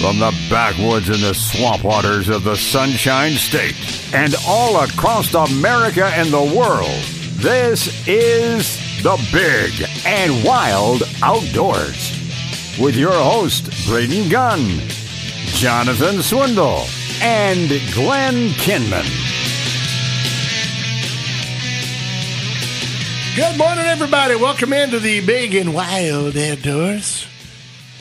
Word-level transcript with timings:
From 0.00 0.18
the 0.18 0.34
backwoods 0.48 1.10
and 1.10 1.18
the 1.18 1.34
swamp 1.34 1.84
waters 1.84 2.30
of 2.30 2.42
the 2.42 2.56
Sunshine 2.56 3.32
State 3.32 3.76
and 4.14 4.34
all 4.48 4.82
across 4.82 5.34
America 5.34 6.06
and 6.06 6.30
the 6.30 6.56
world, 6.56 7.02
this 7.34 8.08
is 8.08 8.78
the 9.02 9.18
Big 9.30 9.86
and 10.06 10.42
Wild 10.42 11.02
Outdoors. 11.22 12.16
With 12.80 12.96
your 12.96 13.12
host, 13.12 13.70
Braden 13.86 14.30
Gunn, 14.30 14.80
Jonathan 15.48 16.22
Swindle, 16.22 16.86
and 17.20 17.68
Glenn 17.92 18.48
Kinman. 18.56 19.04
Good 23.36 23.58
morning, 23.58 23.84
everybody. 23.84 24.34
Welcome 24.34 24.72
into 24.72 24.98
the 24.98 25.24
big 25.26 25.54
and 25.54 25.74
wild 25.74 26.38
outdoors 26.38 27.26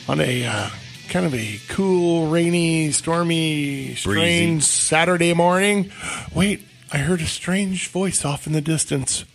on 0.07 0.21
a 0.21 0.45
uh, 0.45 0.69
kind 1.09 1.25
of 1.25 1.33
a 1.33 1.59
cool, 1.69 2.27
rainy, 2.27 2.91
stormy, 2.91 3.95
strange 3.95 4.63
Saturday 4.63 5.33
morning. 5.33 5.91
Wait, 6.33 6.65
I 6.91 6.97
heard 6.99 7.21
a 7.21 7.25
strange 7.25 7.87
voice 7.89 8.23
off 8.23 8.47
in 8.47 8.53
the 8.53 8.61
distance. 8.61 9.25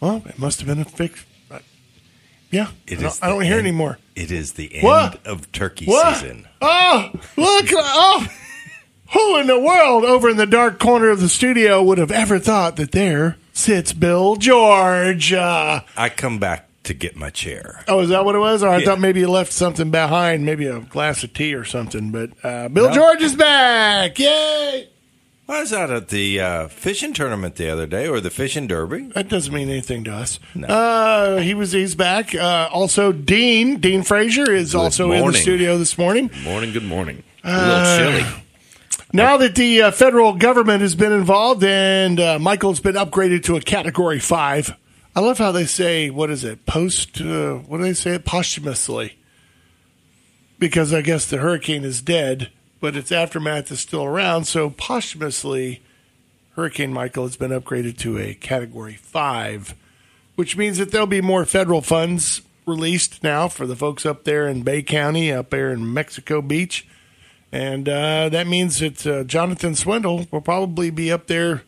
Well, 0.00 0.22
it 0.26 0.38
must 0.38 0.60
have 0.60 0.68
been 0.68 0.80
a 0.80 0.84
fix. 0.84 1.24
uh, 1.50 1.60
Yeah, 2.50 2.68
It 2.86 2.98
I 2.98 3.02
don't, 3.02 3.12
is 3.12 3.22
I 3.22 3.28
don't 3.28 3.42
hear 3.42 3.58
end- 3.58 3.66
anymore. 3.66 3.98
It 4.14 4.30
is 4.30 4.52
the 4.52 4.74
end 4.76 4.84
What? 4.84 5.26
of 5.26 5.50
turkey 5.52 5.86
What? 5.86 6.16
season. 6.16 6.46
Oh, 6.60 7.10
look! 7.36 7.66
Oh, 7.72 8.26
who 9.12 9.38
in 9.38 9.46
the 9.46 9.58
world 9.60 10.04
over 10.04 10.28
in 10.28 10.36
the 10.36 10.46
dark 10.46 10.78
corner 10.78 11.10
of 11.10 11.20
the 11.20 11.28
studio 11.28 11.82
would 11.82 11.98
have 11.98 12.10
ever 12.10 12.38
thought 12.38 12.76
that 12.76 12.92
there 12.92 13.36
sits 13.52 13.92
Bill 13.92 14.36
George? 14.36 15.32
Uh, 15.32 15.80
I 15.96 16.08
come 16.08 16.38
back 16.38 16.65
to 16.86 16.94
get 16.94 17.14
my 17.16 17.30
chair. 17.30 17.84
oh, 17.88 18.00
is 18.00 18.08
that 18.08 18.24
what 18.24 18.34
it 18.34 18.38
was? 18.38 18.62
Or 18.62 18.68
I 18.70 18.78
Yeah. 18.78 18.84
thought 18.86 19.00
maybe 19.00 19.20
you 19.20 19.28
left 19.30 19.52
something 19.52 19.90
behind, 19.90 20.44
maybe 20.44 20.66
a 20.66 20.80
glass 20.80 21.22
of 21.22 21.32
tea 21.34 21.54
or 21.54 21.64
something. 21.64 22.10
But 22.10 22.30
uh, 22.42 22.68
Bill 22.68 22.92
George 22.92 23.22
is 23.22 23.34
back! 23.36 24.18
Yay! 24.18 24.88
I 25.48 25.60
was 25.60 25.72
out 25.72 25.90
at 25.92 26.08
the 26.08 26.40
uh, 26.40 26.66
fishing 26.66 27.12
tournament 27.12 27.54
the 27.54 27.70
other 27.70 27.86
day, 27.86 28.08
or 28.08 28.20
the 28.20 28.30
fishing 28.30 28.66
derby. 28.66 29.12
That 29.14 29.28
doesn't 29.28 29.54
mean 29.54 29.68
anything 29.70 30.02
to 30.04 30.12
us. 30.12 30.40
Uh, 30.60 31.36
he 31.36 31.54
was 31.54 31.70
he's 31.70 31.94
back. 31.94 32.34
Uh, 32.34 32.68
also, 32.72 33.12
Dean 33.12 33.78
Dean 33.78 34.02
Frazier 34.02 34.50
is 34.50 34.74
also 34.74 35.12
in 35.12 35.24
the 35.24 35.32
studio 35.34 35.78
this 35.78 35.96
morning. 35.96 36.30
Morning, 36.42 36.72
good 36.72 36.82
morning. 36.84 37.22
A 37.44 37.48
Uh, 37.48 37.66
little 37.68 38.18
chilly. 38.24 38.42
Now 39.12 39.36
that 39.36 39.54
the 39.54 39.82
uh, 39.82 39.90
federal 39.92 40.32
government 40.32 40.80
has 40.82 40.96
been 40.96 41.12
involved 41.12 41.62
and 41.62 42.18
uh, 42.18 42.38
Michael's 42.40 42.80
been 42.80 42.96
upgraded 42.96 43.44
to 43.44 43.54
a 43.54 43.60
Category 43.60 44.18
Five, 44.18 44.74
I 45.16 45.20
love 45.20 45.38
how 45.38 45.50
they 45.50 45.64
say 45.64 46.10
what 46.10 46.28
is 46.28 46.44
it 46.44 46.66
post? 46.66 47.22
Uh, 47.22 47.54
what 47.54 47.78
do 47.78 47.84
they 47.84 47.94
say? 47.94 48.18
Posthumously, 48.18 49.16
because 50.58 50.92
I 50.92 51.00
guess 51.00 51.24
the 51.24 51.38
hurricane 51.38 51.84
is 51.84 52.02
dead, 52.02 52.50
but 52.80 52.96
its 52.96 53.10
aftermath 53.10 53.72
is 53.72 53.80
still 53.80 54.04
around. 54.04 54.44
So 54.44 54.68
posthumously, 54.68 55.80
Hurricane 56.54 56.92
Michael 56.92 57.24
has 57.24 57.38
been 57.38 57.50
upgraded 57.50 57.96
to 58.00 58.18
a 58.18 58.34
Category 58.34 58.96
Five, 58.96 59.74
which 60.34 60.54
means 60.54 60.76
that 60.76 60.90
there'll 60.90 61.06
be 61.06 61.22
more 61.22 61.46
federal 61.46 61.80
funds 61.80 62.42
released 62.66 63.22
now 63.22 63.48
for 63.48 63.66
the 63.66 63.74
folks 63.74 64.04
up 64.04 64.24
there 64.24 64.46
in 64.46 64.64
Bay 64.64 64.82
County, 64.82 65.32
up 65.32 65.48
there 65.48 65.72
in 65.72 65.94
Mexico 65.94 66.42
Beach. 66.42 66.86
And 67.50 67.88
uh, 67.88 68.28
that 68.28 68.46
means 68.46 68.80
that 68.80 69.06
uh, 69.06 69.24
Jonathan 69.24 69.76
Swindle 69.76 70.26
will 70.30 70.42
probably 70.42 70.90
be 70.90 71.10
up 71.10 71.26
there 71.26 71.62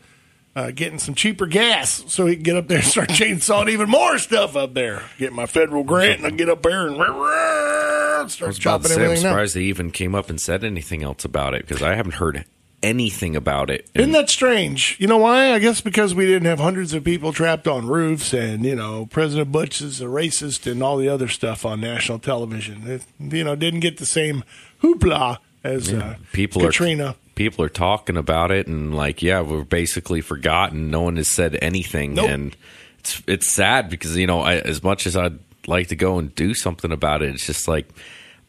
uh, 0.58 0.70
getting 0.72 0.98
some 0.98 1.14
cheaper 1.14 1.46
gas 1.46 2.02
so 2.08 2.26
he 2.26 2.34
can 2.34 2.42
get 2.42 2.56
up 2.56 2.66
there 2.66 2.78
and 2.78 2.86
start 2.86 3.08
chainsawing 3.10 3.70
even 3.70 3.88
more 3.88 4.18
stuff 4.18 4.56
up 4.56 4.74
there. 4.74 5.04
Get 5.16 5.32
my 5.32 5.46
federal 5.46 5.84
grant 5.84 6.18
and 6.18 6.26
I'll 6.26 6.32
get 6.36 6.48
up 6.48 6.62
there 6.62 6.88
and 6.88 6.96
I 7.00 8.24
start 8.28 8.56
chopping 8.56 8.88
say, 8.88 8.94
I'm 8.94 9.00
everything 9.02 9.22
down. 9.22 9.32
surprised 9.32 9.54
they 9.54 9.62
even 9.62 9.92
came 9.92 10.16
up 10.16 10.28
and 10.28 10.40
said 10.40 10.64
anything 10.64 11.04
else 11.04 11.24
about 11.24 11.54
it 11.54 11.66
because 11.66 11.80
I 11.80 11.94
haven't 11.94 12.14
heard 12.14 12.44
anything 12.82 13.36
about 13.36 13.70
it. 13.70 13.88
Isn't 13.94 14.10
that 14.12 14.30
strange? 14.30 14.96
You 14.98 15.06
know 15.06 15.18
why? 15.18 15.52
I 15.52 15.60
guess 15.60 15.80
because 15.80 16.12
we 16.12 16.26
didn't 16.26 16.46
have 16.46 16.58
hundreds 16.58 16.92
of 16.92 17.04
people 17.04 17.32
trapped 17.32 17.68
on 17.68 17.86
roofs 17.86 18.32
and, 18.32 18.64
you 18.64 18.74
know, 18.74 19.06
President 19.06 19.52
Bush 19.52 19.80
is 19.80 20.00
a 20.00 20.06
racist 20.06 20.68
and 20.70 20.82
all 20.82 20.96
the 20.96 21.08
other 21.08 21.28
stuff 21.28 21.64
on 21.64 21.80
national 21.80 22.18
television. 22.18 22.82
It, 22.84 23.04
you 23.20 23.44
know, 23.44 23.54
didn't 23.54 23.80
get 23.80 23.98
the 23.98 24.06
same 24.06 24.42
hoopla 24.82 25.38
as 25.62 25.92
uh, 25.92 26.16
people 26.32 26.62
Katrina. 26.62 27.10
are 27.10 27.14
people 27.38 27.64
are 27.64 27.68
talking 27.68 28.16
about 28.16 28.50
it 28.50 28.66
and 28.66 28.94
like, 28.96 29.22
yeah, 29.22 29.40
we're 29.40 29.62
basically 29.62 30.20
forgotten. 30.20 30.90
No 30.90 31.02
one 31.02 31.16
has 31.16 31.32
said 31.32 31.56
anything, 31.62 32.14
Nope. 32.14 32.28
and 32.28 32.56
it's 32.98 33.22
it's 33.28 33.54
sad 33.54 33.88
because 33.88 34.16
you 34.16 34.26
know, 34.26 34.40
I, 34.40 34.56
as 34.56 34.82
much 34.82 35.06
as 35.06 35.16
I'd 35.16 35.38
like 35.68 35.86
to 35.88 35.96
go 35.96 36.18
and 36.18 36.34
do 36.34 36.52
something 36.52 36.90
about 36.90 37.22
it, 37.22 37.30
it's 37.30 37.46
just 37.46 37.68
like 37.68 37.88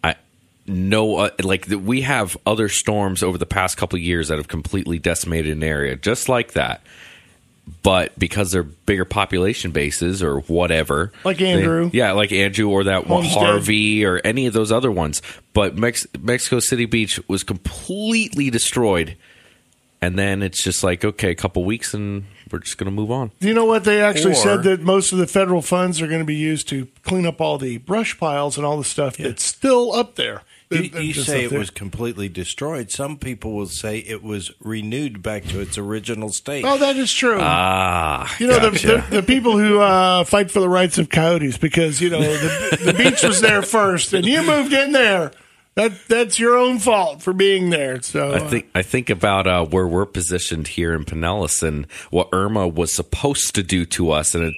I 0.03 0.15
no 0.65 1.17
uh, 1.17 1.29
like 1.43 1.67
the, 1.67 1.77
we 1.77 2.01
have 2.01 2.35
other 2.47 2.67
storms 2.67 3.21
over 3.21 3.37
the 3.37 3.45
past 3.45 3.77
couple 3.77 3.97
of 3.97 4.03
years 4.03 4.29
that 4.29 4.39
have 4.39 4.47
completely 4.47 4.97
decimated 4.97 5.55
an 5.55 5.63
area 5.63 5.95
just 5.95 6.27
like 6.27 6.53
that. 6.53 6.81
But 7.83 8.17
because 8.17 8.51
they're 8.51 8.63
bigger 8.63 9.05
population 9.05 9.71
bases 9.71 10.21
or 10.23 10.39
whatever, 10.41 11.11
Like 11.23 11.41
Andrew. 11.41 11.89
they- 11.89 11.97
yeah, 11.99 12.11
like 12.13 12.31
Andrew 12.31 12.69
or 12.69 12.83
that 12.85 13.05
Homestead. 13.05 13.37
Harvey 13.43 14.03
or 14.05 14.19
any 14.23 14.45
of 14.47 14.53
those 14.53 14.71
other 14.71 14.91
ones. 14.91 15.21
But 15.53 15.77
Mex- 15.77 16.07
Mexico 16.19 16.59
City 16.59 16.85
Beach 16.85 17.19
was 17.27 17.43
completely 17.43 18.49
destroyed, 18.49 19.15
and 20.01 20.17
then 20.17 20.41
it's 20.41 20.63
just 20.63 20.83
like 20.83 21.03
okay, 21.05 21.29
a 21.31 21.35
couple 21.35 21.63
weeks 21.63 21.93
and 21.93 22.25
we're 22.51 22.59
just 22.59 22.77
going 22.79 22.85
to 22.85 22.91
move 22.91 23.11
on. 23.11 23.31
Do 23.39 23.47
you 23.47 23.53
know 23.53 23.65
what 23.65 23.83
they 23.83 24.01
actually 24.01 24.31
Or- 24.31 24.35
said 24.35 24.63
that 24.63 24.81
most 24.81 25.11
of 25.11 25.19
the 25.19 25.27
federal 25.27 25.61
funds 25.61 26.01
are 26.01 26.07
going 26.07 26.19
to 26.21 26.25
be 26.25 26.35
used 26.35 26.67
to 26.69 26.87
clean 27.03 27.25
up 27.27 27.39
all 27.39 27.57
the 27.59 27.77
brush 27.77 28.17
piles 28.17 28.57
and 28.57 28.65
all 28.65 28.77
the 28.77 28.83
stuff 28.83 29.17
that's 29.17 29.43
still 29.43 29.93
up 29.93 30.15
there? 30.15 30.41
You, 30.71 30.81
you 30.81 31.13
say 31.13 31.45
it 31.45 31.51
was 31.51 31.71
completely 31.71 32.29
destroyed. 32.29 32.91
Some 32.91 33.17
people 33.17 33.53
will 33.53 33.65
say 33.65 33.97
it 33.97 34.21
was 34.21 34.51
renewed 34.59 35.23
back 35.23 35.45
to 35.45 35.59
its 35.61 35.79
original 35.79 36.29
state. 36.29 36.63
Oh, 36.63 36.77
that 36.77 36.95
is 36.95 37.11
true. 37.11 37.39
Ah, 37.41 38.31
you 38.39 38.45
know 38.45 38.59
gotcha. 38.59 38.87
the, 38.87 38.93
the 38.97 39.21
the 39.21 39.23
people 39.23 39.57
who 39.57 39.79
uh, 39.79 40.23
fight 40.25 40.51
for 40.51 40.59
the 40.59 40.69
rights 40.69 40.99
of 40.99 41.09
coyotes 41.09 41.57
because 41.57 41.99
you 42.01 42.11
know 42.11 42.21
the, 42.21 42.77
the 42.85 42.93
beach 42.93 43.23
was 43.23 43.41
there 43.41 43.63
first 43.63 44.13
and 44.13 44.27
you 44.27 44.43
moved 44.43 44.71
in 44.71 44.91
there. 44.91 45.31
That 45.73 45.93
that's 46.07 46.37
your 46.37 46.55
own 46.55 46.77
fault 46.77 47.23
for 47.23 47.33
being 47.33 47.71
there. 47.71 48.01
So 48.03 48.31
I 48.33 48.37
uh, 48.37 48.49
think 48.49 48.69
I 48.75 48.83
think 48.83 49.09
about 49.09 49.47
uh, 49.47 49.65
where 49.65 49.87
we're 49.87 50.05
positioned 50.05 50.67
here 50.67 50.93
in 50.93 51.03
Pinellas 51.03 51.63
and 51.63 51.89
what 52.11 52.29
Irma 52.31 52.67
was 52.67 52.93
supposed 52.93 53.55
to 53.55 53.63
do 53.63 53.85
to 53.87 54.11
us, 54.11 54.35
and 54.35 54.43
it, 54.43 54.55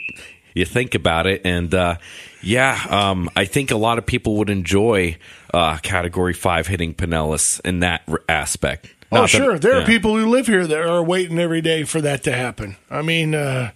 you 0.54 0.66
think 0.66 0.96
about 0.96 1.28
it, 1.28 1.42
and 1.46 1.74
uh, 1.74 1.96
yeah, 2.42 2.80
um, 2.90 3.30
I 3.36 3.46
think 3.46 3.72
a 3.72 3.78
lot 3.78 3.98
of 3.98 4.06
people 4.06 4.38
would 4.38 4.50
enjoy 4.50 5.18
uh, 5.54 5.78
Category 5.78 6.34
Five 6.34 6.68
hitting 6.68 6.94
Pinellas 6.94 7.60
in 7.66 7.80
that 7.80 8.02
r- 8.08 8.22
aspect. 8.30 8.88
Oh, 9.12 9.18
Not 9.18 9.22
that- 9.24 9.28
sure. 9.30 9.60
There 9.60 9.76
yeah. 9.78 9.84
are 9.84 9.86
people 9.86 10.18
who 10.18 10.28
live 10.28 10.48
here 10.48 10.66
that 10.66 10.80
are 10.88 11.04
waiting 11.04 11.38
every 11.40 11.62
day 11.62 11.84
for 11.84 12.02
that 12.02 12.24
to 12.24 12.32
happen. 12.34 12.78
I 12.90 13.02
mean, 13.02 13.36
uh, 13.36 13.72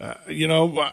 uh, 0.00 0.14
you 0.28 0.48
know, 0.48 0.78
uh, 0.78 0.92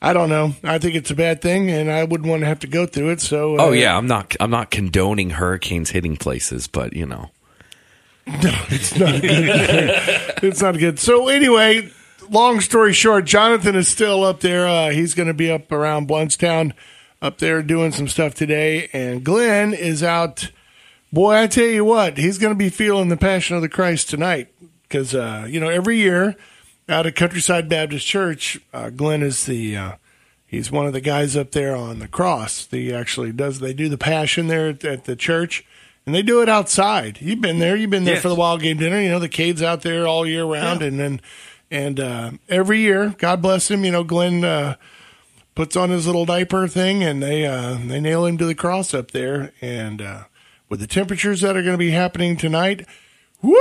I 0.00 0.12
don't 0.12 0.28
know. 0.28 0.54
I 0.62 0.78
think 0.78 0.94
it's 0.94 1.10
a 1.10 1.14
bad 1.14 1.40
thing, 1.42 1.70
and 1.70 1.90
I 1.90 2.04
wouldn't 2.04 2.28
want 2.28 2.40
to 2.42 2.46
have 2.46 2.60
to 2.60 2.66
go 2.66 2.86
through 2.86 3.10
it. 3.10 3.20
So, 3.20 3.56
uh, 3.58 3.62
Oh 3.64 3.72
yeah, 3.72 3.96
I'm 3.96 4.06
not 4.06 4.36
I'm 4.38 4.50
not 4.50 4.70
condoning 4.70 5.30
hurricanes 5.30 5.90
hitting 5.90 6.16
places, 6.16 6.66
but 6.68 6.92
you 6.92 7.06
know. 7.06 7.30
no, 8.26 8.54
it's 8.70 8.96
not 8.98 9.20
good. 9.20 9.22
it's 10.42 10.62
not 10.62 10.78
good. 10.78 10.98
So 10.98 11.28
anyway, 11.28 11.90
long 12.30 12.60
story 12.60 12.92
short, 12.92 13.24
Jonathan 13.24 13.74
is 13.74 13.88
still 13.88 14.24
up 14.24 14.40
there. 14.40 14.66
Uh, 14.66 14.90
he's 14.90 15.14
going 15.14 15.28
to 15.28 15.34
be 15.34 15.50
up 15.50 15.70
around 15.72 16.08
Blountstown, 16.08 16.72
up 17.22 17.38
there 17.38 17.62
doing 17.62 17.92
some 17.92 18.08
stuff 18.08 18.34
today, 18.34 18.88
and 18.92 19.24
Glenn 19.24 19.72
is 19.74 20.02
out. 20.02 20.50
Boy, 21.12 21.34
I 21.42 21.46
tell 21.46 21.66
you 21.66 21.84
what, 21.84 22.18
he's 22.18 22.38
going 22.38 22.52
to 22.52 22.58
be 22.58 22.68
feeling 22.70 23.08
the 23.08 23.16
passion 23.16 23.54
of 23.56 23.62
the 23.62 23.68
Christ 23.68 24.10
tonight 24.10 24.48
because 24.82 25.14
uh, 25.14 25.46
you 25.48 25.60
know 25.60 25.68
every 25.68 25.96
year 25.98 26.34
out 26.88 27.06
at 27.06 27.14
Countryside 27.16 27.68
Baptist 27.68 28.06
Church, 28.06 28.58
uh, 28.72 28.90
Glenn 28.90 29.22
is 29.22 29.46
the 29.46 29.76
uh, 29.76 29.92
he's 30.46 30.70
one 30.72 30.86
of 30.86 30.92
the 30.92 31.00
guys 31.00 31.36
up 31.36 31.52
there 31.52 31.74
on 31.76 32.00
the 32.00 32.08
cross. 32.08 32.66
He 32.70 32.92
actually 32.92 33.32
does 33.32 33.60
they 33.60 33.72
do 33.72 33.88
the 33.88 33.96
passion 33.98 34.48
there 34.48 34.68
at, 34.70 34.84
at 34.84 35.04
the 35.04 35.14
church, 35.14 35.64
and 36.04 36.14
they 36.14 36.22
do 36.22 36.42
it 36.42 36.48
outside. 36.48 37.18
You've 37.20 37.40
been 37.40 37.60
there. 37.60 37.76
You've 37.76 37.90
been 37.90 38.04
there 38.04 38.14
Yes. 38.14 38.22
for 38.22 38.28
the 38.28 38.34
wild 38.34 38.60
game 38.60 38.76
dinner. 38.78 39.00
You 39.00 39.10
know 39.10 39.20
the 39.20 39.28
caves 39.28 39.62
out 39.62 39.82
there 39.82 40.06
all 40.08 40.26
year 40.26 40.44
round, 40.44 40.82
and 40.82 40.98
then 40.98 41.20
and 41.74 42.00
uh, 42.00 42.30
every 42.48 42.80
year, 42.80 43.14
God 43.18 43.42
bless 43.42 43.70
him. 43.70 43.84
You 43.84 43.92
know 43.92 44.04
Glenn. 44.04 44.44
Uh, 44.44 44.76
puts 45.54 45.76
on 45.76 45.90
his 45.90 46.06
little 46.06 46.26
diaper 46.26 46.66
thing 46.66 47.02
and 47.02 47.22
they 47.22 47.46
uh, 47.46 47.78
they 47.86 48.00
nail 48.00 48.26
him 48.26 48.38
to 48.38 48.46
the 48.46 48.54
cross 48.54 48.92
up 48.92 49.12
there. 49.12 49.52
And 49.60 50.02
uh, 50.02 50.24
with 50.68 50.80
the 50.80 50.86
temperatures 50.86 51.40
that 51.42 51.56
are 51.56 51.62
going 51.62 51.74
to 51.74 51.78
be 51.78 51.90
happening 51.90 52.36
tonight, 52.36 52.86
woo, 53.42 53.54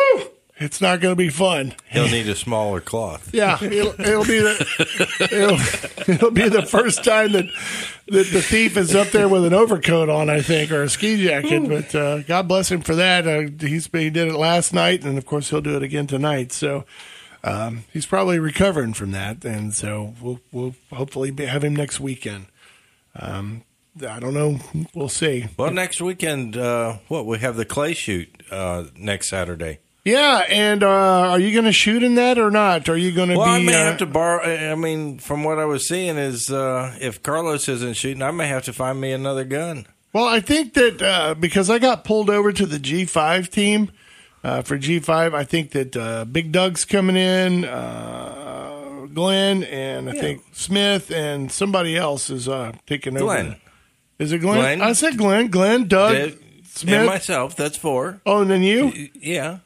it's 0.57 0.81
not 0.81 1.01
going 1.01 1.11
to 1.11 1.17
be 1.17 1.29
fun. 1.29 1.73
He'll 1.89 2.07
need 2.07 2.27
a 2.27 2.35
smaller 2.35 2.79
cloth. 2.79 3.33
Yeah, 3.33 3.63
it'll, 3.63 3.99
it'll 3.99 4.23
be 4.23 4.39
the 4.39 5.17
it'll, 5.31 6.13
it'll 6.13 6.31
be 6.31 6.49
the 6.49 6.65
first 6.65 7.03
time 7.03 7.33
that 7.33 7.45
that 8.07 8.27
the 8.31 8.41
thief 8.41 8.77
is 8.77 8.95
up 8.95 9.09
there 9.09 9.27
with 9.27 9.45
an 9.45 9.53
overcoat 9.53 10.09
on, 10.09 10.29
I 10.29 10.41
think, 10.41 10.71
or 10.71 10.83
a 10.83 10.89
ski 10.89 11.23
jacket. 11.23 11.67
But 11.67 11.95
uh, 11.95 12.21
God 12.23 12.47
bless 12.47 12.71
him 12.71 12.81
for 12.81 12.95
that. 12.95 13.27
Uh, 13.27 13.49
he's 13.59 13.87
he 13.91 14.09
did 14.09 14.29
it 14.29 14.35
last 14.35 14.73
night, 14.73 15.03
and 15.03 15.17
of 15.17 15.25
course 15.25 15.49
he'll 15.49 15.61
do 15.61 15.75
it 15.75 15.83
again 15.83 16.07
tonight. 16.07 16.51
So. 16.51 16.85
Um, 17.43 17.83
he's 17.91 18.05
probably 18.05 18.39
recovering 18.39 18.93
from 18.93 19.11
that, 19.11 19.43
and 19.43 19.73
so 19.73 20.13
we'll 20.21 20.39
we'll 20.51 20.75
hopefully 20.91 21.31
be, 21.31 21.45
have 21.45 21.63
him 21.63 21.75
next 21.75 21.99
weekend. 21.99 22.45
Um, 23.15 23.63
I 24.07 24.19
don't 24.19 24.33
know. 24.33 24.59
We'll 24.95 25.09
see. 25.09 25.45
Well, 25.57 25.71
next 25.71 26.01
weekend, 26.01 26.57
uh, 26.57 26.97
what 27.09 27.25
we 27.25 27.39
have 27.39 27.55
the 27.57 27.65
clay 27.65 27.93
shoot 27.93 28.29
uh, 28.49 28.85
next 28.95 29.29
Saturday. 29.29 29.79
Yeah, 30.05 30.43
and 30.49 30.83
uh, 30.83 30.87
are 31.31 31.39
you 31.39 31.53
going 31.53 31.63
to 31.65 31.71
shoot 31.71 32.03
in 32.03 32.15
that 32.15 32.37
or 32.37 32.51
not? 32.51 32.89
Are 32.89 32.97
you 32.97 33.13
going 33.13 33.29
to 33.29 33.37
Well, 33.37 33.47
I 33.47 33.59
be? 33.59 33.67
may 33.67 33.75
uh, 33.75 33.85
have 33.85 33.97
to 33.99 34.05
borrow. 34.05 34.41
I 34.43 34.75
mean, 34.75 35.19
from 35.19 35.43
what 35.45 35.59
I 35.59 35.65
was 35.65 35.87
seeing, 35.87 36.17
is 36.17 36.49
uh, 36.49 36.97
if 36.99 37.23
Carlos 37.23 37.69
isn't 37.69 37.93
shooting, 37.95 38.21
I 38.21 38.31
may 38.31 38.47
have 38.47 38.63
to 38.63 38.73
find 38.73 38.99
me 38.99 39.11
another 39.13 39.45
gun. 39.45 39.85
Well, 40.11 40.25
I 40.25 40.41
think 40.41 40.73
that 40.73 41.01
uh, 41.01 41.35
because 41.35 41.69
I 41.69 41.79
got 41.79 42.03
pulled 42.03 42.29
over 42.29 42.51
to 42.51 42.65
the 42.65 42.77
G5 42.79 43.49
team 43.49 43.91
uh, 44.43 44.61
for 44.61 44.77
G5, 44.77 45.33
I 45.33 45.43
think 45.43 45.71
that 45.71 45.95
uh, 45.95 46.25
Big 46.25 46.51
Doug's 46.51 46.85
coming 46.85 47.15
in, 47.15 47.65
uh, 47.65 49.07
Glenn, 49.13 49.63
and 49.63 50.09
I 50.09 50.13
think 50.13 50.43
Smith, 50.53 51.11
and 51.11 51.51
somebody 51.51 51.95
else 51.97 52.29
is 52.29 52.47
uh, 52.47 52.73
taking 52.87 53.15
over. 53.15 53.25
Glenn. 53.25 53.55
Is 54.19 54.31
it 54.31 54.39
Glenn? 54.39 54.57
Glenn. 54.59 54.81
I 54.81 54.93
said 54.93 55.17
Glenn. 55.17 55.47
Glenn, 55.47 55.87
Doug, 55.87 56.13
Dave, 56.13 56.43
Smith. 56.65 56.93
and 56.93 57.05
myself. 57.07 57.55
That's 57.55 57.77
four. 57.77 58.21
oh, 58.25 58.41
and 58.41 58.49
then 58.51 58.63
you 58.63 59.09
Yeah. 59.15 59.59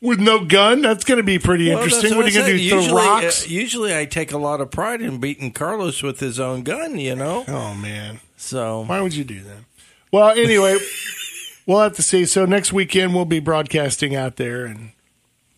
with 0.00 0.18
no 0.18 0.44
gun. 0.44 0.82
That's 0.82 1.04
going 1.04 1.18
to 1.18 1.22
be 1.24 1.38
pretty 1.38 1.68
Well, 1.68 1.78
interesting. 1.78 2.10
what 2.10 2.18
What 2.18 2.26
are 2.26 2.28
you 2.30 2.34
going 2.34 2.46
to 2.50 2.56
do? 2.56 2.62
Usually, 2.62 2.86
Throw 2.88 2.96
rocks? 2.96 3.44
uh, 3.44 3.48
usually, 3.48 3.96
I 3.96 4.04
take 4.06 4.32
a 4.32 4.38
lot 4.38 4.60
of 4.60 4.70
pride 4.70 5.02
in 5.02 5.18
beating 5.18 5.52
Carlos 5.52 6.02
with 6.02 6.20
his 6.20 6.40
own 6.40 6.62
gun. 6.62 6.98
You 6.98 7.16
know, 7.16 7.44
oh 7.48 7.74
man. 7.74 8.20
so 8.36 8.84
Why 8.86 9.00
would 9.00 9.14
you 9.14 9.24
do 9.24 9.40
that? 9.42 9.58
Well, 10.12 10.30
anyway, 10.30 10.76
we'll 11.70 11.80
have 11.80 11.94
to 11.96 12.02
see. 12.02 12.26
So 12.26 12.44
next 12.44 12.72
weekend 12.72 13.14
we'll 13.14 13.24
be 13.24 13.40
broadcasting 13.40 14.14
out 14.14 14.36
there, 14.36 14.64
and 14.64 14.92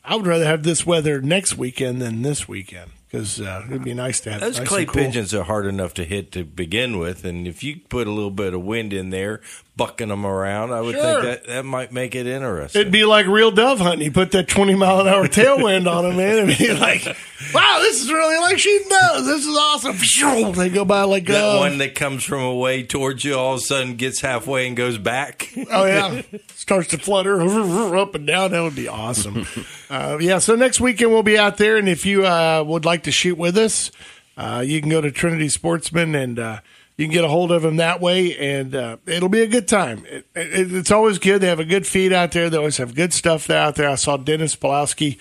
I 0.04 0.14
would 0.14 0.26
rather 0.26 0.44
have 0.44 0.62
this 0.62 0.86
weather 0.86 1.20
next 1.20 1.56
weekend 1.56 2.02
than 2.02 2.22
this 2.22 2.46
weekend 2.46 2.90
because 3.06 3.40
uh, 3.40 3.64
it'd 3.68 3.84
be 3.84 3.94
nice 3.94 4.20
to 4.20 4.32
have 4.32 4.40
those 4.40 4.58
nice 4.58 4.68
clay 4.68 4.84
cool. 4.84 5.02
pigeons 5.02 5.34
are 5.34 5.44
hard 5.44 5.66
enough 5.66 5.94
to 5.94 6.04
hit 6.04 6.30
to 6.32 6.44
begin 6.44 6.98
with, 6.98 7.24
and 7.24 7.46
if 7.46 7.62
you 7.64 7.80
put 7.88 8.06
a 8.06 8.10
little 8.10 8.30
bit 8.30 8.54
of 8.54 8.62
wind 8.62 8.92
in 8.92 9.10
there, 9.10 9.40
bucking 9.74 10.08
them 10.08 10.26
around, 10.26 10.70
I 10.72 10.80
would 10.82 10.94
Sure. 10.94 11.22
think 11.22 11.22
that 11.24 11.46
that 11.46 11.64
might 11.64 11.92
make 11.92 12.14
it 12.14 12.26
interesting. 12.26 12.80
It'd 12.80 12.92
be 12.92 13.04
like 13.04 13.26
real 13.26 13.50
dove 13.50 13.78
hunting. 13.80 14.02
You 14.02 14.12
put 14.12 14.32
that 14.32 14.46
twenty 14.48 14.74
mile 14.74 15.00
an 15.00 15.08
hour 15.08 15.26
tailwind 15.28 15.90
on 15.90 16.04
them, 16.04 16.16
man. 16.16 16.48
It'd 16.50 16.58
be 16.58 16.72
like, 16.74 17.04
wow, 17.54 17.78
this 17.80 18.02
is 18.02 18.12
really 18.12 18.36
like 18.38 18.58
shooting 18.58 18.88
doves. 18.88 19.26
This 19.26 19.46
is 19.46 19.56
awesome. 19.56 20.52
They 20.52 20.68
go 20.68 20.84
by 20.84 21.02
like 21.04 21.26
that 21.26 21.42
uh, 21.42 21.58
one 21.58 21.78
that 21.78 21.94
comes 21.94 22.22
from 22.22 22.42
away 22.42 22.82
towards 22.82 23.24
you, 23.24 23.34
all 23.34 23.54
of 23.54 23.60
a 23.60 23.62
sudden 23.62 23.96
gets 23.96 24.20
halfway 24.20 24.66
and 24.66 24.76
goes 24.76 24.98
back. 24.98 25.48
Oh 25.70 25.86
yeah, 25.86 26.20
starts 26.54 26.88
to 26.88 26.98
flutter 26.98 27.40
up 27.96 28.14
and 28.14 28.26
down. 28.26 28.50
That 28.50 28.60
would 28.62 28.76
be 28.76 28.88
awesome. 28.88 29.46
uh, 29.88 30.18
yeah. 30.20 30.38
So 30.38 30.54
next 30.54 30.80
weekend 30.80 31.12
we'll 31.12 31.22
be 31.22 31.38
out 31.38 31.56
there, 31.56 31.78
and 31.78 31.88
if 31.88 32.04
you 32.04 32.26
uh, 32.26 32.62
would 32.66 32.84
like 32.84 33.04
to 33.04 33.10
shoot 33.10 33.38
with 33.38 33.56
us, 33.56 33.90
uh, 34.36 34.62
you 34.64 34.80
can 34.80 34.90
go 34.90 35.00
to 35.00 35.10
Trinity 35.10 35.48
Sportsman 35.48 36.14
and 36.14 36.38
uh, 36.38 36.60
you 36.96 37.06
can 37.06 37.12
get 37.12 37.24
a 37.24 37.28
hold 37.28 37.50
of 37.50 37.62
them 37.62 37.76
that 37.76 38.00
way, 38.00 38.36
and 38.36 38.74
uh, 38.74 38.96
it'll 39.06 39.28
be 39.28 39.42
a 39.42 39.46
good 39.46 39.66
time. 39.66 40.04
It, 40.06 40.26
it, 40.34 40.72
it's 40.74 40.90
always 40.90 41.18
good. 41.18 41.40
They 41.40 41.48
have 41.48 41.60
a 41.60 41.64
good 41.64 41.86
feed 41.86 42.12
out 42.12 42.32
there. 42.32 42.50
They 42.50 42.58
always 42.58 42.76
have 42.76 42.94
good 42.94 43.12
stuff 43.12 43.48
out 43.50 43.76
there. 43.76 43.88
I 43.88 43.94
saw 43.94 44.16
Dennis 44.16 44.54
Pulowski 44.54 45.18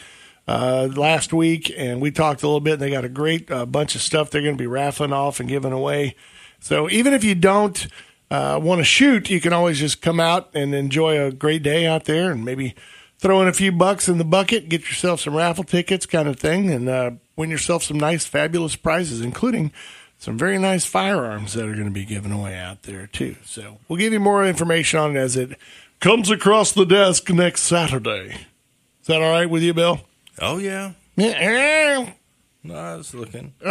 uh, 0.48 0.90
last 0.96 1.32
week, 1.32 1.72
and 1.76 2.02
we 2.02 2.12
talked 2.12 2.44
a 2.44 2.48
little 2.48 2.60
bit. 2.60 2.74
And 2.74 2.82
they 2.82 2.90
got 2.90 3.06
a 3.06 3.10
great 3.10 3.50
uh, 3.50 3.66
bunch 3.66 3.96
of 3.96 4.02
stuff 4.02 4.30
they're 4.30 4.42
going 4.42 4.58
to 4.58 4.62
be 4.62 4.68
raffling 4.68 5.14
off 5.14 5.40
and 5.40 5.48
giving 5.48 5.72
away. 5.72 6.16
So 6.60 6.90
even 6.90 7.14
if 7.14 7.24
you 7.24 7.36
don't 7.36 7.88
uh, 8.30 8.60
want 8.62 8.80
to 8.80 8.86
shoot, 8.86 9.30
you 9.30 9.40
can 9.40 9.54
always 9.54 9.80
just 9.80 10.02
come 10.02 10.20
out 10.20 10.50
and 10.54 10.76
enjoy 10.76 11.20
a 11.20 11.32
great 11.32 11.64
day 11.64 11.88
out 11.88 12.06
there, 12.06 12.32
and 12.32 12.44
maybe 12.44 12.76
throw 13.18 13.42
in 13.42 13.48
a 13.48 13.54
few 13.54 13.72
bucks 13.72 14.10
in 14.10 14.18
the 14.18 14.26
bucket, 14.26 14.68
get 14.68 14.82
yourself 14.82 15.22
some 15.22 15.36
raffle 15.36 15.64
tickets, 15.64 16.06
kind 16.06 16.28
of 16.28 16.40
thing, 16.40 16.70
and 16.70 16.90
uh, 16.90 17.12
win 17.36 17.50
yourself 17.50 17.84
some 17.84 18.00
nice, 18.00 18.26
fabulous 18.26 18.76
prizes, 18.76 19.22
including 19.22 19.72
some 20.22 20.38
very 20.38 20.58
nice 20.60 20.86
firearms 20.86 21.54
that 21.54 21.66
are 21.68 21.74
going 21.74 21.86
to 21.86 21.90
be 21.92 22.06
given 22.06 22.32
away 22.32 22.56
out 22.56 22.84
there 22.84 23.08
too. 23.08 23.36
So 23.44 23.80
we'll 23.88 23.98
give 23.98 24.14
you 24.14 24.20
more 24.20 24.46
information 24.46 25.00
on 25.00 25.18
it 25.18 25.20
as 25.20 25.36
it 25.36 25.58
comes 26.00 26.30
across 26.30 26.72
the 26.72 26.86
desk 26.86 27.30
next 27.32 27.62
Saturday. 27.62 28.36
Is 29.02 29.08
that 29.08 29.22
all 29.22 29.32
right 29.32 29.50
with 29.50 29.64
you, 29.64 29.74
Bill? 29.74 30.02
oh 30.40 30.58
yeah, 30.60 30.92
Yeah. 31.16 32.12
no, 32.64 32.76
I 32.76 32.96
was 32.96 33.14
looking. 33.14 33.54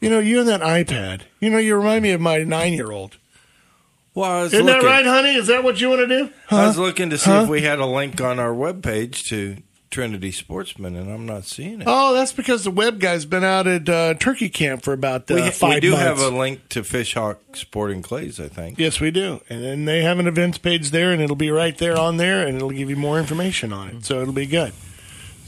You 0.00 0.10
know, 0.10 0.18
you 0.18 0.40
and 0.40 0.48
that 0.48 0.60
iPad. 0.60 1.22
You 1.40 1.48
know, 1.48 1.56
you 1.56 1.76
remind 1.76 2.02
me 2.02 2.10
of 2.10 2.20
my 2.20 2.38
nine-year-old. 2.44 3.16
Well, 4.14 4.44
Isn't 4.44 4.66
looking. 4.66 4.82
that 4.82 4.86
right, 4.86 5.06
honey? 5.06 5.34
Is 5.34 5.46
that 5.46 5.64
what 5.64 5.80
you 5.80 5.88
want 5.88 6.06
to 6.06 6.06
do? 6.06 6.30
I 6.50 6.66
was 6.66 6.76
looking 6.76 7.08
to 7.08 7.16
see 7.16 7.30
Huh? 7.30 7.42
if 7.44 7.48
we 7.48 7.62
had 7.62 7.78
a 7.78 7.86
link 7.86 8.20
on 8.20 8.38
our 8.38 8.52
webpage 8.52 9.24
to 9.28 9.56
Trinity 9.94 10.32
Sportsman, 10.32 10.96
and 10.96 11.08
I'm 11.08 11.24
not 11.24 11.44
seeing 11.44 11.80
it. 11.80 11.84
Oh, 11.86 12.14
that's 12.14 12.32
because 12.32 12.64
the 12.64 12.72
web 12.72 12.98
guy's 12.98 13.26
been 13.26 13.44
out 13.44 13.68
at 13.68 13.88
uh, 13.88 14.14
Turkey 14.14 14.48
Camp 14.48 14.82
for 14.82 14.92
about 14.92 15.30
uh, 15.30 15.34
we, 15.36 15.50
five 15.52 15.74
we 15.74 15.80
do 15.80 15.90
months. 15.92 16.02
have 16.04 16.18
a 16.18 16.36
link 16.36 16.68
to 16.70 16.82
Fishhawk 16.82 17.36
Sporting 17.54 18.02
Clays, 18.02 18.40
I 18.40 18.48
think. 18.48 18.76
Yes, 18.76 18.98
we 18.98 19.12
do. 19.12 19.40
And 19.48 19.62
then 19.62 19.84
they 19.84 20.02
have 20.02 20.18
an 20.18 20.26
events 20.26 20.58
page 20.58 20.90
there, 20.90 21.12
and 21.12 21.22
it'll 21.22 21.36
be 21.36 21.52
right 21.52 21.78
there 21.78 21.96
on 21.96 22.16
there, 22.16 22.44
and 22.44 22.56
it'll 22.56 22.70
give 22.72 22.90
you 22.90 22.96
more 22.96 23.20
information 23.20 23.72
on 23.72 23.88
it. 23.88 24.04
So 24.04 24.20
it'll 24.20 24.34
be 24.34 24.46
good. 24.46 24.72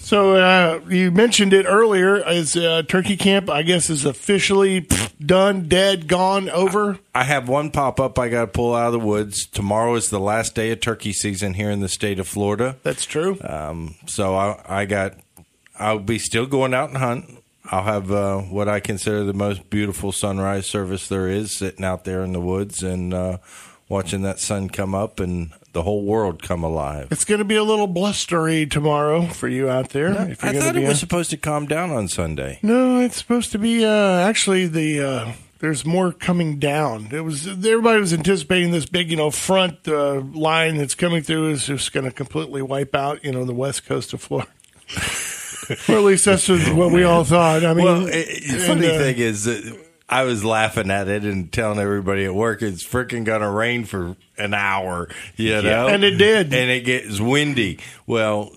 So 0.06 0.36
uh, 0.36 0.82
you 0.88 1.10
mentioned 1.10 1.52
it 1.52 1.66
earlier. 1.66 2.18
Is 2.30 2.56
uh, 2.56 2.84
Turkey 2.86 3.16
Camp? 3.16 3.50
I 3.50 3.62
guess 3.62 3.90
is 3.90 4.04
officially 4.04 4.82
pff, 4.82 5.12
done, 5.18 5.66
dead, 5.66 6.06
gone, 6.06 6.48
over. 6.48 7.00
I 7.12 7.24
have 7.24 7.48
one 7.48 7.72
pop 7.72 7.98
up 7.98 8.16
I 8.16 8.28
got 8.28 8.42
to 8.42 8.46
pull 8.46 8.72
out 8.72 8.86
of 8.86 8.92
the 8.92 9.00
woods. 9.00 9.46
Tomorrow 9.46 9.96
is 9.96 10.08
the 10.08 10.20
last 10.20 10.54
day 10.54 10.70
of 10.70 10.78
turkey 10.78 11.12
season 11.12 11.54
here 11.54 11.72
in 11.72 11.80
the 11.80 11.88
state 11.88 12.20
of 12.20 12.28
Florida. 12.28 12.76
That's 12.84 13.04
true. 13.04 13.36
Um, 13.40 13.96
so 14.06 14.36
I, 14.36 14.62
I 14.68 14.84
got, 14.84 15.14
I'll 15.76 15.98
be 15.98 16.20
still 16.20 16.46
going 16.46 16.72
out 16.72 16.90
and 16.90 16.98
hunt. 16.98 17.42
I'll 17.64 17.82
have 17.82 18.12
uh, 18.12 18.42
what 18.42 18.68
I 18.68 18.78
consider 18.78 19.24
the 19.24 19.34
most 19.34 19.68
beautiful 19.70 20.12
sunrise 20.12 20.68
service 20.68 21.08
there 21.08 21.26
is, 21.26 21.58
sitting 21.58 21.84
out 21.84 22.04
there 22.04 22.22
in 22.22 22.32
the 22.32 22.40
woods 22.40 22.84
and 22.84 23.12
uh, 23.12 23.38
watching 23.88 24.22
that 24.22 24.38
sun 24.38 24.68
come 24.68 24.94
up 24.94 25.18
and 25.18 25.50
the 25.76 25.82
whole 25.82 26.04
world 26.04 26.42
come 26.42 26.64
alive. 26.64 27.08
It's 27.10 27.26
going 27.26 27.40
to 27.40 27.44
be 27.44 27.54
a 27.54 27.62
little 27.62 27.86
blustery 27.86 28.64
tomorrow 28.64 29.26
for 29.26 29.46
you 29.46 29.68
out 29.68 29.90
there. 29.90 30.08
if 30.30 30.42
you're 30.42 30.52
I 30.52 30.58
thought 30.58 30.74
it 30.74 30.88
was 30.88 30.98
supposed 30.98 31.28
to 31.30 31.36
calm 31.36 31.66
down 31.66 31.90
on 31.90 32.08
Sunday. 32.08 32.58
No, 32.62 33.00
it's 33.00 33.18
supposed 33.18 33.52
to 33.52 33.58
be 33.58 33.84
uh, 33.84 34.20
actually 34.20 34.68
the. 34.68 35.02
Uh, 35.02 35.32
there's 35.58 35.84
more 35.84 36.12
coming 36.12 36.58
down. 36.58 37.08
It 37.12 37.20
was 37.20 37.46
everybody 37.46 38.00
was 38.00 38.14
anticipating 38.14 38.70
this 38.70 38.86
big, 38.86 39.10
you 39.10 39.18
know, 39.18 39.30
front 39.30 39.86
uh, 39.86 40.20
line 40.20 40.78
that's 40.78 40.94
coming 40.94 41.22
through 41.22 41.50
is 41.50 41.66
just 41.66 41.92
going 41.92 42.04
to 42.06 42.10
completely 42.10 42.62
wipe 42.62 42.94
out, 42.94 43.22
you 43.22 43.32
know, 43.32 43.44
the 43.44 43.52
west 43.52 43.84
coast 43.84 44.14
of 44.14 44.22
Florida. 44.22 44.50
or 45.90 45.96
at 45.96 46.04
least 46.04 46.24
that's 46.24 46.46
just 46.46 46.72
what 46.74 46.90
we 46.90 47.04
all 47.04 47.24
thought. 47.24 47.66
I 47.66 47.74
mean, 47.74 47.84
Well, 47.84 48.06
it, 48.06 48.44
the 48.50 48.58
funny 48.66 48.86
and, 48.86 48.96
uh, 48.96 48.98
thing 48.98 49.18
is 49.18 49.44
that 49.44 49.85
I 50.08 50.22
was 50.22 50.44
laughing 50.44 50.90
at 50.90 51.08
it 51.08 51.24
and 51.24 51.50
telling 51.52 51.78
everybody 51.80 52.24
at 52.24 52.34
work 52.34 52.62
it's 52.62 52.84
freaking 52.86 53.24
gonna 53.24 53.50
rain 53.50 53.84
for 53.84 54.16
an 54.38 54.54
hour, 54.54 55.08
you 55.36 55.60
know, 55.62 55.88
and 55.88 56.04
it 56.04 56.12
did. 56.16 56.52
and 56.54 56.70
it 56.70 56.84
gets 56.84 57.18
windy. 57.20 57.80
Well, 58.06 58.52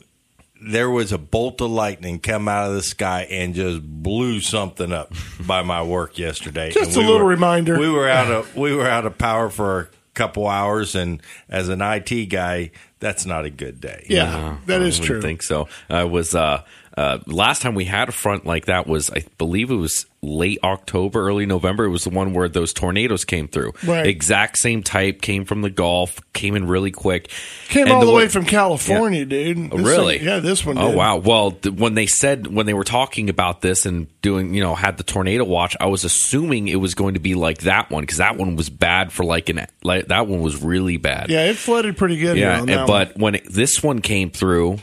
there 0.61 0.89
was 0.89 1.11
a 1.11 1.17
bolt 1.17 1.61
of 1.61 1.71
lightning 1.71 2.19
come 2.19 2.47
out 2.47 2.67
of 2.69 2.75
the 2.75 2.83
sky 2.83 3.25
and 3.31 3.55
just 3.55 3.81
blew 3.81 4.41
something 4.41 4.91
up 4.91 5.11
by 5.47 5.61
my 5.63 5.81
work 5.81 6.17
yesterday. 6.19 6.69
Just 6.71 6.95
And 6.95 6.97
a 6.97 7.07
little 7.07 7.23
were- 7.25 7.29
reminder. 7.31 7.79
We 7.79 7.89
were 7.89 8.09
out 8.09 8.29
of 8.29 8.55
we 8.55 8.75
were 8.75 8.87
out 8.87 9.05
of 9.05 9.17
power 9.17 9.49
for 9.49 9.79
a 9.79 9.87
couple 10.13 10.47
hours, 10.47 10.95
and 10.95 11.21
as 11.47 11.69
an 11.69 11.81
IT 11.81 12.25
guy, 12.29 12.71
that's 12.99 13.25
not 13.25 13.45
a 13.45 13.49
good 13.49 13.79
day. 13.79 14.05
yeah, 14.09 14.57
that 14.65 14.81
I 14.81 14.85
is 14.85 14.99
wouldn't 14.99 15.05
true. 15.05 15.21
think 15.21 15.41
so. 15.43 15.67
I 15.89 16.03
was 16.03 16.35
uh, 16.35 16.63
uh, 16.99 17.19
last 17.27 17.61
time 17.61 17.75
we 17.75 17.85
had 17.85 18.09
a 18.09 18.11
front 18.11 18.45
like 18.45 18.65
that 18.65 18.85
was 18.85 19.09
I 19.09 19.23
believe 19.37 19.71
it 19.71 19.75
was 19.75 20.05
late 20.21 20.59
October, 20.65 21.21
early 21.25 21.45
November. 21.45 21.85
It 21.85 21.89
was 21.91 22.03
the 22.03 22.09
one 22.09 22.33
where 22.33 22.49
those 22.49 22.73
tornadoes 22.73 23.23
came 23.23 23.47
through. 23.47 23.71
Right. 23.85 24.05
Exact 24.05 24.57
same 24.57 24.83
type 24.83 25.21
came 25.21 25.45
from 25.45 25.61
the 25.61 25.69
Gulf, 25.69 26.19
came 26.33 26.57
in 26.57 26.67
really 26.67 26.91
quick. 26.91 27.29
Came 27.69 27.83
And 27.85 27.93
all 27.93 28.01
the, 28.05 28.07
way 28.11 28.23
way- 28.23 28.27
from 28.27 28.43
California, 28.43 29.23
dude. 29.23 29.71
This 29.71 29.79
really? 29.79 30.17
thing- 30.17 30.27
yeah, 30.27 30.39
this 30.39 30.65
one. 30.65 30.77
Oh 30.77 30.89
wow! 30.89 31.15
Well, 31.15 31.51
th- 31.51 31.73
when 31.73 31.93
they 31.93 32.05
said 32.05 32.47
when 32.47 32.65
they 32.65 32.73
were 32.73 32.83
talking 32.83 33.29
about 33.29 33.61
this 33.61 33.85
and 33.85 34.07
doing, 34.21 34.53
you 34.53 34.61
know, 34.61 34.75
had 34.75 34.97
the 34.97 35.03
tornado 35.03 35.45
watch, 35.45 35.77
I 35.79 35.85
was 35.85 36.03
assuming 36.03 36.67
it 36.67 36.75
was 36.81 36.95
going 36.95 37.13
to 37.13 37.21
be 37.21 37.33
like 37.35 37.59
that 37.59 37.89
one 37.89 38.03
because 38.03 38.17
that 38.17 38.35
one 38.35 38.57
was 38.57 38.69
bad 38.69 39.13
for 39.13 39.23
like 39.23 39.47
an 39.47 39.67
like 39.83 40.07
that 40.07 40.27
one 40.27 40.41
was 40.41 40.61
really 40.61 40.97
bad. 40.97 41.29
Yeah, 41.29 41.45
it 41.45 41.55
flooded 41.55 41.95
pretty 41.95 42.17
good. 42.17 42.35
Yeah, 42.37 42.59
on 42.59 42.67
and- 42.69 42.85
but 42.87 43.17
when 43.17 43.35
it, 43.35 43.43
this 43.49 43.81
one 43.81 44.01
came 44.01 44.31
through, 44.31 44.79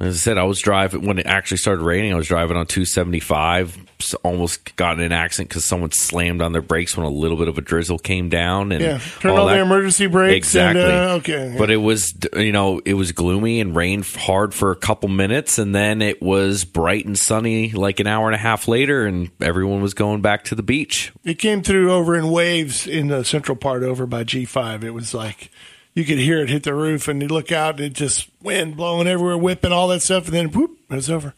as 0.00 0.14
I 0.14 0.18
said, 0.18 0.38
I 0.38 0.44
was 0.44 0.60
driving 0.60 1.06
when 1.06 1.18
it 1.18 1.26
actually 1.26 1.58
started 1.58 1.82
raining. 1.82 2.12
I 2.12 2.16
was 2.16 2.26
driving 2.28 2.56
on 2.56 2.66
275, 2.66 3.78
almost 4.22 4.74
got 4.76 4.98
in 4.98 5.04
an 5.04 5.12
accident 5.12 5.50
because 5.50 5.66
someone 5.66 5.90
slammed 5.92 6.40
on 6.40 6.52
their 6.52 6.62
brakes 6.62 6.96
when 6.96 7.04
a 7.04 7.10
little 7.10 7.36
bit 7.36 7.48
of 7.48 7.58
a 7.58 7.60
drizzle 7.60 7.98
came 7.98 8.28
down. 8.30 8.72
And 8.72 8.82
Yeah, 8.82 8.98
turn 9.18 9.32
all 9.32 9.40
on 9.40 9.46
that. 9.48 9.54
the 9.56 9.60
emergency 9.60 10.06
brakes. 10.06 10.54
and, 10.54 10.78
Exactly. 10.78 10.94
uh, 10.94 11.16
okay, 11.16 11.54
But 11.58 11.70
it 11.70 11.76
was, 11.78 12.14
you 12.34 12.52
know, 12.52 12.80
it 12.86 12.94
was 12.94 13.12
gloomy 13.12 13.60
and 13.60 13.76
rained 13.76 14.06
hard 14.06 14.54
for 14.54 14.70
a 14.70 14.76
couple 14.76 15.08
minutes, 15.10 15.58
and 15.58 15.74
then 15.74 16.00
it 16.00 16.22
was 16.22 16.64
bright 16.64 17.04
and 17.04 17.18
sunny 17.18 17.70
like 17.72 18.00
an 18.00 18.06
hour 18.06 18.26
and 18.26 18.34
a 18.34 18.38
half 18.38 18.68
later, 18.68 19.04
and 19.06 19.30
everyone 19.40 19.82
was 19.82 19.92
going 19.92 20.22
back 20.22 20.44
to 20.44 20.54
the 20.54 20.62
beach. 20.62 21.12
It 21.24 21.38
came 21.38 21.62
through 21.62 21.92
over 21.92 22.16
in 22.16 22.30
waves 22.30 22.86
in 22.86 23.08
the 23.08 23.22
central 23.24 23.56
part 23.56 23.82
over 23.82 24.06
by 24.06 24.24
G5. 24.24 24.82
It 24.82 24.92
was 24.92 25.12
like 25.12 25.50
you 25.94 26.04
could 26.04 26.18
hear 26.18 26.40
it 26.40 26.48
hit 26.48 26.62
the 26.62 26.74
roof, 26.74 27.08
and 27.08 27.20
you 27.20 27.28
look 27.28 27.50
out, 27.52 27.76
and 27.76 27.86
it 27.86 27.92
just 27.92 28.28
wind 28.42 28.76
blowing 28.76 29.08
everywhere, 29.08 29.36
whipping 29.36 29.72
all 29.72 29.88
that 29.88 30.02
stuff, 30.02 30.26
and 30.26 30.34
then 30.34 30.50
whoop, 30.52 30.78
it 30.88 30.94
was 30.94 31.10
over. 31.10 31.34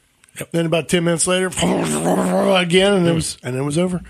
Then 0.51 0.67
about 0.67 0.89
ten 0.89 1.05
minutes 1.05 1.27
later, 1.27 1.47
again, 2.57 2.95
and 2.95 3.07
it 3.07 3.15
was 3.15 3.39
and 3.43 3.57
it 3.57 3.63
was 3.63 3.79
over. 3.79 4.03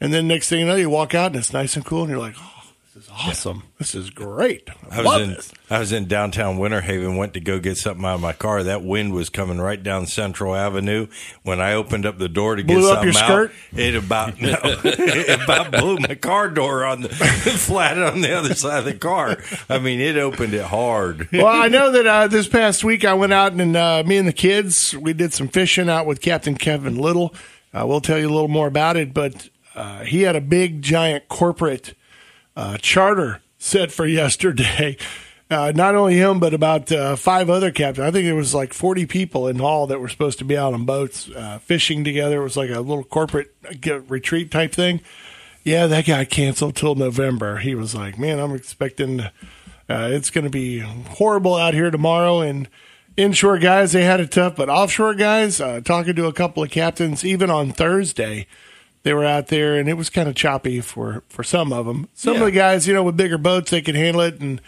And 0.00 0.12
then 0.12 0.26
next 0.26 0.48
thing 0.48 0.60
you 0.60 0.66
know, 0.66 0.74
you 0.74 0.90
walk 0.90 1.14
out 1.14 1.28
and 1.28 1.36
it's 1.36 1.52
nice 1.52 1.76
and 1.76 1.84
cool, 1.84 2.02
and 2.02 2.10
you're 2.10 2.18
like, 2.18 2.34
oh, 2.38 2.61
this 2.94 3.04
is 3.04 3.10
awesome. 3.10 3.62
This 3.78 3.94
is 3.94 4.10
great. 4.10 4.68
I, 4.90 4.96
I 4.96 4.98
was 4.98 5.06
love 5.06 5.22
in 5.22 5.30
this. 5.30 5.52
I 5.70 5.78
was 5.78 5.92
in 5.92 6.08
downtown 6.08 6.58
Winter 6.58 6.82
Haven. 6.82 7.16
Went 7.16 7.32
to 7.34 7.40
go 7.40 7.58
get 7.58 7.78
something 7.78 8.04
out 8.04 8.16
of 8.16 8.20
my 8.20 8.34
car. 8.34 8.62
That 8.62 8.82
wind 8.82 9.14
was 9.14 9.30
coming 9.30 9.58
right 9.58 9.82
down 9.82 10.06
Central 10.06 10.54
Avenue. 10.54 11.06
When 11.42 11.58
I 11.58 11.72
opened 11.72 12.04
up 12.04 12.18
the 12.18 12.28
door 12.28 12.54
to 12.56 12.62
get 12.62 12.76
Blew 12.76 12.92
up 12.92 13.02
something 13.02 13.22
out, 13.22 13.50
it 13.74 13.94
about 13.94 14.38
no, 14.42 14.58
it 14.62 15.40
about 15.42 15.70
blew 15.70 15.96
my 16.00 16.16
car 16.16 16.50
door 16.50 16.84
on 16.84 17.00
the 17.00 17.08
flat 17.56 17.96
on 17.96 18.20
the 18.20 18.36
other 18.36 18.54
side 18.54 18.80
of 18.80 18.84
the 18.84 18.94
car. 18.94 19.38
I 19.70 19.78
mean, 19.78 19.98
it 19.98 20.18
opened 20.18 20.52
it 20.52 20.64
hard. 20.64 21.30
well, 21.32 21.46
I 21.46 21.68
know 21.68 21.92
that 21.92 22.06
uh, 22.06 22.26
this 22.26 22.46
past 22.46 22.84
week 22.84 23.06
I 23.06 23.14
went 23.14 23.32
out 23.32 23.54
and 23.54 23.74
uh, 23.74 24.02
me 24.04 24.18
and 24.18 24.28
the 24.28 24.34
kids 24.34 24.94
we 24.94 25.14
did 25.14 25.32
some 25.32 25.48
fishing 25.48 25.88
out 25.88 26.04
with 26.04 26.20
Captain 26.20 26.56
Kevin 26.56 26.98
Little. 26.98 27.34
Uh, 27.72 27.86
we'll 27.86 28.02
tell 28.02 28.18
you 28.18 28.28
a 28.28 28.34
little 28.34 28.48
more 28.48 28.66
about 28.66 28.98
it, 28.98 29.14
but 29.14 29.48
uh, 29.74 30.00
he 30.04 30.22
had 30.22 30.36
a 30.36 30.42
big 30.42 30.82
giant 30.82 31.28
corporate 31.28 31.94
uh, 32.56 32.76
charter 32.78 33.40
set 33.58 33.92
for 33.92 34.06
yesterday. 34.06 34.96
Uh, 35.50 35.70
not 35.74 35.94
only 35.94 36.16
him, 36.16 36.40
but 36.40 36.54
about 36.54 36.90
uh, 36.90 37.14
five 37.14 37.50
other 37.50 37.70
captains. 37.70 38.06
I 38.06 38.10
think 38.10 38.24
there 38.24 38.34
was 38.34 38.54
like 38.54 38.72
forty 38.72 39.04
people 39.04 39.48
in 39.48 39.60
all 39.60 39.86
that 39.88 40.00
were 40.00 40.08
supposed 40.08 40.38
to 40.38 40.46
be 40.46 40.56
out 40.56 40.72
on 40.72 40.86
boats 40.86 41.28
uh, 41.28 41.58
fishing 41.58 42.04
together. 42.04 42.40
It 42.40 42.44
was 42.44 42.56
like 42.56 42.70
a 42.70 42.80
little 42.80 43.04
corporate 43.04 43.54
uh, 43.86 44.00
retreat 44.00 44.50
type 44.50 44.72
thing. 44.72 45.02
Yeah, 45.62 45.88
that 45.88 46.06
got 46.06 46.30
canceled 46.30 46.76
till 46.76 46.94
November. 46.94 47.58
He 47.58 47.74
was 47.74 47.94
like, 47.94 48.18
"Man, 48.18 48.38
I'm 48.38 48.54
expecting 48.54 49.20
uh, 49.20 49.30
it's 49.88 50.30
going 50.30 50.44
to 50.44 50.50
be 50.50 50.78
horrible 50.78 51.54
out 51.56 51.74
here 51.74 51.90
tomorrow." 51.90 52.40
And 52.40 52.66
inshore 53.18 53.58
guys, 53.58 53.92
they 53.92 54.04
had 54.04 54.20
it 54.20 54.32
tough, 54.32 54.56
but 54.56 54.70
offshore 54.70 55.14
guys, 55.14 55.60
uh, 55.60 55.82
talking 55.82 56.14
to 56.14 56.26
a 56.28 56.32
couple 56.32 56.62
of 56.62 56.70
captains, 56.70 57.26
even 57.26 57.50
on 57.50 57.72
Thursday, 57.72 58.46
they 59.02 59.12
were 59.14 59.24
out 59.24 59.48
there, 59.48 59.76
and 59.76 59.88
it 59.88 59.94
was 59.94 60.10
kind 60.10 60.28
of 60.28 60.34
choppy 60.34 60.80
for 60.80 61.22
for 61.28 61.42
some 61.42 61.72
of 61.72 61.86
them. 61.86 62.08
Some 62.14 62.36
of 62.36 62.42
the 62.42 62.50
guys, 62.50 62.86
you 62.86 62.94
know, 62.94 63.02
with 63.02 63.16
bigger 63.16 63.38
boats, 63.38 63.70
they 63.70 63.82
could 63.82 63.94
handle 63.96 64.22
it, 64.22 64.40
and 64.40 64.60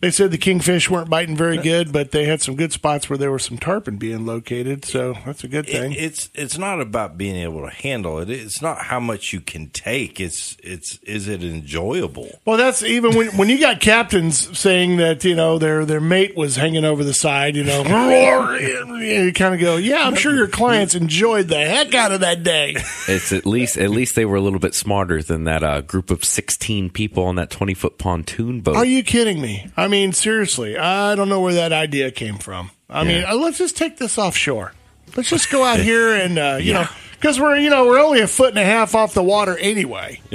they 0.00 0.10
said 0.10 0.30
the 0.30 0.38
kingfish 0.38 0.90
weren't 0.90 1.10
biting 1.10 1.36
very 1.36 1.58
good, 1.58 1.92
but 1.92 2.10
they 2.10 2.24
had 2.24 2.40
some 2.40 2.56
good 2.56 2.72
spots 2.72 3.08
where 3.08 3.16
there 3.18 3.30
were 3.30 3.38
some 3.38 3.58
tarpon 3.58 3.96
being 3.96 4.26
located, 4.26 4.84
so 4.84 5.14
that's 5.24 5.44
a 5.44 5.48
good 5.48 5.66
thing. 5.66 5.92
It, 5.92 5.98
it's 5.98 6.30
it's 6.34 6.58
not 6.58 6.80
about 6.80 7.18
being 7.18 7.36
able 7.36 7.62
to 7.62 7.70
handle 7.70 8.18
it. 8.18 8.30
It's 8.30 8.62
not 8.62 8.78
how 8.78 9.00
much 9.00 9.32
you 9.32 9.40
can 9.40 9.70
take. 9.70 10.20
It's 10.20 10.56
it's 10.62 10.98
is 11.04 11.28
it 11.28 11.42
enjoyable? 11.42 12.40
Well, 12.44 12.56
that's 12.56 12.82
even 12.82 13.16
when 13.16 13.36
when 13.36 13.48
you 13.48 13.60
got 13.60 13.80
captains 13.80 14.58
saying 14.58 14.96
that 14.96 15.24
you 15.24 15.34
know 15.34 15.58
their 15.58 15.84
their 15.84 16.00
mate 16.00 16.36
was 16.36 16.56
hanging 16.56 16.84
over 16.84 17.04
the 17.04 17.14
side, 17.14 17.56
you 17.56 17.64
know, 17.64 17.82
you 18.98 19.32
kind 19.32 19.54
of 19.54 19.60
go, 19.60 19.76
yeah, 19.76 20.06
I'm 20.06 20.14
sure 20.14 20.34
your 20.34 20.48
clients 20.48 20.94
enjoyed 20.94 21.48
the 21.48 21.58
heck 21.58 21.94
out 21.94 22.12
of 22.12 22.20
that 22.20 22.42
day. 22.42 22.76
It's 23.08 23.32
at 23.32 23.46
least 23.46 23.76
at 23.76 23.90
least 23.90 24.14
they 24.14 24.24
were 24.24 24.36
a 24.36 24.40
little 24.40 24.58
bit 24.58 24.74
smarter 24.74 25.22
than 25.22 25.44
that 25.44 25.62
uh, 25.62 25.80
group 25.80 26.10
of 26.10 26.24
sixteen 26.24 26.90
people 26.90 27.24
on 27.24 27.36
that 27.36 27.50
twenty 27.50 27.74
foot 27.74 27.98
pontoon 27.98 28.60
boat. 28.60 28.76
Are 28.76 28.84
you 28.84 29.02
kidding 29.02 29.40
me? 29.40 29.70
I 29.76 29.81
mean, 29.88 30.12
seriously, 30.12 30.76
I 30.76 31.14
don't 31.14 31.28
know 31.28 31.40
where 31.40 31.54
that 31.54 31.72
idea 31.72 32.10
came 32.10 32.38
from. 32.38 32.70
I 32.88 33.04
mean, 33.04 33.24
uh, 33.24 33.34
let's 33.34 33.58
just 33.58 33.76
take 33.76 33.96
this 33.96 34.18
offshore. 34.18 34.72
Let's 35.16 35.30
just 35.30 35.50
go 35.50 35.64
out 35.64 35.80
here 35.90 36.14
and 36.14 36.38
uh, 36.38 36.58
you 36.60 36.74
know. 36.74 36.86
Because 37.12 37.38
we're 37.38 37.56
you 37.56 37.70
know 37.70 37.86
we're 37.86 38.00
only 38.00 38.18
a 38.18 38.26
foot 38.26 38.48
and 38.48 38.58
a 38.58 38.64
half 38.64 38.96
off 38.96 39.14
the 39.14 39.22
water 39.22 39.56
anyway, 39.56 40.20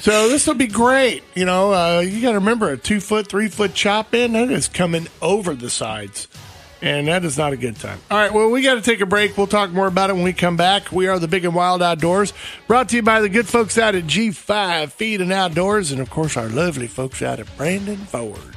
so 0.00 0.28
this 0.28 0.44
will 0.44 0.54
be 0.54 0.66
great. 0.66 1.22
You 1.36 1.44
know, 1.44 1.72
uh, 1.72 2.00
you 2.00 2.20
got 2.20 2.32
to 2.32 2.40
remember 2.40 2.70
a 2.70 2.76
two 2.76 2.98
foot, 2.98 3.28
three 3.28 3.46
foot 3.46 3.74
chop 3.74 4.12
in 4.12 4.32
that 4.32 4.50
is 4.50 4.66
coming 4.66 5.06
over 5.22 5.54
the 5.54 5.70
sides, 5.70 6.26
and 6.82 7.08
that 7.08 7.24
is 7.24 7.36
not 7.38 7.52
a 7.52 7.56
good 7.56 7.76
time. 7.76 7.98
All 8.10 8.18
right, 8.18 8.32
well 8.32 8.50
we 8.50 8.62
got 8.62 8.74
to 8.74 8.82
take 8.82 9.00
a 9.00 9.06
break. 9.06 9.36
We'll 9.36 9.46
talk 9.46 9.70
more 9.70 9.86
about 9.86 10.10
it 10.10 10.14
when 10.14 10.24
we 10.24 10.32
come 10.32 10.56
back. 10.56 10.92
We 10.92 11.06
are 11.08 11.18
the 11.18 11.28
Big 11.28 11.44
and 11.44 11.54
Wild 11.54 11.82
Outdoors, 11.82 12.32
brought 12.66 12.88
to 12.90 12.96
you 12.96 13.02
by 13.02 13.20
the 13.20 13.28
good 13.28 13.48
folks 13.48 13.78
out 13.78 13.94
at 13.94 14.04
G5 14.04 14.92
Feed 14.92 15.20
and 15.20 15.32
Outdoors, 15.32 15.92
and 15.92 16.00
of 16.00 16.10
course 16.10 16.36
our 16.36 16.48
lovely 16.48 16.86
folks 16.86 17.22
out 17.22 17.40
at 17.40 17.56
Brandon 17.56 17.96
Ford. 17.96 18.56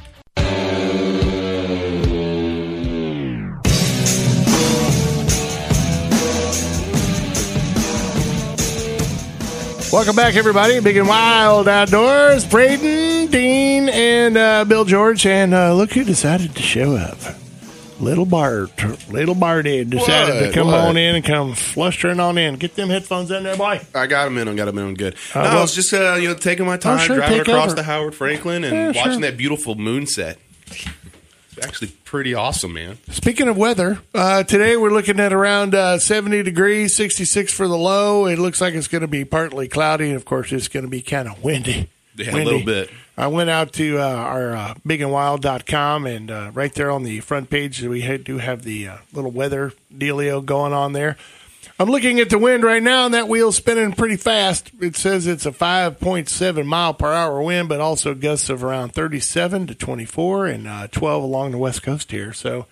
Welcome 9.92 10.16
back, 10.16 10.36
everybody. 10.36 10.80
Big 10.80 10.96
and 10.96 11.06
Wild 11.06 11.68
Outdoors. 11.68 12.46
Braden, 12.46 13.30
Dean, 13.30 13.90
and 13.90 14.38
uh, 14.38 14.64
Bill 14.64 14.86
George. 14.86 15.26
And 15.26 15.52
uh, 15.52 15.74
look 15.74 15.92
who 15.92 16.02
decided 16.02 16.54
to 16.54 16.62
show 16.62 16.96
up. 16.96 17.18
Little 18.02 18.26
Bart. 18.26 18.70
Little 19.10 19.34
Barty 19.34 19.84
decided 19.84 20.46
to 20.48 20.52
come 20.52 20.66
What? 20.66 20.80
on 20.80 20.96
in 20.96 21.14
and 21.14 21.24
come 21.24 21.54
flustering 21.54 22.18
on 22.20 22.36
in. 22.36 22.56
Get 22.56 22.74
them 22.74 22.88
headphones 22.90 23.30
in 23.30 23.44
there, 23.44 23.56
boy. 23.56 23.80
I 23.94 24.06
got 24.08 24.24
them 24.24 24.36
in. 24.38 24.48
I 24.48 24.54
got 24.54 24.64
them 24.66 24.78
in 24.78 24.94
good. 24.94 25.14
Uh, 25.34 25.38
no, 25.38 25.48
well- 25.48 25.58
I 25.58 25.60
was 25.62 25.74
just 25.74 25.92
uh, 25.94 26.14
you 26.20 26.28
know 26.28 26.34
taking 26.34 26.66
my 26.66 26.76
time, 26.76 26.98
sure, 26.98 27.16
driving 27.16 27.40
across 27.40 27.66
over. 27.66 27.74
the 27.76 27.82
Howard 27.84 28.14
Frankland 28.14 28.64
and 28.64 28.74
Yeah, 28.74 28.86
watching 28.88 29.12
sure. 29.12 29.20
that 29.22 29.36
beautiful 29.36 29.76
moon 29.76 30.06
set. 30.06 30.38
It's 31.54 31.66
actually 31.66 31.88
pretty 32.04 32.34
awesome, 32.34 32.72
man. 32.72 32.98
Speaking 33.10 33.46
of 33.46 33.56
weather, 33.58 33.98
uh, 34.14 34.42
today 34.42 34.76
we're 34.76 34.90
looking 34.90 35.20
at 35.20 35.32
around 35.34 35.74
uh, 35.74 35.98
70 35.98 36.42
degrees, 36.42 36.96
66 36.96 37.52
for 37.52 37.68
the 37.68 37.76
low. 37.76 38.26
It 38.26 38.38
looks 38.38 38.60
like 38.60 38.72
it's 38.74 38.88
going 38.88 39.02
to 39.02 39.08
be 39.08 39.24
partly 39.26 39.68
cloudy, 39.68 40.06
and 40.08 40.16
of 40.16 40.24
course, 40.24 40.50
it's 40.50 40.68
going 40.68 40.84
to 40.84 40.90
be 40.90 41.02
kind 41.02 41.28
of 41.28 41.44
windy. 41.44 41.90
Yeah, 42.16 42.34
a 42.34 42.42
little 42.42 42.64
bit. 42.64 42.90
I 43.16 43.26
went 43.26 43.50
out 43.50 43.74
to 43.74 43.98
uh, 43.98 44.02
our 44.06 44.56
uh, 44.56 44.74
bigandwild.com, 44.86 46.06
and 46.06 46.30
uh, 46.30 46.50
right 46.54 46.72
there 46.72 46.90
on 46.90 47.02
the 47.02 47.20
front 47.20 47.50
page, 47.50 47.82
we 47.82 48.16
do 48.18 48.38
have 48.38 48.62
the 48.62 48.88
uh, 48.88 48.96
little 49.12 49.30
weather 49.30 49.72
dealio 49.94 50.44
going 50.44 50.72
on 50.72 50.92
there. 50.92 51.16
I'm 51.78 51.90
looking 51.90 52.20
at 52.20 52.30
the 52.30 52.38
wind 52.38 52.62
right 52.62 52.82
now, 52.82 53.06
and 53.06 53.14
that 53.14 53.28
wheel's 53.28 53.56
spinning 53.56 53.92
pretty 53.92 54.16
fast. 54.16 54.70
It 54.80 54.96
says 54.96 55.26
it's 55.26 55.46
a 55.46 55.52
5.7 55.52 56.64
mile 56.64 56.94
per 56.94 57.12
hour 57.12 57.42
wind, 57.42 57.68
but 57.68 57.80
also 57.80 58.14
gusts 58.14 58.48
of 58.48 58.62
around 58.62 58.92
37 58.92 59.66
to 59.66 59.74
24 59.74 60.46
and 60.46 60.66
uh, 60.66 60.86
12 60.88 61.22
along 61.22 61.50
the 61.50 61.58
west 61.58 61.82
coast 61.82 62.10
here. 62.12 62.32
So 62.32 62.66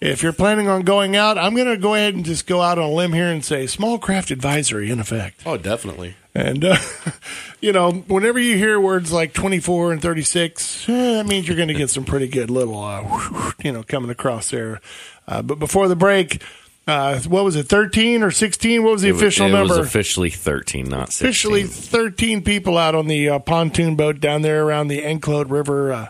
if 0.00 0.22
you're 0.22 0.32
planning 0.32 0.68
on 0.68 0.82
going 0.82 1.16
out, 1.16 1.38
I'm 1.38 1.54
going 1.54 1.68
to 1.68 1.76
go 1.76 1.94
ahead 1.94 2.14
and 2.14 2.24
just 2.24 2.46
go 2.46 2.60
out 2.60 2.78
on 2.78 2.84
a 2.84 2.92
limb 2.92 3.12
here 3.12 3.28
and 3.28 3.44
say 3.44 3.66
small 3.66 3.98
craft 3.98 4.30
advisory 4.30 4.90
in 4.90 5.00
effect. 5.00 5.42
Oh, 5.46 5.56
definitely. 5.56 6.14
And, 6.34 6.64
uh, 6.64 6.76
you 7.60 7.72
know, 7.72 7.90
whenever 7.92 8.38
you 8.38 8.56
hear 8.56 8.80
words 8.80 9.12
like 9.12 9.32
24 9.32 9.92
and 9.92 10.02
36, 10.02 10.88
eh, 10.88 10.92
that 11.14 11.26
means 11.26 11.48
you're 11.48 11.56
going 11.56 11.68
to 11.68 11.74
get 11.74 11.90
some 11.90 12.04
pretty 12.04 12.28
good 12.28 12.50
little, 12.50 12.82
uh, 12.82 13.52
you 13.64 13.72
know, 13.72 13.82
coming 13.82 14.10
across 14.10 14.50
there. 14.50 14.80
Uh, 15.26 15.42
but 15.42 15.58
before 15.58 15.88
the 15.88 15.96
break, 15.96 16.42
uh, 16.86 17.18
what 17.20 17.44
was 17.44 17.56
it, 17.56 17.68
13 17.68 18.22
or 18.22 18.30
16? 18.30 18.82
What 18.82 18.92
was 18.92 19.02
the 19.02 19.08
It 19.08 19.16
official 19.16 19.46
it 19.46 19.52
number? 19.52 19.76
was 19.78 19.86
officially 19.86 20.30
thirteen, 20.30 20.88
not 20.88 21.12
16. 21.12 21.26
officially 21.28 21.62
13 21.64 22.42
people 22.42 22.78
out 22.78 22.94
on 22.94 23.06
the 23.06 23.28
uh, 23.28 23.38
pontoon 23.38 23.96
boat 23.96 24.18
down 24.20 24.42
there 24.42 24.64
around 24.64 24.88
the 24.88 25.02
Anclote 25.04 25.50
River 25.50 25.92
uh, 25.92 26.08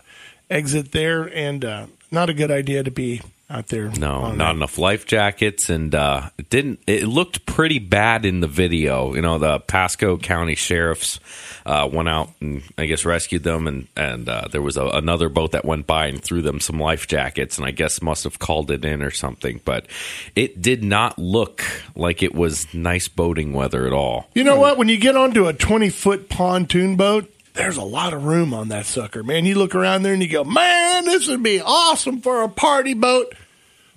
exit 0.49 0.91
there. 0.91 1.23
And 1.23 1.63
uh, 1.65 1.85
not 2.09 2.29
a 2.29 2.33
good 2.33 2.51
idea 2.51 2.83
to 2.83 2.91
be 2.91 3.21
out 3.51 3.67
there. 3.67 3.89
No, 3.89 4.31
not 4.31 4.55
enough 4.55 4.77
life 4.77 5.05
jackets, 5.05 5.69
and 5.69 5.93
uh, 5.93 6.29
it 6.37 6.49
didn't. 6.49 6.79
It 6.87 7.05
looked 7.05 7.45
pretty 7.45 7.79
bad 7.79 8.25
in 8.25 8.39
the 8.39 8.47
video. 8.47 9.13
You 9.13 9.21
know, 9.21 9.37
the 9.37 9.59
Pasco 9.59 10.17
County 10.17 10.55
sheriffs 10.55 11.19
uh, 11.65 11.89
went 11.91 12.09
out 12.09 12.29
and 12.39 12.63
I 12.77 12.85
guess 12.85 13.05
rescued 13.05 13.43
them, 13.43 13.67
and 13.67 13.87
and 13.95 14.27
uh, 14.29 14.47
there 14.51 14.61
was 14.61 14.77
a, 14.77 14.85
another 14.85 15.29
boat 15.29 15.51
that 15.51 15.65
went 15.65 15.85
by 15.85 16.07
and 16.07 16.23
threw 16.23 16.41
them 16.41 16.59
some 16.59 16.79
life 16.79 17.07
jackets, 17.07 17.57
and 17.57 17.67
I 17.67 17.71
guess 17.71 18.01
must 18.01 18.23
have 18.23 18.39
called 18.39 18.71
it 18.71 18.85
in 18.85 19.01
or 19.01 19.11
something. 19.11 19.61
But 19.63 19.87
it 20.35 20.61
did 20.61 20.83
not 20.83 21.19
look 21.19 21.63
like 21.95 22.23
it 22.23 22.33
was 22.33 22.73
nice 22.73 23.07
boating 23.07 23.53
weather 23.53 23.85
at 23.85 23.93
all. 23.93 24.29
You 24.33 24.43
know 24.43 24.59
what? 24.59 24.77
When 24.77 24.89
you 24.89 24.97
get 24.97 25.15
onto 25.15 25.47
a 25.47 25.53
20 25.53 25.89
foot 25.89 26.29
pontoon 26.29 26.95
boat, 26.95 27.31
there's 27.53 27.77
a 27.77 27.83
lot 27.83 28.13
of 28.13 28.23
room 28.23 28.53
on 28.53 28.69
that 28.69 28.85
sucker, 28.85 29.23
man. 29.23 29.45
You 29.45 29.55
look 29.55 29.75
around 29.75 30.03
there 30.03 30.13
and 30.13 30.21
you 30.21 30.29
go, 30.29 30.43
man, 30.43 31.05
this 31.05 31.27
would 31.27 31.43
be 31.43 31.61
awesome 31.61 32.21
for 32.21 32.43
a 32.43 32.49
party 32.49 32.93
boat. 32.93 33.33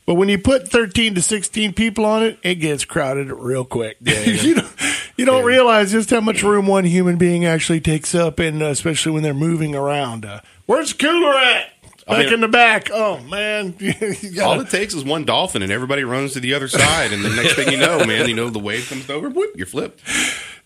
But 0.07 0.15
when 0.15 0.29
you 0.29 0.39
put 0.39 0.69
13 0.69 1.15
to 1.15 1.23
16 1.23 1.73
people 1.73 2.05
on 2.05 2.23
it, 2.23 2.39
it 2.43 2.57
gets 2.57 2.85
crowded 2.85 3.33
real 3.33 3.65
quick. 3.65 3.97
you 4.01 4.55
don't, 4.57 4.73
you 5.17 5.25
don't 5.25 5.45
realize 5.45 5.93
just 5.93 6.11
how 6.11 6.21
much 6.21 6.43
room 6.43 6.67
one 6.67 6.85
human 6.85 7.17
being 7.17 7.47
actually 7.47 7.81
takes 7.81 8.15
up, 8.15 8.39
and 8.39 8.63
uh, 8.63 8.67
especially 8.67 9.13
when 9.13 9.23
they're 9.23 9.33
moving 9.33 9.75
around. 9.75 10.25
Uh, 10.27 10.41
where's 10.67 10.93
the 10.93 10.99
cooler 10.99 11.35
at? 11.35 11.71
Back 12.07 12.27
mean- 12.27 12.35
in 12.35 12.41
the 12.43 12.49
back. 12.49 12.91
Oh, 12.93 13.19
man. 13.21 13.75
All 14.03 14.35
gotta- 14.35 14.61
it 14.63 14.69
takes 14.71 14.93
is 14.93 15.05
one 15.05 15.25
dolphin, 15.25 15.63
and 15.63 15.73
everybody 15.73 16.05
runs 16.05 16.35
to 16.35 16.41
the 16.41 16.53
other 16.53 16.69
side. 16.69 17.13
And 17.13 17.25
the 17.25 17.31
next 17.31 17.55
thing 17.55 17.71
you 17.71 17.79
know, 17.79 18.05
man, 18.05 18.29
you 18.29 18.35
know 18.35 18.51
the 18.51 18.59
wave 18.59 18.87
comes 18.91 19.09
over, 19.09 19.31
whoop, 19.31 19.53
you're 19.57 19.67
flipped. 19.67 20.03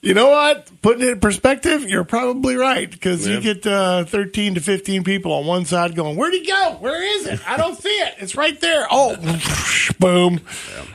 You 0.00 0.14
know 0.14 0.28
what? 0.28 0.70
Putting 0.80 1.02
it 1.02 1.08
in 1.08 1.20
perspective, 1.20 1.82
you're 1.82 2.04
probably 2.04 2.54
right 2.54 2.88
because 2.88 3.26
you 3.26 3.40
get 3.40 3.66
uh, 3.66 4.04
13 4.04 4.54
to 4.54 4.60
15 4.60 5.02
people 5.02 5.32
on 5.32 5.44
one 5.44 5.64
side 5.64 5.96
going, 5.96 6.16
Where'd 6.16 6.34
he 6.34 6.46
go? 6.46 6.76
Where 6.78 7.02
is 7.02 7.26
it? 7.26 7.40
I 7.48 7.56
don't 7.56 7.76
see 7.76 7.88
it. 7.88 8.14
It's 8.18 8.36
right 8.36 8.60
there. 8.60 8.86
Oh, 8.88 9.16
boom. 9.98 10.40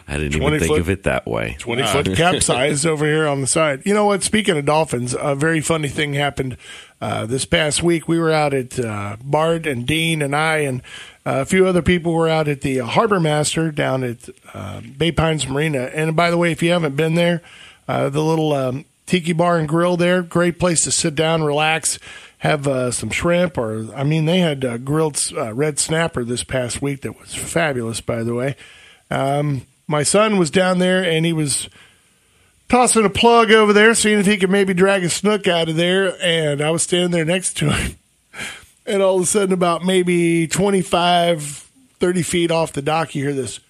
I 0.07 0.17
didn't 0.17 0.41
even 0.41 0.57
think 0.57 0.71
foot- 0.71 0.79
of 0.79 0.89
it 0.89 1.03
that 1.03 1.27
way. 1.27 1.57
20 1.59 1.85
foot 1.87 2.15
capsize 2.15 2.85
over 2.85 3.05
here 3.05 3.27
on 3.27 3.41
the 3.41 3.47
side. 3.47 3.81
You 3.85 3.93
know 3.93 4.05
what? 4.05 4.23
Speaking 4.23 4.57
of 4.57 4.63
dolphins, 4.63 5.13
a 5.19 5.35
very 5.35 5.59
funny 5.59 5.89
thing 5.89 6.13
happened 6.13 6.55
uh, 7.01 7.25
this 7.25 7.43
past 7.43 7.83
week. 7.83 8.07
We 8.07 8.17
were 8.19 8.31
out 8.31 8.53
at 8.53 8.79
uh, 8.79 9.17
Bart 9.21 9.67
and 9.67 9.85
Dean 9.85 10.21
and 10.21 10.33
I 10.33 10.59
and 10.59 10.81
uh, 11.25 11.39
a 11.41 11.45
few 11.45 11.67
other 11.67 11.81
people 11.81 12.13
were 12.13 12.29
out 12.29 12.47
at 12.47 12.61
the 12.61 12.79
uh, 12.79 12.85
Harbor 12.85 13.19
Master 13.19 13.69
down 13.69 14.05
at 14.05 14.29
uh, 14.53 14.79
Bay 14.97 15.11
Pines 15.11 15.45
Marina. 15.45 15.89
And 15.93 16.15
by 16.15 16.31
the 16.31 16.37
way, 16.37 16.53
if 16.53 16.63
you 16.63 16.71
haven't 16.71 16.95
been 16.95 17.15
there, 17.15 17.41
uh, 17.87 18.07
the 18.07 18.23
little 18.23 18.53
um, 18.53 18.85
Tiki 19.13 19.31
Bar 19.31 19.59
and 19.59 19.69
Grill 19.69 19.95
there. 19.95 20.23
Great 20.23 20.57
place 20.57 20.85
to 20.85 20.91
sit 20.91 21.13
down, 21.13 21.43
relax, 21.43 21.99
have 22.39 22.67
uh, 22.67 22.89
some 22.89 23.11
shrimp, 23.11 23.59
or 23.59 23.87
I 23.95 24.03
mean, 24.03 24.25
they 24.25 24.39
had 24.39 24.65
uh, 24.65 24.79
grilled 24.79 25.19
uh, 25.37 25.53
red 25.53 25.77
snapper 25.77 26.23
this 26.23 26.43
past 26.43 26.81
week 26.81 27.01
that 27.01 27.19
was 27.19 27.35
fabulous, 27.35 28.01
by 28.01 28.23
the 28.23 28.33
way. 28.33 28.55
Um, 29.11 29.67
my 29.85 30.01
son 30.01 30.39
was 30.39 30.49
down 30.49 30.79
there 30.79 31.03
and 31.03 31.27
he 31.27 31.31
was 31.31 31.69
tossing 32.69 33.05
a 33.05 33.09
plug 33.11 33.51
over 33.51 33.71
there, 33.71 33.93
seeing 33.93 34.17
if 34.17 34.25
he 34.25 34.35
could 34.35 34.49
maybe 34.49 34.73
drag 34.73 35.03
a 35.03 35.11
snook 35.11 35.47
out 35.47 35.69
of 35.69 35.75
there. 35.75 36.17
And 36.19 36.59
I 36.59 36.71
was 36.71 36.81
standing 36.81 37.11
there 37.11 37.23
next 37.23 37.55
to 37.57 37.69
him. 37.69 37.97
And 38.85 39.01
all 39.01 39.15
of 39.15 39.21
a 39.21 39.25
sudden, 39.25 39.53
about 39.53 39.85
maybe 39.85 40.45
25, 40.47 41.69
30 41.99 42.21
feet 42.21 42.51
off 42.51 42.73
the 42.73 42.81
dock, 42.81 43.15
you 43.15 43.23
hear 43.23 43.33
this. 43.33 43.61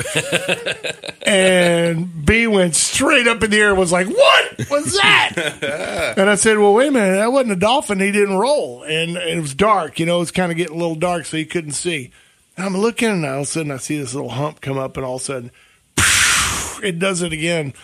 and 1.22 2.24
B 2.24 2.46
went 2.46 2.74
straight 2.74 3.26
up 3.26 3.42
in 3.42 3.50
the 3.50 3.58
air 3.58 3.70
and 3.70 3.78
was 3.78 3.92
like, 3.92 4.06
What 4.08 4.70
was 4.70 4.94
that? 4.94 6.14
and 6.18 6.28
I 6.28 6.34
said, 6.34 6.58
Well, 6.58 6.74
wait 6.74 6.88
a 6.88 6.92
minute. 6.92 7.16
That 7.16 7.32
wasn't 7.32 7.52
a 7.52 7.56
dolphin. 7.56 8.00
He 8.00 8.12
didn't 8.12 8.36
roll. 8.36 8.82
And 8.82 9.16
it 9.16 9.40
was 9.40 9.54
dark. 9.54 9.98
You 10.00 10.06
know, 10.06 10.16
it 10.16 10.20
was 10.20 10.30
kind 10.30 10.50
of 10.50 10.58
getting 10.58 10.76
a 10.76 10.78
little 10.78 10.94
dark, 10.94 11.26
so 11.26 11.36
he 11.36 11.44
couldn't 11.44 11.72
see. 11.72 12.10
And 12.56 12.66
I'm 12.66 12.76
looking, 12.76 13.08
and 13.08 13.24
all 13.24 13.36
of 13.36 13.42
a 13.42 13.46
sudden, 13.46 13.72
I 13.72 13.78
see 13.78 13.98
this 13.98 14.14
little 14.14 14.30
hump 14.30 14.60
come 14.60 14.78
up, 14.78 14.96
and 14.96 15.06
all 15.06 15.16
of 15.16 15.22
a 15.22 15.24
sudden, 15.24 15.50
it 16.82 16.98
does 16.98 17.22
it 17.22 17.32
again. 17.32 17.74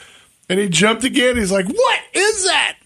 And 0.48 0.60
he 0.60 0.68
jumped 0.68 1.02
again. 1.02 1.36
He's 1.36 1.50
like, 1.50 1.66
"What 1.66 2.00
is 2.14 2.44
that?" 2.44 2.76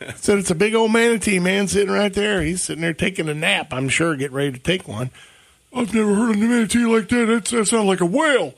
I 0.00 0.12
said, 0.14 0.38
"It's 0.38 0.50
a 0.50 0.56
big 0.56 0.74
old 0.74 0.92
manatee 0.92 1.38
man 1.38 1.68
sitting 1.68 1.92
right 1.92 2.12
there. 2.12 2.42
He's 2.42 2.62
sitting 2.64 2.82
there 2.82 2.94
taking 2.94 3.28
a 3.28 3.34
nap. 3.34 3.68
I'm 3.72 3.88
sure, 3.88 4.16
getting 4.16 4.36
ready 4.36 4.52
to 4.52 4.58
take 4.58 4.88
one." 4.88 5.10
I've 5.76 5.92
never 5.92 6.14
heard 6.14 6.30
of 6.30 6.36
a 6.36 6.46
manatee 6.46 6.86
like 6.86 7.08
that. 7.10 7.26
That's, 7.26 7.50
that 7.50 7.66
sounds 7.66 7.86
like 7.86 8.00
a 8.00 8.06
whale. 8.06 8.54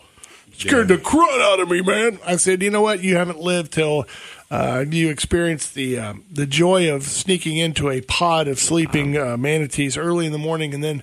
Scared 0.59 0.89
the 0.89 0.99
crud 0.99 1.41
out 1.41 1.61
of 1.61 1.71
me, 1.71 1.83
man. 1.83 2.19
I 2.27 2.37
said, 2.37 2.63
"You 2.63 2.71
know 2.71 2.83
what? 2.83 3.03
You 3.03 3.17
haven't 3.17 3.39
lived 3.39 3.73
till 3.73 4.07
uh, 4.51 4.85
you 4.89 5.09
experience 5.09 5.71
the 5.71 5.99
um, 5.99 6.25
the 6.31 6.47
joy 6.47 6.93
of 6.93 7.05
sneaking 7.05 7.57
into 7.57 7.91
a 7.91 8.01
pod 8.01 8.49
of 8.49 8.59
sleeping 8.59 9.17
uh, 9.17 9.37
manatees 9.37 9.97
early 9.97 10.27
in 10.27 10.33
the 10.33 10.39
morning, 10.39 10.75
and 10.75 10.83
then." 10.83 11.03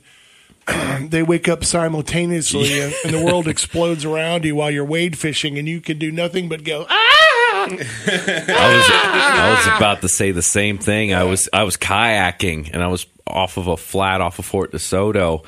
they 1.00 1.22
wake 1.22 1.48
up 1.48 1.64
simultaneously 1.64 2.82
and, 2.82 2.92
and 3.04 3.14
the 3.14 3.24
world 3.24 3.48
explodes 3.48 4.04
around 4.04 4.44
you 4.44 4.56
while 4.56 4.72
you're 4.72 4.84
wade 4.84 5.16
fishing 5.16 5.60
and 5.60 5.68
you 5.68 5.80
can 5.80 6.00
do 6.00 6.12
nothing 6.12 6.50
but 6.50 6.64
go 6.64 6.88
ah 6.90 7.16
I 7.68 7.68
was 7.70 8.90
I 8.92 9.56
was 9.56 9.78
about 9.78 10.02
to 10.02 10.10
say 10.10 10.32
the 10.32 10.42
same 10.42 10.78
thing. 10.78 11.14
I 11.14 11.24
was 11.24 11.50
I 11.54 11.64
was 11.64 11.78
kayaking 11.78 12.70
and 12.74 12.84
I 12.84 12.88
was 12.88 13.06
off 13.26 13.58
of 13.58 13.68
a 13.68 13.78
flat 13.78 14.22
off 14.22 14.40
of 14.40 14.46
Fort 14.46 14.72
DeSoto. 14.72 15.46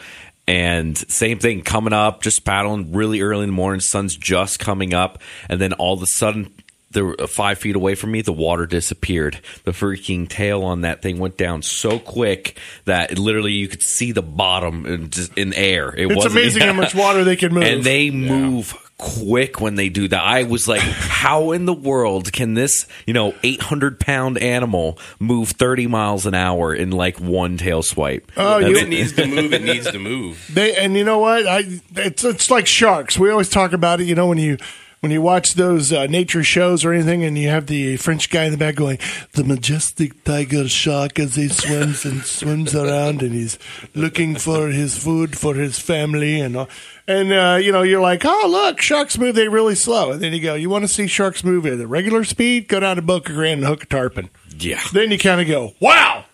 And 0.47 0.97
same 0.97 1.39
thing, 1.39 1.61
coming 1.61 1.91
up, 1.93 2.21
just 2.21 2.45
paddling 2.45 2.93
really 2.93 3.21
early 3.21 3.43
in 3.43 3.49
the 3.49 3.53
morning. 3.55 3.81
Sun's 3.81 4.15
just 4.15 4.59
coming 4.59 4.93
up, 4.93 5.21
and 5.49 5.59
then 5.59 5.73
all 5.73 5.93
of 5.95 6.01
a 6.01 6.07
sudden, 6.07 6.53
the 6.91 7.05
uh, 7.19 7.27
five 7.27 7.59
feet 7.59 7.75
away 7.75 7.95
from 7.95 8.11
me, 8.11 8.21
the 8.21 8.31
water 8.31 8.65
disappeared. 8.65 9.41
The 9.65 9.71
freaking 9.71 10.27
tail 10.29 10.63
on 10.63 10.81
that 10.81 11.01
thing 11.01 11.19
went 11.19 11.35
down 11.37 11.63
so 11.63 11.99
quick 11.99 12.57
that 12.85 13.19
literally 13.19 13.51
you 13.51 13.67
could 13.67 13.81
see 13.83 14.13
the 14.13 14.21
bottom 14.21 14.85
in, 14.85 15.09
just 15.09 15.37
in 15.37 15.53
air. 15.53 15.89
It 15.93 16.05
it's 16.05 16.15
wasn't- 16.15 16.35
amazing 16.35 16.61
how 16.61 16.73
much 16.73 16.95
water 16.95 17.25
they 17.25 17.35
can 17.35 17.53
move 17.53 17.63
and 17.63 17.83
they 17.83 18.09
move 18.09 18.73
quick 18.97 19.61
when 19.61 19.75
they 19.75 19.89
do 19.89 20.07
that. 20.07 20.23
I 20.23 20.43
was 20.43 20.67
like, 20.67 20.81
how 20.81 21.51
in 21.51 21.65
the 21.65 21.73
world 21.73 22.31
can 22.33 22.53
this, 22.55 22.87
you 23.05 23.13
know, 23.13 23.33
800 23.43 23.99
pound 23.99 24.37
animal 24.37 24.97
move 25.19 25.49
30 25.51 25.87
miles 25.87 26.25
an 26.25 26.33
hour 26.33 26.73
in 26.73 26.91
like 26.91 27.19
one 27.19 27.57
tail 27.57 27.83
swipe? 27.83 28.31
Oh, 28.37 28.57
you- 28.57 28.77
it 28.77 28.89
needs 28.89 29.13
to 29.13 29.25
move, 29.27 29.53
it 29.53 29.63
needs 29.63 29.89
to 29.91 29.99
move. 29.99 30.49
They 30.53 30.75
and 30.75 30.95
you 30.95 31.03
know 31.03 31.19
what? 31.19 31.45
I 31.47 31.63
it's 31.95 32.23
it's 32.23 32.49
like 32.49 32.65
sharks. 32.67 33.17
We 33.19 33.29
always 33.29 33.49
talk 33.49 33.73
about 33.73 34.01
it. 34.01 34.05
You 34.05 34.15
know 34.15 34.27
when 34.27 34.37
you 34.39 34.57
when 34.99 35.11
you 35.11 35.21
watch 35.21 35.53
those 35.53 35.93
uh, 35.93 36.07
nature 36.07 36.43
shows 36.43 36.83
or 36.83 36.93
anything, 36.93 37.23
and 37.23 37.37
you 37.37 37.49
have 37.49 37.67
the 37.67 37.97
French 37.97 38.29
guy 38.29 38.45
in 38.45 38.51
the 38.51 38.57
back 38.57 38.75
going, 38.75 38.99
"The 39.33 39.43
majestic 39.43 40.23
tiger 40.23 40.67
shark 40.67 41.19
as 41.19 41.35
he 41.35 41.47
swims 41.49 42.05
and 42.05 42.23
swims 42.23 42.75
around, 42.75 43.21
and 43.21 43.33
he's 43.33 43.57
looking 43.93 44.35
for 44.35 44.69
his 44.69 44.97
food 44.97 45.37
for 45.37 45.55
his 45.55 45.79
family," 45.79 46.39
and 46.39 46.55
all. 46.57 46.69
and 47.07 47.31
uh, 47.31 47.59
you 47.61 47.71
know 47.71 47.83
you're 47.83 48.01
like, 48.01 48.23
"Oh 48.25 48.47
look, 48.49 48.81
sharks 48.81 49.17
move 49.17 49.35
they 49.35 49.47
really 49.47 49.75
slow," 49.75 50.11
and 50.11 50.21
then 50.21 50.33
you 50.33 50.41
go, 50.41 50.55
"You 50.55 50.69
want 50.69 50.83
to 50.83 50.87
see 50.87 51.07
sharks 51.07 51.43
move 51.43 51.65
at 51.65 51.79
a 51.79 51.87
regular 51.87 52.23
speed? 52.23 52.67
Go 52.67 52.79
down 52.79 52.95
to 52.95 53.01
Boca 53.01 53.33
Grande 53.33 53.59
and 53.59 53.67
hook 53.67 53.83
a 53.83 53.85
tarpon." 53.87 54.29
Yeah. 54.59 54.81
Then 54.93 55.11
you 55.11 55.19
kind 55.19 55.41
of 55.41 55.47
go, 55.47 55.73
"Wow." 55.79 56.25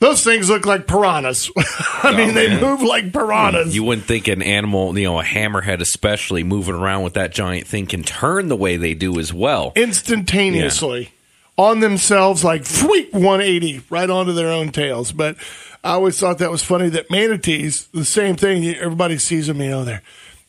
Those 0.00 0.22
things 0.22 0.48
look 0.48 0.64
like 0.64 0.86
piranhas. 0.86 1.50
I 2.02 2.16
mean, 2.16 2.30
oh, 2.30 2.32
they 2.32 2.60
move 2.60 2.82
like 2.82 3.12
piranhas. 3.12 3.74
You 3.74 3.82
wouldn't 3.82 4.06
think 4.06 4.28
an 4.28 4.42
animal, 4.42 4.96
you 4.96 5.04
know, 5.04 5.18
a 5.18 5.24
hammerhead 5.24 5.80
especially, 5.80 6.44
moving 6.44 6.76
around 6.76 7.02
with 7.02 7.14
that 7.14 7.32
giant 7.32 7.66
thing 7.66 7.86
can 7.86 8.04
turn 8.04 8.48
the 8.48 8.56
way 8.56 8.76
they 8.76 8.94
do 8.94 9.18
as 9.18 9.32
well. 9.32 9.72
instantaneously 9.74 11.10
on 11.56 11.80
themselves, 11.80 12.44
like 12.44 12.64
sweep 12.64 13.12
180 13.12 13.82
right 13.90 14.08
onto 14.08 14.32
their 14.32 14.52
own 14.52 14.70
tails. 14.70 15.10
But 15.10 15.36
I 15.82 15.92
always 15.94 16.18
thought 16.18 16.38
that 16.38 16.50
was 16.50 16.62
funny 16.62 16.88
that 16.90 17.10
manatees, 17.10 17.88
the 17.88 18.04
same 18.04 18.36
thing. 18.36 18.64
Everybody 18.76 19.18
sees 19.18 19.48
them, 19.48 19.60
you 19.60 19.70
know, 19.70 19.84
they're 19.84 20.02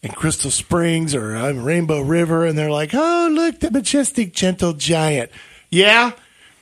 in 0.04 0.12
Crystal 0.12 0.52
Springs 0.52 1.14
or 1.16 1.32
Rainbow 1.54 2.02
River, 2.02 2.46
and 2.46 2.58
they're 2.58 2.72
like, 2.72 2.92
"Oh, 2.94 3.30
look, 3.32 3.60
the 3.60 3.72
majestic, 3.72 4.34
gentle 4.34 4.74
giant." 4.74 5.32
Yeah, 5.70 6.12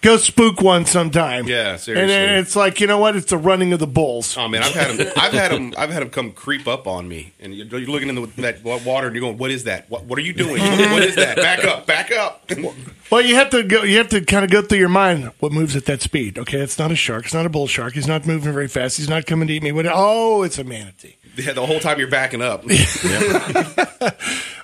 go 0.08 0.18
spook 0.18 0.62
one 0.62 0.86
sometime. 0.86 1.48
Yeah, 1.48 1.72
And 1.72 1.80
seriously. 1.80 2.08
then 2.08 2.40
it's 2.40 2.56
like, 2.56 2.80
you 2.80 2.88
know 2.88 2.98
what? 2.98 3.16
It's 3.16 3.30
the 3.30 3.38
running 3.38 3.74
of 3.74 3.80
the 3.80 3.88
bulls. 3.88 4.38
Oh 4.38 4.48
man, 4.48 4.64
I've 4.64 4.74
had 4.74 4.98
them. 4.98 5.14
I've 5.18 5.34
had 5.34 5.52
them. 5.52 5.74
I've 5.78 5.90
had 5.90 6.02
them 6.02 6.10
come 6.10 6.32
creep 6.32 6.68
up 6.68 6.88
on 6.88 7.08
me, 7.08 7.34
and 7.40 7.54
you're, 7.54 7.80
you're 7.80 7.90
looking 7.90 8.10
in 8.10 8.16
the, 8.16 8.26
that 8.42 8.64
water, 8.64 9.08
and 9.08 9.16
you're 9.16 9.22
going, 9.22 9.38
"What 9.38 9.52
is 9.52 9.66
that? 9.66 9.90
What, 9.90 10.06
what 10.06 10.18
are 10.18 10.22
you 10.24 10.34
doing? 10.34 10.62
what 10.62 11.04
is 11.04 11.16
that? 11.16 11.38
Back 11.38 11.66
up! 11.66 11.86
Back 11.86 12.12
up!" 12.12 12.50
Well, 13.10 13.22
you 13.22 13.36
have 13.36 13.52
to 13.52 13.64
go. 13.64 13.84
You 13.84 14.00
have 14.00 14.10
to 14.10 14.20
kind 14.20 14.44
of 14.44 14.52
go 14.52 14.62
through 14.62 14.80
your 14.80 14.90
mind 14.90 15.32
what 15.40 15.54
moves 15.54 15.78
at 15.78 15.86
that 15.86 16.02
speed. 16.02 16.38
Okay, 16.38 16.60
it's 16.60 16.78
not 16.78 16.92
a 16.92 16.96
shark. 16.96 17.24
It's 17.24 17.34
not 17.34 17.46
a 17.46 17.50
bull 17.50 17.66
shark. 17.68 17.94
He's 17.94 18.06
not 18.08 18.28
moving 18.28 18.52
very 18.52 18.68
fast. 18.68 18.98
He's 18.98 19.08
not 19.08 19.26
coming 19.26 19.48
to 19.48 19.54
eat 19.54 19.64
me. 19.64 19.72
What? 19.72 19.86
Oh, 19.90 20.44
it's 20.44 20.58
a 20.58 20.66
manatee. 20.66 21.16
Yeah, 21.38 21.54
the 21.54 21.66
whole 21.66 21.80
time 21.80 22.00
you're 22.00 22.10
backing 22.10 22.42
up. 22.42 22.64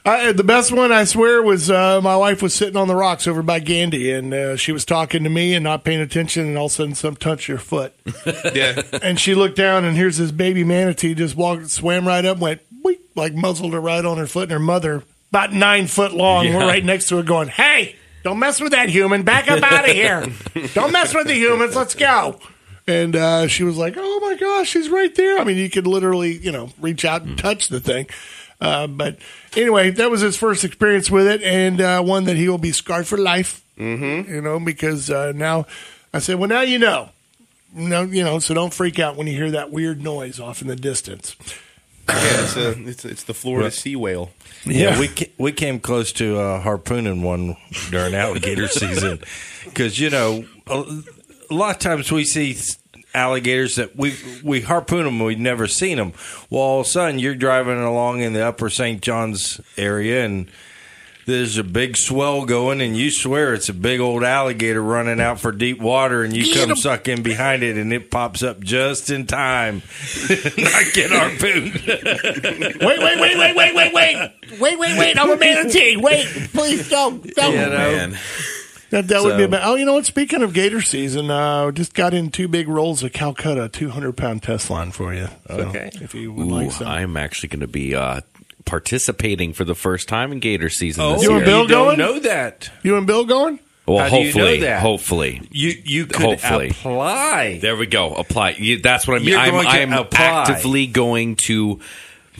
I, 0.05 0.33
the 0.33 0.43
best 0.43 0.71
one, 0.73 0.91
I 0.91 1.05
swear, 1.05 1.41
was 1.41 1.71
uh, 1.71 2.01
my 2.01 2.17
wife 2.17 2.41
was 2.41 2.53
sitting 2.53 2.75
on 2.75 2.89
the 2.89 2.95
rocks 2.95 3.25
over 3.25 3.41
by 3.41 3.59
Gandy, 3.59 4.11
and 4.11 4.33
uh, 4.33 4.57
she 4.57 4.73
was 4.73 4.83
talking 4.83 5.23
to 5.23 5.29
me 5.29 5.53
and 5.53 5.63
not 5.63 5.85
paying 5.85 6.01
attention, 6.01 6.45
and 6.45 6.57
all 6.57 6.65
of 6.65 6.71
a 6.73 6.75
sudden, 6.75 6.95
some 6.95 7.15
touched 7.15 7.47
her 7.47 7.57
foot, 7.57 7.93
Yeah, 8.53 8.81
and 9.01 9.17
she 9.17 9.33
looked 9.33 9.55
down, 9.55 9.85
and 9.85 9.95
here's 9.95 10.17
this 10.17 10.31
baby 10.31 10.65
manatee 10.65 11.13
just 11.15 11.37
walked, 11.37 11.69
swam 11.69 12.05
right 12.05 12.25
up, 12.25 12.39
went 12.39 12.59
"Boink," 12.83 12.99
like 13.15 13.33
muzzled 13.33 13.71
her 13.73 13.79
right 13.79 14.03
on 14.03 14.17
her 14.17 14.27
foot, 14.27 14.43
and 14.43 14.51
her 14.51 14.59
mother, 14.59 15.03
about 15.31 15.53
nine 15.53 15.87
foot 15.87 16.11
long, 16.11 16.45
Yeah. 16.47 16.57
were 16.57 16.65
right 16.65 16.83
next 16.83 17.07
to 17.07 17.15
her, 17.17 17.23
going, 17.23 17.47
"Hey, 17.47 17.95
don't 18.25 18.39
mess 18.39 18.59
with 18.59 18.73
that 18.73 18.89
human. 18.89 19.23
Back 19.23 19.49
up 19.49 19.63
out 19.63 19.87
of 19.87 19.95
here. 19.95 20.27
don't 20.73 20.91
mess 20.91 21.13
with 21.15 21.27
the 21.27 21.35
humans. 21.35 21.77
Let's 21.77 21.95
go." 21.95 22.39
And 22.85 23.15
uh, 23.15 23.47
she 23.47 23.63
was 23.63 23.77
like, 23.77 23.95
"Oh 23.97 24.19
my 24.19 24.35
gosh, 24.35 24.69
she's 24.69 24.89
right 24.89 25.13
there." 25.15 25.39
I 25.39 25.43
mean, 25.45 25.57
you 25.57 25.69
could 25.69 25.87
literally, 25.87 26.37
you 26.37 26.51
know, 26.51 26.69
reach 26.81 27.05
out 27.05 27.21
and 27.21 27.37
touch 27.37 27.69
the 27.69 27.79
thing. 27.79 28.07
Uh, 28.59 28.87
but 28.87 29.17
anyway, 29.55 29.91
that 29.91 30.11
was 30.11 30.21
his 30.21 30.35
first 30.37 30.63
experience 30.63 31.09
with 31.09 31.27
it, 31.27 31.41
and 31.43 31.79
uh, 31.79 32.01
one 32.01 32.25
that 32.25 32.35
he 32.35 32.49
will 32.49 32.57
be 32.57 32.71
scarred 32.71 33.07
for 33.07 33.17
life. 33.17 33.63
Mm-hmm. 33.77 34.33
You 34.33 34.41
know, 34.41 34.59
because 34.59 35.09
uh, 35.09 35.31
now 35.33 35.65
I 36.13 36.19
said, 36.19 36.39
"Well, 36.39 36.49
now 36.49 36.61
you 36.61 36.79
know." 36.79 37.09
No, 37.75 38.03
you 38.03 38.23
know, 38.23 38.37
so 38.37 38.53
don't 38.53 38.71
freak 38.71 38.99
out 38.99 39.15
when 39.15 39.25
you 39.25 39.33
hear 39.33 39.49
that 39.51 39.71
weird 39.71 39.99
noise 39.99 40.39
off 40.39 40.61
in 40.61 40.67
the 40.67 40.75
distance. 40.75 41.35
yeah. 42.07 42.43
It's, 42.43 42.55
a, 42.55 42.69
it's, 42.87 43.05
it's 43.05 43.23
the 43.23 43.33
Florida 43.33 43.71
sea 43.71 43.95
whale. 43.95 44.29
Yeah, 44.63 44.99
we 44.99 45.07
ca- 45.07 45.31
we 45.39 45.51
came 45.51 45.79
close 45.79 46.11
to 46.13 46.37
uh, 46.37 46.61
harpooning 46.61 47.23
one 47.23 47.57
during 47.89 48.13
alligator 48.15 48.67
season 48.67 49.21
because 49.65 49.99
you 49.99 50.09
know 50.11 50.45
a, 51.49 51.53
a 51.53 51.55
lot 51.55 51.75
of 51.75 51.81
times 51.81 52.11
we 52.11 52.23
see 52.23 52.57
alligators 53.13 53.75
that 53.75 53.95
we 53.95 54.15
we 54.43 54.61
harpoon 54.61 55.05
them 55.05 55.19
we've 55.19 55.39
never 55.39 55.67
seen 55.67 55.97
them. 55.97 56.13
Well, 56.49 56.61
all 56.61 56.79
of 56.81 56.87
a 56.87 56.89
sudden 56.89 57.19
you're 57.19 57.35
driving 57.35 57.79
along 57.79 58.21
in 58.21 58.33
the 58.33 58.45
Upper 58.45 58.69
St. 58.69 59.01
John's 59.01 59.61
area 59.77 60.25
and. 60.25 60.49
There's 61.25 61.57
a 61.57 61.63
big 61.63 61.95
swell 61.95 62.43
going, 62.43 62.81
and 62.81 62.97
you 62.97 63.09
swear 63.09 63.53
it's 63.53 63.69
a 63.69 63.73
big 63.73 64.01
old 64.01 64.25
alligator 64.25 64.83
running 64.83 65.21
out 65.21 65.39
for 65.39 65.53
deep 65.53 65.79
water, 65.79 66.21
and 66.21 66.35
you 66.35 66.53
come 66.53 66.75
suck 66.75 67.07
in 67.07 67.23
behind 67.23 67.63
it, 67.63 67.77
and 67.77 67.93
it 67.93 68.11
pops 68.11 68.43
up 68.43 68.59
just 68.59 69.09
in 69.09 69.25
time. 69.25 69.83
I 70.29 70.83
get 70.93 71.11
harpooned. 71.11 71.75
Wait, 72.81 72.99
wait, 72.99 73.19
wait, 73.21 73.37
wait, 73.37 73.55
wait, 73.55 73.55
wait, 73.55 73.93
wait, 73.93 73.93
wait, 74.59 74.79
wait, 74.79 74.97
wait! 74.99 75.17
I'm 75.17 75.29
a 75.29 75.37
manatee. 75.37 75.95
Wait, 75.95 76.25
please 76.51 76.89
don't, 76.89 77.23
don't. 77.35 77.53
You 77.53 77.57
know? 77.57 77.69
Man. 77.69 78.17
That, 78.93 79.07
that 79.07 79.23
would 79.23 79.37
be 79.37 79.43
about. 79.43 79.61
Oh, 79.63 79.75
you 79.75 79.85
know 79.85 79.93
what? 79.93 80.05
Speaking 80.05 80.43
of 80.43 80.53
gator 80.53 80.79
season, 80.81 81.31
uh, 81.31 81.71
just 81.71 81.93
got 81.95 82.13
in 82.13 82.29
two 82.29 82.47
big 82.47 82.67
rolls 82.67 83.01
of 83.03 83.11
Calcutta, 83.11 83.67
200 83.69 84.15
pound 84.15 84.41
Teflon 84.43 84.93
for 84.93 85.13
you. 85.13 85.27
So, 85.47 85.55
Okay. 85.55 85.89
If 85.95 86.13
you 86.13 86.31
would 86.31 86.45
Ooh, 86.47 86.49
like 86.51 86.71
some. 86.71 86.87
I'm 86.87 87.17
actually 87.17 87.49
going 87.49 87.61
to 87.61 87.67
be 87.67 87.95
uh, 87.95 88.21
participating 88.65 89.53
for 89.53 89.63
the 89.65 89.75
first 89.75 90.07
time 90.07 90.31
in 90.31 90.39
Gator 90.39 90.69
season 90.69 91.03
Oh, 91.03 91.13
this 91.13 91.23
You 91.23 91.29
year. 91.29 91.37
and 91.39 91.45
Bill 91.45 91.61
you 91.63 91.67
don't 91.69 91.85
going? 91.85 91.97
know 91.97 92.19
that. 92.19 92.69
You 92.83 92.95
and 92.97 93.07
Bill 93.07 93.25
going? 93.25 93.59
well, 93.85 93.97
How 93.99 94.09
do 94.09 94.15
you 94.17 94.25
know 94.25 94.31
hopefully, 94.31 94.59
that? 94.61 94.81
hopefully. 94.81 95.41
You 95.51 95.73
you 95.83 96.05
could 96.05 96.21
Hopefully. 96.21 96.69
apply. 96.69 97.59
There 97.61 97.75
we 97.75 97.85
go. 97.87 98.13
Apply. 98.13 98.51
You, 98.51 98.79
that's 98.81 99.07
what 99.07 99.15
I 99.15 99.19
mean. 99.19 99.29
You're 99.29 99.39
I'm, 99.39 99.51
going 99.51 99.65
to 99.65 99.71
I'm 99.71 99.93
apply. 99.93 100.25
actively 100.25 100.87
going 100.87 101.35
to 101.47 101.79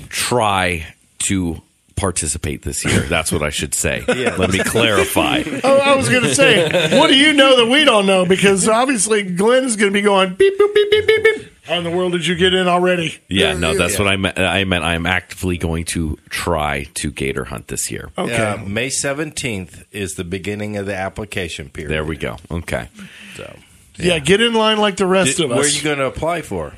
try 0.09 0.85
to 1.19 1.61
participate 1.95 2.61
this 2.63 2.83
year. 2.85 3.01
That's 3.01 3.31
what 3.31 3.41
I 3.43 3.49
should 3.49 3.73
say. 3.73 4.03
Let 4.07 4.51
me 4.51 4.59
clarify. 4.59 5.43
Oh, 5.63 5.77
I 5.77 5.95
was 5.95 6.09
going 6.09 6.23
to 6.23 6.33
say, 6.35 6.97
what 6.97 7.07
do 7.07 7.15
you 7.15 7.33
know 7.33 7.57
that 7.57 7.71
we 7.71 7.83
don't 7.83 8.05
know? 8.05 8.25
Because 8.25 8.67
obviously 8.67 9.23
Glenn 9.23 9.63
is 9.63 9.75
going 9.75 9.91
to 9.91 9.93
be 9.93 10.01
going 10.01 10.35
beep, 10.35 10.59
boop, 10.59 10.73
beep, 10.73 10.91
beep, 10.91 11.07
beep, 11.07 11.23
beep. 11.23 11.49
How 11.63 11.75
in 11.75 11.85
the 11.85 11.91
world 11.91 12.11
did 12.11 12.27
you 12.27 12.35
get 12.35 12.53
in 12.53 12.67
already? 12.67 13.17
Yeah, 13.29 13.53
no, 13.53 13.77
that's 13.77 13.97
what 13.97 14.09
I 14.09 14.17
meant. 14.17 14.37
I 14.37 14.65
meant 14.65 14.83
I 14.83 14.95
am 14.95 15.05
actively 15.05 15.57
going 15.57 15.85
to 15.85 16.17
try 16.29 16.83
to 16.95 17.09
gator 17.09 17.45
hunt 17.45 17.69
this 17.69 17.89
year. 17.89 18.09
Okay. 18.17 18.35
Uh, 18.35 18.57
May 18.65 18.89
17th 18.89 19.85
is 19.91 20.15
the 20.15 20.25
beginning 20.25 20.75
of 20.75 20.85
the 20.85 20.95
application 20.95 21.69
period. 21.69 21.91
There 21.91 22.03
we 22.03 22.17
go. 22.17 22.35
Okay. 22.51 22.89
So, 23.35 23.57
yeah. 23.95 24.19
get 24.19 24.41
in 24.41 24.53
line 24.53 24.77
like 24.77 24.97
the 24.97 25.05
rest 25.05 25.37
Did- 25.37 25.45
of 25.45 25.51
us. 25.51 25.57
where 25.57 25.65
are 25.65 25.69
you 25.69 25.81
going 25.83 25.99
to 25.99 26.05
apply 26.05 26.41
for? 26.41 26.73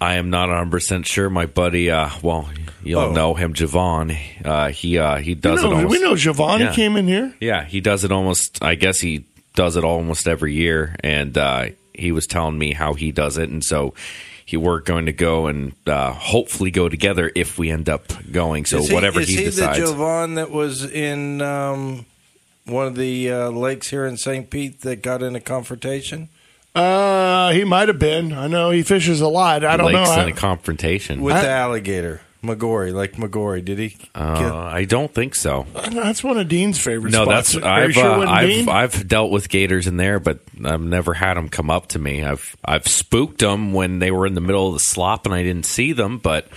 I 0.00 0.14
am 0.14 0.30
not 0.30 0.48
100% 0.48 1.04
sure. 1.06 1.28
My 1.28 1.46
buddy, 1.46 1.90
uh, 1.90 2.08
well, 2.22 2.48
you'll 2.84 3.00
Oh. 3.00 3.12
know 3.12 3.34
him, 3.34 3.54
Javon. 3.54 4.16
Uh, 4.44 4.68
he 4.68 4.98
uh, 4.98 5.16
he 5.16 5.34
does 5.34 5.60
we, 5.60 5.66
it 5.66 5.70
know, 5.70 5.76
almost. 5.76 5.90
we 5.90 6.00
know 6.02 6.16
Giovanni 6.16 6.64
Yeah. 6.64 6.72
came 6.74 6.96
in 6.96 7.06
here. 7.08 7.34
Yeah, 7.40 7.64
he 7.64 7.80
does 7.80 8.04
it 8.04 8.12
almost. 8.12 8.58
I 8.62 8.74
guess 8.74 8.98
he 9.00 9.24
does 9.54 9.76
it 9.76 9.84
almost 9.84 10.26
every 10.26 10.54
year, 10.54 10.96
and 11.04 11.36
uh, 11.36 11.66
he 11.94 12.12
was 12.12 12.26
telling 12.26 12.58
me 12.58 12.72
how 12.72 12.94
he 12.94 13.12
does 13.12 13.36
it, 13.38 13.48
and 13.50 13.62
so 13.64 13.94
he 14.44 14.56
we're 14.56 14.80
going 14.80 15.06
to 15.06 15.12
go 15.12 15.46
and 15.46 15.72
uh, 15.86 16.12
hopefully 16.12 16.70
go 16.70 16.88
together 16.88 17.30
if 17.34 17.58
we 17.58 17.70
end 17.70 17.88
up 17.88 18.04
going. 18.30 18.64
So 18.64 18.78
is 18.78 18.88
he, 18.88 18.94
whatever 18.94 19.20
is 19.20 19.28
he, 19.28 19.36
he 19.36 19.44
decides. 19.44 19.78
the 19.78 19.86
Jovan 19.86 20.34
that 20.34 20.50
was 20.50 20.84
in 20.84 21.40
um, 21.42 22.06
one 22.66 22.86
of 22.86 22.96
the 22.96 23.30
uh, 23.30 23.50
lakes 23.50 23.88
here 23.90 24.06
in 24.06 24.16
St. 24.16 24.48
Pete 24.50 24.80
that 24.82 25.02
got 25.02 25.22
in 25.22 25.36
a 25.36 25.40
confrontation 25.40 26.28
Uh, 26.74 27.50
he 27.52 27.64
might 27.64 27.88
have 27.88 27.98
been. 27.98 28.32
I 28.32 28.46
know 28.46 28.70
he 28.70 28.82
fishes 28.82 29.20
a 29.20 29.28
lot. 29.28 29.62
I 29.64 29.76
don't 29.76 29.92
Lakes 29.92 30.08
know. 30.16 30.22
in 30.22 30.28
a 30.30 30.32
confrontation. 30.32 31.20
with 31.20 31.34
I- 31.36 31.42
the 31.42 31.48
alligator? 31.50 32.20
Maggiore, 32.42 32.92
like 32.92 33.12
Maggiore. 33.18 33.64
Did 33.64 33.78
he? 33.78 33.96
uh, 34.14 34.56
I 34.56 34.84
don't 34.84 35.12
think 35.14 35.34
so. 35.34 35.66
that's 35.92 36.24
one 36.24 36.38
of 36.38 36.48
Dean's 36.48 36.78
favorite 36.78 37.12
No, 37.12 37.24
spots. 37.24 37.52
that's 37.52 37.64
I've 37.64 37.92
sure 37.92 38.04
uh, 38.26 38.30
I've? 38.30 38.68
I've 38.68 39.08
dealt 39.08 39.30
with 39.30 39.48
gators 39.48 39.86
in 39.86 39.96
there, 39.96 40.18
but 40.18 40.40
I've 40.64 40.80
never 40.80 41.14
had 41.14 41.34
them 41.36 41.48
come 41.48 41.70
up 41.70 41.88
to 41.88 41.98
me. 41.98 42.22
I've 42.24 42.56
I've 42.64 42.86
spooked 42.88 43.38
them 43.38 43.72
when 43.72 43.98
they 44.00 44.10
were 44.10 44.26
in 44.26 44.34
the 44.34 44.40
middle 44.40 44.66
of 44.68 44.74
the 44.74 44.80
slop 44.80 45.24
and 45.26 45.34
I 45.34 45.42
didn't 45.42 45.66
see 45.66 45.92
them, 45.92 46.18
but 46.18 46.48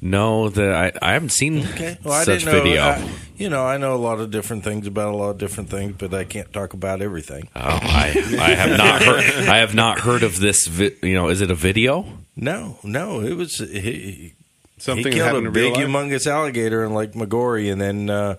no, 0.00 0.48
that 0.48 0.72
I, 1.02 1.10
I 1.10 1.12
haven't 1.12 1.30
seen 1.30 1.66
Well, 2.02 2.14
I 2.14 2.24
such 2.24 2.44
know. 2.44 2.52
video. 2.52 2.82
I- 2.82 3.08
you 3.36 3.48
know, 3.50 3.64
I 3.64 3.76
know 3.76 3.94
a 3.94 3.98
lot 3.98 4.20
of 4.20 4.30
different 4.30 4.62
things 4.62 4.86
about 4.86 5.12
a 5.12 5.16
lot 5.16 5.30
of 5.30 5.38
different 5.38 5.68
things, 5.68 5.96
but 5.98 6.14
I 6.14 6.22
can't 6.22 6.52
talk 6.52 6.74
about 6.74 7.02
everything. 7.02 7.48
Oh, 7.56 7.60
I, 7.60 8.12
I 8.38 8.50
have 8.54 8.76
not 8.78 9.02
heard. 9.02 9.48
I 9.48 9.56
have 9.58 9.74
not 9.74 9.98
heard 10.00 10.22
of 10.22 10.38
this. 10.38 10.68
Vi- 10.68 10.94
you 11.02 11.14
know, 11.14 11.28
is 11.28 11.40
it 11.40 11.50
a 11.50 11.54
video? 11.56 12.06
No, 12.36 12.78
no, 12.84 13.20
it 13.20 13.32
was 13.36 13.56
he, 13.58 14.34
Something 14.82 15.12
he 15.12 15.18
killed 15.18 15.26
happened 15.26 15.46
a 15.46 15.50
big, 15.52 15.74
humongous 15.74 16.26
alligator 16.26 16.84
in 16.84 16.92
Lake 16.92 17.14
Maggiore, 17.14 17.70
and 17.70 17.80
then 17.80 18.10
uh, 18.10 18.34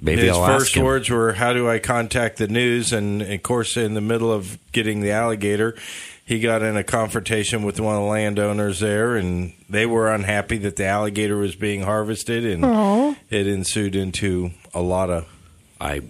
Maybe 0.00 0.22
his 0.22 0.30
I'll 0.30 0.46
first 0.46 0.68
ask 0.68 0.76
him. 0.78 0.84
words 0.84 1.10
were, 1.10 1.34
"How 1.34 1.52
do 1.52 1.68
I 1.68 1.78
contact 1.78 2.38
the 2.38 2.48
news?" 2.48 2.92
And 2.92 3.20
of 3.20 3.42
course, 3.42 3.76
in 3.76 3.92
the 3.92 4.00
middle 4.00 4.32
of 4.32 4.58
getting 4.72 5.02
the 5.02 5.10
alligator, 5.10 5.76
he 6.24 6.40
got 6.40 6.62
in 6.62 6.78
a 6.78 6.82
confrontation 6.84 7.64
with 7.64 7.78
one 7.80 7.96
of 7.96 8.00
the 8.00 8.08
landowners 8.08 8.80
there, 8.80 9.14
and 9.14 9.52
they 9.68 9.84
were 9.84 10.10
unhappy 10.12 10.56
that 10.58 10.76
the 10.76 10.86
alligator 10.86 11.36
was 11.36 11.54
being 11.54 11.82
harvested, 11.82 12.46
and 12.46 13.16
it 13.28 13.46
ensued 13.46 13.94
into 13.94 14.52
a 14.72 14.80
lot 14.80 15.10
of 15.10 15.26
I 15.78 16.00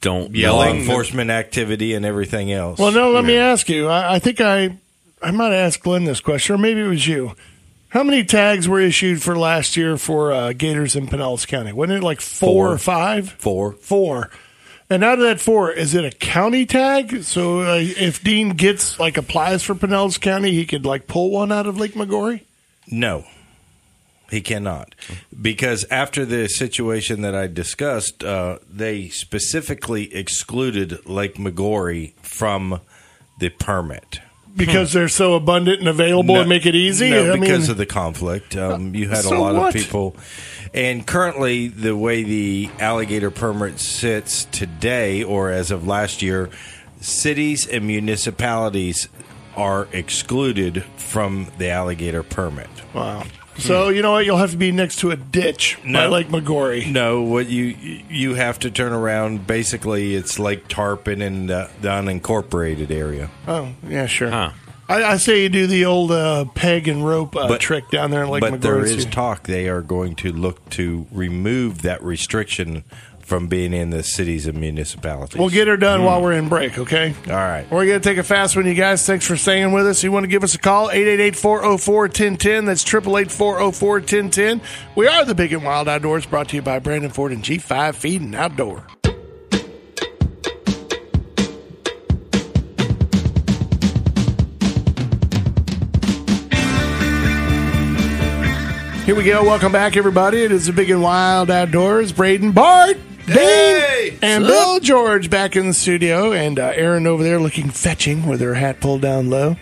don't 0.00 0.32
law 0.32 0.38
Yelling. 0.38 0.80
enforcement 0.80 1.30
activity 1.30 1.94
and 1.94 2.04
everything 2.04 2.50
else. 2.50 2.80
well, 2.80 2.90
no. 2.90 3.12
Let 3.12 3.24
me 3.24 3.36
ask 3.36 3.68
you. 3.68 3.86
I, 3.86 4.16
I 4.16 4.18
think 4.18 4.40
I 4.40 4.76
I 5.22 5.30
might 5.30 5.52
ask 5.52 5.80
Glenn 5.80 6.04
this 6.04 6.20
question, 6.20 6.56
or 6.56 6.58
maybe 6.58 6.80
it 6.80 6.88
was 6.88 7.06
you. 7.06 7.36
How 7.90 8.04
many 8.04 8.22
tags 8.24 8.68
were 8.68 8.80
issued 8.80 9.20
for 9.22 9.36
last 9.36 9.76
year 9.76 9.96
for 9.96 10.32
uh, 10.32 10.52
gators 10.52 10.94
in 10.94 11.08
Pinellas 11.08 11.46
County? 11.46 11.72
Wasn't 11.72 11.98
it 11.98 12.04
like 12.04 12.20
four, 12.20 12.66
Four. 12.68 12.72
or 12.72 12.78
five? 12.78 13.30
four. 13.32 13.72
Four. 13.72 14.30
And 14.88 15.04
out 15.04 15.18
of 15.18 15.24
that 15.24 15.40
four, 15.40 15.70
is 15.72 15.94
it 15.94 16.04
a 16.04 16.10
county 16.10 16.66
tag? 16.66 17.22
So 17.24 17.60
uh, 17.60 17.76
if 17.80 18.22
Dean 18.22 18.50
gets 18.50 18.98
like 18.98 19.16
applies 19.16 19.62
for 19.62 19.74
Pinellas 19.74 20.20
County, 20.20 20.52
he 20.52 20.66
could 20.66 20.84
like 20.84 21.06
pull 21.06 21.30
one 21.30 21.52
out 21.52 21.66
of 21.66 21.78
Lake 21.78 21.94
Maggiore. 21.94 22.42
No, 22.88 23.24
he 24.30 24.40
cannot. 24.40 24.94
Because 25.40 25.84
after 25.90 26.24
the 26.24 26.48
situation 26.48 27.20
that 27.22 27.34
I 27.36 27.46
discussed, 27.46 28.22
uh, 28.24 28.58
they 28.68 29.08
specifically 29.08 30.12
excluded 30.14 31.06
Lake 31.08 31.36
Maggiore 31.38 32.12
from 32.22 32.80
the 33.38 33.48
permit. 33.50 34.20
Because 34.56 34.92
they're 34.92 35.08
so 35.08 35.34
abundant 35.34 35.78
and 35.80 35.88
available 35.88 36.34
No- 36.34 36.40
and 36.40 36.48
make 36.48 36.66
it 36.66 36.74
easy. 36.74 37.10
No, 37.10 37.32
I 37.32 37.38
because 37.38 37.62
mean, 37.62 37.70
of 37.70 37.76
the 37.76 37.86
conflict. 37.86 38.56
Um, 38.56 38.94
you 38.94 39.08
had 39.08 39.24
So 39.24 39.36
a 39.36 39.38
lot 39.38 39.54
what? 39.54 39.74
of 39.74 39.80
people. 39.80 40.16
And 40.72 41.06
currently, 41.06 41.68
the 41.68 41.96
way 41.96 42.22
the 42.22 42.70
alligator 42.78 43.30
permit 43.30 43.80
sits 43.80 44.44
today, 44.46 45.22
or 45.24 45.50
as 45.50 45.70
of 45.70 45.86
last 45.86 46.22
year, 46.22 46.48
cities 47.00 47.66
and 47.66 47.86
municipalities 47.86 49.08
are 49.56 49.88
excluded 49.92 50.84
from 50.96 51.48
the 51.58 51.70
alligator 51.70 52.22
permit. 52.22 52.68
wow. 52.94 53.24
So 53.60 53.88
you 53.90 54.02
know 54.02 54.12
what? 54.12 54.24
You'll 54.26 54.36
have 54.38 54.50
to 54.52 54.56
be 54.56 54.72
next 54.72 54.96
to 55.00 55.10
a 55.10 55.16
ditch 55.16 55.78
by 55.84 55.90
No. 55.90 56.08
Lake 56.10 56.28
Maggiore. 56.28 56.90
No, 56.90 57.22
what 57.22 57.48
you 57.48 57.76
you 58.08 58.34
have 58.34 58.58
to 58.60 58.70
turn 58.70 58.92
around. 58.92 59.46
Basically, 59.46 60.14
it's 60.14 60.38
Lake 60.38 60.68
Tarpon 60.68 61.22
in 61.22 61.46
the, 61.46 61.70
the 61.80 61.88
unincorporated 61.88 62.90
area. 62.90 63.30
Oh, 63.46 63.72
yeah, 63.86 64.06
sure. 64.06 64.30
Huh. 64.30 64.52
I, 64.88 65.04
I 65.04 65.16
say 65.18 65.42
you 65.44 65.48
do 65.48 65.68
the 65.68 65.84
old 65.84 66.10
uh, 66.10 66.46
peg 66.46 66.88
and 66.88 67.06
rope 67.06 67.36
uh, 67.36 67.46
But- 67.46 67.60
trick 67.60 67.90
down 67.90 68.10
there 68.10 68.24
in 68.24 68.28
Lake 68.28 68.40
but 68.40 68.54
Maggiore. 68.54 68.60
there 68.60 68.84
is 68.84 69.06
talk 69.06 69.44
they 69.44 69.68
are 69.68 69.82
going 69.82 70.16
to 70.16 70.32
look 70.32 70.68
to 70.70 71.06
remove 71.12 71.82
that 71.82 72.02
restriction 72.02 72.82
from 73.30 73.46
being 73.46 73.72
in 73.72 73.90
the 73.90 74.02
cities 74.02 74.48
and 74.48 74.58
municipalities. 74.58 75.38
We'll 75.38 75.50
get 75.50 75.68
her 75.68 75.76
done 75.76 76.02
while 76.02 76.20
we're 76.20 76.32
in 76.32 76.48
break, 76.48 76.76
okay? 76.76 77.14
All 77.28 77.32
right. 77.32 77.64
We're 77.70 77.86
going 77.86 78.00
to 78.00 78.08
take 78.08 78.18
a 78.18 78.24
fast 78.24 78.56
one, 78.56 78.66
you 78.66 78.74
guys. 78.74 79.06
Thanks 79.06 79.24
for 79.24 79.36
staying 79.36 79.70
with 79.70 79.86
us. 79.86 80.02
You 80.02 80.10
want 80.10 80.24
to 80.24 80.28
give 80.28 80.42
us 80.42 80.56
a 80.56 80.58
call? 80.58 80.88
888-404-1010. 80.88 82.66
That's 82.66 82.84
888-404-1010. 82.84 84.60
We 84.96 85.06
are 85.06 85.24
the 85.24 85.36
Big 85.36 85.52
and 85.52 85.62
Wild 85.62 85.88
Outdoors, 85.88 86.26
brought 86.26 86.48
to 86.48 86.56
you 86.56 86.62
by 86.62 86.80
Brandon 86.80 87.12
Ford 87.12 87.30
and 87.30 87.44
G5 87.44 87.94
Feed 87.94 88.20
and 88.20 88.34
Outdoor. 88.34 88.84
Here 99.06 99.14
we 99.14 99.22
go. 99.24 99.44
Welcome 99.44 99.70
back, 99.70 99.96
everybody. 99.96 100.42
It 100.42 100.50
is 100.52 100.66
the 100.66 100.72
Big 100.72 100.90
and 100.90 101.00
Wild 101.02 101.50
Outdoors. 101.50 102.12
Braden 102.12 102.52
Bart, 102.52 102.96
Dean, 103.34 104.18
and 104.22 104.44
Bill 104.46 104.80
George 104.80 105.30
back 105.30 105.56
in 105.56 105.68
the 105.68 105.74
studio, 105.74 106.32
and 106.32 106.58
uh, 106.58 106.72
Erin 106.74 107.06
over 107.06 107.22
there 107.22 107.38
looking 107.40 107.70
fetching 107.70 108.26
with 108.26 108.40
her 108.40 108.54
hat 108.54 108.80
pulled 108.80 109.02
down 109.02 109.30
low. 109.30 109.56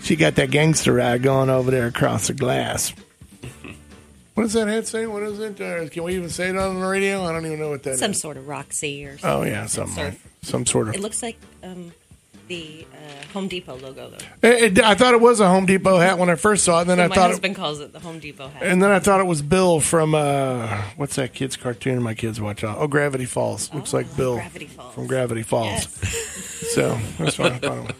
She 0.00 0.16
got 0.16 0.36
that 0.36 0.50
gangster 0.50 0.94
ride 0.94 1.22
going 1.22 1.50
over 1.50 1.70
there 1.70 1.86
across 1.86 2.28
the 2.28 2.34
glass. 2.34 2.92
What 4.34 4.44
does 4.44 4.52
that 4.52 4.68
hat 4.68 4.86
say? 4.86 5.06
What 5.06 5.24
is 5.24 5.40
it? 5.40 5.60
Uh, 5.60 5.88
can 5.88 6.04
we 6.04 6.14
even 6.14 6.28
say 6.30 6.48
it 6.48 6.56
on 6.56 6.78
the 6.80 6.86
radio? 6.86 7.24
I 7.24 7.32
don't 7.32 7.44
even 7.44 7.58
know 7.58 7.70
what 7.70 7.82
that 7.82 7.94
is. 7.94 7.98
Some 7.98 8.14
sort 8.14 8.36
of 8.36 8.46
Roxy 8.46 9.04
or 9.04 9.18
something. 9.18 9.30
Oh 9.30 9.42
yeah, 9.42 9.66
something 9.66 9.96
Surf. 9.96 10.14
like 10.14 10.32
some 10.42 10.64
sort 10.64 10.88
of. 10.88 10.94
It 10.94 11.00
looks 11.00 11.22
like 11.24 11.36
um, 11.64 11.92
the 12.48 12.86
uh, 12.92 13.32
Home 13.34 13.46
Depot 13.48 13.76
logo, 13.76 14.10
though. 14.10 14.48
It- 14.48 14.78
it- 14.78 14.84
I 14.84 14.94
thought 14.94 15.14
it 15.14 15.20
was 15.20 15.38
a 15.40 15.48
Home 15.48 15.66
Depot 15.66 15.98
hat 15.98 16.18
when 16.18 16.28
I 16.30 16.34
first 16.34 16.64
saw 16.64 16.78
it. 16.78 16.82
And 16.82 16.90
then 16.90 16.98
So 16.98 17.04
I 17.04 17.08
my 17.08 17.14
thought, 17.14 17.26
it, 17.26 17.32
husband 17.34 17.56
calls 17.56 17.80
it 17.80 17.92
the 17.92 18.00
Home 18.00 18.18
Depot 18.18 18.48
hat. 18.48 18.62
and 18.62 18.82
then 18.82 18.90
I 18.90 18.98
thought 18.98 19.20
it 19.20 19.26
was 19.26 19.42
Bill 19.42 19.80
from 19.80 20.14
uh, 20.14 20.82
what's 20.96 21.16
that 21.16 21.34
kid's 21.34 21.56
cartoon? 21.56 22.02
My 22.02 22.14
kids 22.14 22.40
watch. 22.40 22.64
Oh, 22.64 22.86
Gravity 22.88 23.26
Falls. 23.26 23.72
Looks 23.72 23.92
like 23.92 24.16
Bill 24.16 24.34
Gravity 24.36 24.66
Falls. 24.66 24.94
from 24.94 25.06
Gravity 25.06 25.42
Falls. 25.42 25.66
Yes. 26.02 26.34
So 26.68 26.98
that's 27.18 27.38
what 27.38 27.52
I 27.52 27.58
thought 27.58 27.90
it. 27.90 27.96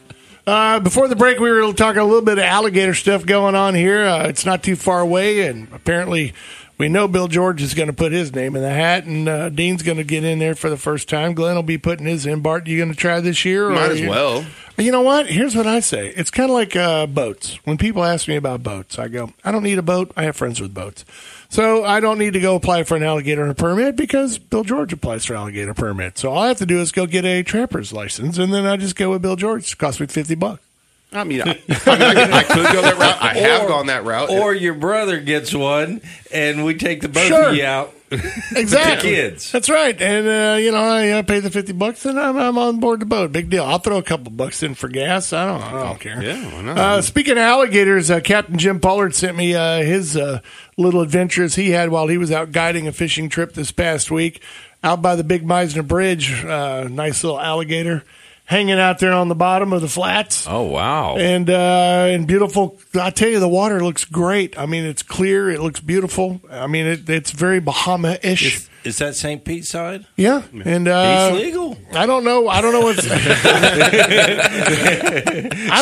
Uh, 0.47 0.81
before 0.81 1.09
the 1.09 1.17
break, 1.17 1.39
we 1.39 1.51
were 1.51 1.73
talking 1.73 2.01
a 2.01 2.05
little 2.05 2.23
bit 2.23 2.39
of 2.39 2.45
alligator 2.45 2.93
stuff 2.95 3.25
going 3.25 3.55
on 3.55 3.75
here. 3.75 4.05
Uh, 4.05 4.29
it's 4.29 4.45
not 4.47 4.63
too 4.63 4.77
far 4.77 5.01
away, 5.01 5.47
and 5.47 5.69
apparently, 5.73 6.35
we 6.79 6.89
know 6.89 7.09
Bill 7.09 7.29
George 7.29 7.61
is 7.61 7.75
going 7.75 7.89
to 7.89 7.93
put 7.93 8.13
his 8.13 8.33
name 8.35 8.55
in 8.57 8.63
the 8.63 8.71
hat, 8.71 9.05
and 9.05 9.29
uh, 9.29 9.49
Dean's 9.49 9.83
going 9.83 9.99
to 9.99 10.05
get 10.05 10.25
in 10.25 10.39
there 10.39 10.55
for 10.55 10.71
the 10.71 10.77
first 10.77 11.09
time. 11.09 11.35
Glenn 11.35 11.57
will 11.57 11.63
be 11.63 11.79
putting 11.79 12.07
his 12.07 12.25
in. 12.25 12.41
Bart, 12.41 12.67
you 12.67 12.77
going 12.79 12.91
to 12.91 12.97
try 12.97 13.21
this 13.21 13.45
year? 13.45 13.67
or 13.67 13.73
Might 13.73 13.91
as 13.93 14.01
you- 14.01 14.09
well. 14.09 14.45
You 14.77 14.93
know 14.93 15.03
what? 15.03 15.27
Here's 15.27 15.57
what 15.57 15.67
I 15.67 15.81
say. 15.81 16.11
It's 16.17 16.31
kind 16.31 16.49
of 16.49 16.55
like 16.55 16.77
uh, 16.77 17.07
boats. 17.07 17.59
When 17.65 17.79
people 17.79 18.05
ask 18.05 18.29
me 18.29 18.37
about 18.37 18.63
boats, 18.63 18.97
I 18.97 19.09
go, 19.09 19.33
I 19.45 19.51
don't 19.51 19.65
need 19.65 19.77
a 19.79 19.83
boat. 19.83 20.13
I 20.17 20.23
have 20.23 20.37
friends 20.37 20.61
with 20.61 20.73
boats. 20.73 21.05
So 21.49 21.85
I 21.85 21.99
don't 21.99 22.17
need 22.17 22.35
to 22.35 22.41
go 22.41 22.55
apply 22.55 22.85
for 22.85 22.97
an 22.97 23.03
alligator 23.03 23.53
permit 23.55 23.97
because 23.97 24.39
Bill 24.39 24.63
George 24.63 24.93
applies 24.93 25.25
for 25.25 25.35
alligator 25.35 25.75
permit. 25.75 26.17
So 26.17 26.31
all 26.31 26.45
I 26.45 26.49
have 26.49 26.59
to 26.59 26.67
do 26.67 26.79
is 26.81 26.93
go 26.93 27.07
get 27.07 27.25
a 27.25 27.43
trapper's 27.43 27.93
license, 27.93 28.39
and 28.39 28.55
then 28.55 28.67
I 28.67 28.77
just 28.77 28.95
go 28.95 29.11
with 29.11 29.21
Bill 29.23 29.35
George. 29.35 29.73
It 29.73 29.79
costs 29.79 29.99
me 30.01 30.07
50 30.07 30.37
bucks. 30.37 30.63
I 31.11 31.25
mean, 31.25 31.41
I, 31.41 31.45
I, 31.45 31.49
mean, 31.49 31.59
I, 31.67 32.15
could, 32.15 32.33
I 32.33 32.43
could 32.43 32.73
go 32.73 32.83
that 32.83 32.99
route. 32.99 33.23
I 33.23 33.35
have 33.39 33.63
Or- 33.63 33.69
gone 33.69 33.87
that 33.87 34.05
route. 34.05 34.29
Or 34.29 34.55
your 34.55 34.75
brother 34.75 35.21
gets 35.21 35.55
one, 35.55 36.03
and 36.33 36.65
we 36.67 36.75
take 36.75 37.01
the 37.01 37.09
both 37.09 37.29
Sure. 37.29 37.49
of 37.51 37.57
you 37.57 37.65
out. 37.65 37.95
Exactly. 38.57 39.11
kids. 39.11 39.53
That's 39.53 39.69
right. 39.69 40.01
And, 40.01 40.27
uh, 40.27 40.57
you 40.59 40.73
know, 40.73 40.79
I 40.79 41.11
uh, 41.11 41.23
pay 41.23 41.41
the 41.41 41.51
50 41.51 41.75
bucks 41.75 42.07
and 42.07 42.19
I'm, 42.19 42.39
I'm 42.39 42.57
on 42.57 42.81
board 42.81 43.01
the 43.01 43.07
boat. 43.07 43.33
Big 43.33 43.51
deal. 43.51 43.65
I'll 43.65 43.79
throw 43.81 43.99
a 43.99 44.03
couple 44.03 44.31
bucks 44.33 44.63
in 44.63 44.75
for 44.75 44.89
gas. 44.89 45.33
I 45.35 45.45
don't, 45.47 45.63
I 45.63 45.73
don't 45.85 46.01
care. 46.01 46.23
Yeah, 46.23 46.55
why 46.55 46.63
not? 46.63 46.79
Uh, 46.79 47.03
speaking 47.03 47.33
of 47.33 47.39
alligators, 47.39 48.11
uh, 48.11 48.21
Captain 48.21 48.57
Jim 48.57 48.81
Pollard 48.81 49.15
sent 49.15 49.37
me 49.37 49.55
uh, 49.55 49.83
his 49.83 50.17
uh, 50.17 50.41
little 50.79 51.03
adventures 51.03 51.55
he 51.57 51.71
had 51.73 51.91
while 51.91 52.09
he 52.09 52.17
was 52.17 52.33
out 52.33 52.51
guiding 52.51 52.89
a 52.89 52.93
fishing 52.93 53.29
trip 53.29 53.53
this 53.53 53.73
past 53.73 54.11
week. 54.11 54.43
Out 54.83 55.03
by 55.03 55.15
the 55.15 55.25
Big 55.25 55.47
Meisner 55.47 55.87
Bridge, 55.87 56.45
uh, 56.45 56.89
nice 56.91 57.23
little 57.23 57.39
alligator 57.41 58.05
hanging 58.49 58.81
out 58.81 58.99
there 58.99 59.13
on 59.13 59.29
the 59.29 59.35
bottom 59.35 59.75
of 59.75 59.83
the 59.83 59.89
flats. 59.89 60.47
Oh 60.49 60.63
wow! 60.63 61.17
and 61.17 61.49
uh, 61.49 62.07
and 62.11 62.27
beautiful. 62.27 62.79
I 62.99 63.11
tell 63.11 63.29
you, 63.29 63.41
the 63.41 63.49
water 63.49 63.83
looks 63.85 64.05
great. 64.05 64.59
I 64.59 64.67
mean, 64.67 64.85
it's 64.85 65.03
clear. 65.03 65.51
It 65.51 65.61
looks 65.61 65.81
beautiful. 65.81 66.41
I 66.51 66.67
mean, 66.67 66.87
it, 66.87 67.09
it's 67.09 67.31
very 67.31 67.61
Bahama-ish. 67.61 68.57
Is, 68.57 68.69
is 68.85 68.99
that 68.99 69.17
St. 69.17 69.45
Pete 69.45 69.67
side? 69.67 70.07
yeah, 70.17 70.43
and 70.65 70.89
uh, 70.89 71.31
It's 71.33 71.45
legal. 71.45 71.77
I 71.93 72.07
don't 72.07 72.25
know. 72.25 72.49
I 72.49 72.61
don't 72.61 72.73
know 72.73 72.81
what's. 72.81 73.07
I 73.11 73.19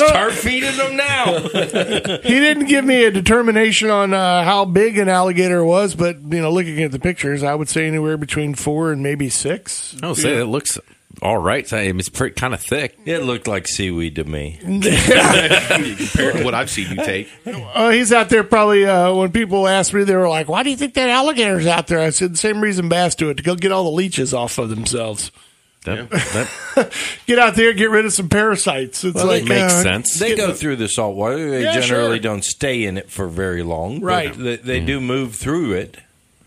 don't. 0.00 0.08
Start 0.08 0.32
feeding 0.32 0.76
them 0.76 0.96
now. 0.96 1.36
He 2.26 2.40
didn't 2.40 2.66
give 2.66 2.84
me 2.84 3.04
a 3.04 3.10
determination 3.10 3.90
on 3.90 4.12
uh, 4.12 4.44
how 4.44 4.64
big 4.64 4.98
an 4.98 5.08
alligator 5.08 5.64
was, 5.64 5.94
but 5.94 6.16
you 6.20 6.40
know, 6.40 6.50
looking 6.50 6.82
at 6.82 6.90
the 6.90 6.98
pictures, 6.98 7.42
I 7.42 7.54
would 7.54 7.68
say 7.68 7.86
anywhere 7.86 8.16
between 8.16 8.54
four 8.54 8.92
and 8.92 9.02
maybe 9.02 9.28
six. 9.28 9.96
I 10.02 10.08
would 10.08 10.16
say 10.16 10.40
it 10.40 10.46
looks 10.46 10.78
all 11.22 11.38
right. 11.38 11.70
I 11.72 11.84
mean, 11.86 11.98
it's 11.98 12.08
pretty 12.08 12.34
kind 12.34 12.52
of 12.54 12.60
thick. 12.60 12.98
it 13.04 13.22
looked 13.22 13.46
like 13.48 13.66
seaweed 13.66 14.16
to 14.16 14.24
me. 14.24 14.58
compared 14.60 16.36
to 16.36 16.42
what 16.44 16.54
I've 16.54 16.70
seen 16.70 16.90
you 16.90 16.96
take. 16.96 17.28
Uh, 17.46 17.90
he's 17.90 18.12
out 18.12 18.28
there 18.28 18.44
probably. 18.44 18.84
Uh, 18.86 19.14
when 19.14 19.32
people 19.32 19.66
asked 19.66 19.94
me, 19.94 20.04
they 20.04 20.14
were 20.16 20.28
like, 20.28 20.48
"Why 20.48 20.62
do 20.62 20.70
you 20.70 20.76
think 20.76 20.94
that 20.94 21.08
alligator's 21.08 21.66
out 21.66 21.86
there?" 21.86 22.00
I 22.00 22.10
said, 22.10 22.32
"The 22.32 22.36
same 22.38 22.60
reason 22.60 22.88
bass 22.88 23.14
do 23.14 23.30
it 23.30 23.36
to 23.38 23.42
go 23.42 23.54
get 23.54 23.72
all 23.72 23.84
the 23.84 23.90
leeches 23.90 24.34
off 24.34 24.58
of 24.58 24.68
themselves. 24.68 25.30
That, 25.84 26.10
that 26.10 26.92
Get 27.26 27.38
out 27.38 27.54
there, 27.54 27.68
and 27.70 27.78
get 27.78 27.90
rid 27.90 28.04
of 28.04 28.12
some 28.12 28.28
parasites." 28.28 29.04
It's 29.04 29.14
Well, 29.14 29.26
like 29.26 29.42
it 29.44 29.48
makes 29.48 29.72
uh, 29.72 29.82
sense. 29.82 30.18
They 30.18 30.34
go 30.34 30.52
through 30.52 30.76
the 30.76 30.88
salt 30.88 31.14
water. 31.16 31.50
They 31.50 31.62
Yeah, 31.62 31.80
generally 31.80 32.16
sure. 32.16 32.22
don't 32.22 32.44
stay 32.44 32.84
in 32.84 32.98
it 32.98 33.08
for 33.10 33.28
very 33.28 33.62
long. 33.62 34.00
but 34.00 34.06
Right. 34.06 34.34
They, 34.36 34.56
they 34.56 34.80
do 34.80 35.00
move 35.00 35.36
through 35.36 35.74
it. 35.74 35.96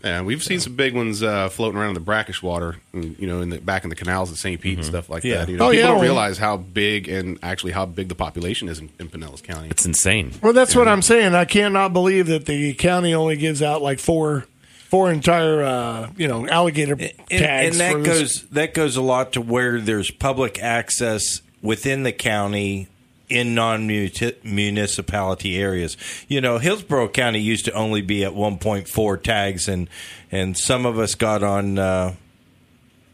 Yeah, 0.02 0.22
we've 0.22 0.42
seen 0.42 0.60
some 0.60 0.76
big 0.76 0.94
ones 0.94 1.22
uh, 1.22 1.48
floating 1.50 1.78
around 1.78 1.88
in 1.90 1.94
the 1.94 2.00
brackish 2.00 2.42
water, 2.42 2.76
and, 2.94 3.18
you 3.18 3.26
know, 3.26 3.40
in 3.42 3.50
the 3.50 3.58
back 3.58 3.84
in 3.84 3.90
the 3.90 3.96
canals 3.96 4.30
at 4.32 4.38
St. 4.38 4.60
Pete 4.60 4.78
and 4.78 4.86
stuff 4.86 5.10
like 5.10 5.24
Yeah. 5.24 5.38
that. 5.44 5.48
You 5.50 5.58
know, 5.58 5.66
Oh, 5.66 5.70
people 5.70 5.80
yeah, 5.80 5.86
don't 5.88 5.96
well- 5.96 6.04
realize 6.04 6.38
how 6.38 6.56
big 6.56 7.08
and 7.08 7.38
actually 7.42 7.72
how 7.72 7.84
big 7.86 8.08
the 8.08 8.14
population 8.14 8.68
is 8.68 8.78
in, 8.78 8.88
in 8.98 9.08
Pinellas 9.08 9.42
County. 9.42 9.68
it's 9.70 9.84
insane. 9.84 10.32
Well, 10.42 10.52
that's 10.54 10.74
what 10.74 10.88
I'm 10.88 11.02
saying. 11.02 11.34
I 11.34 11.44
cannot 11.44 11.92
believe 11.92 12.26
that 12.28 12.46
the 12.46 12.72
county 12.74 13.12
only 13.14 13.36
gives 13.36 13.60
out 13.62 13.82
like 13.82 13.98
four, 13.98 14.46
four 14.88 15.10
entire, 15.12 15.62
uh, 15.62 16.08
you 16.16 16.26
know, 16.28 16.46
alligator 16.48 16.94
And, 16.94 17.12
tags. 17.28 17.78
and 17.78 17.92
for 17.92 17.98
that 17.98 18.04
this. 18.08 18.18
goes 18.18 18.44
that 18.52 18.74
goes 18.74 18.96
a 18.96 19.02
lot 19.02 19.32
to 19.34 19.40
where 19.40 19.80
there's 19.80 20.10
public 20.10 20.58
access 20.62 21.42
within 21.62 22.04
the 22.04 22.12
county 22.12 22.88
in 23.30 23.54
non-municipality 23.54 25.56
areas. 25.56 25.96
You 26.28 26.40
know, 26.40 26.58
Hillsborough 26.58 27.08
County 27.08 27.40
used 27.40 27.64
to 27.66 27.72
only 27.72 28.02
be 28.02 28.24
at 28.24 28.32
1.4 28.32 29.22
tags, 29.22 29.68
and 29.68 29.88
and 30.32 30.58
some 30.58 30.84
of 30.84 30.98
us 30.98 31.14
got 31.14 31.42
on 31.42 31.78
uh, 31.78 32.14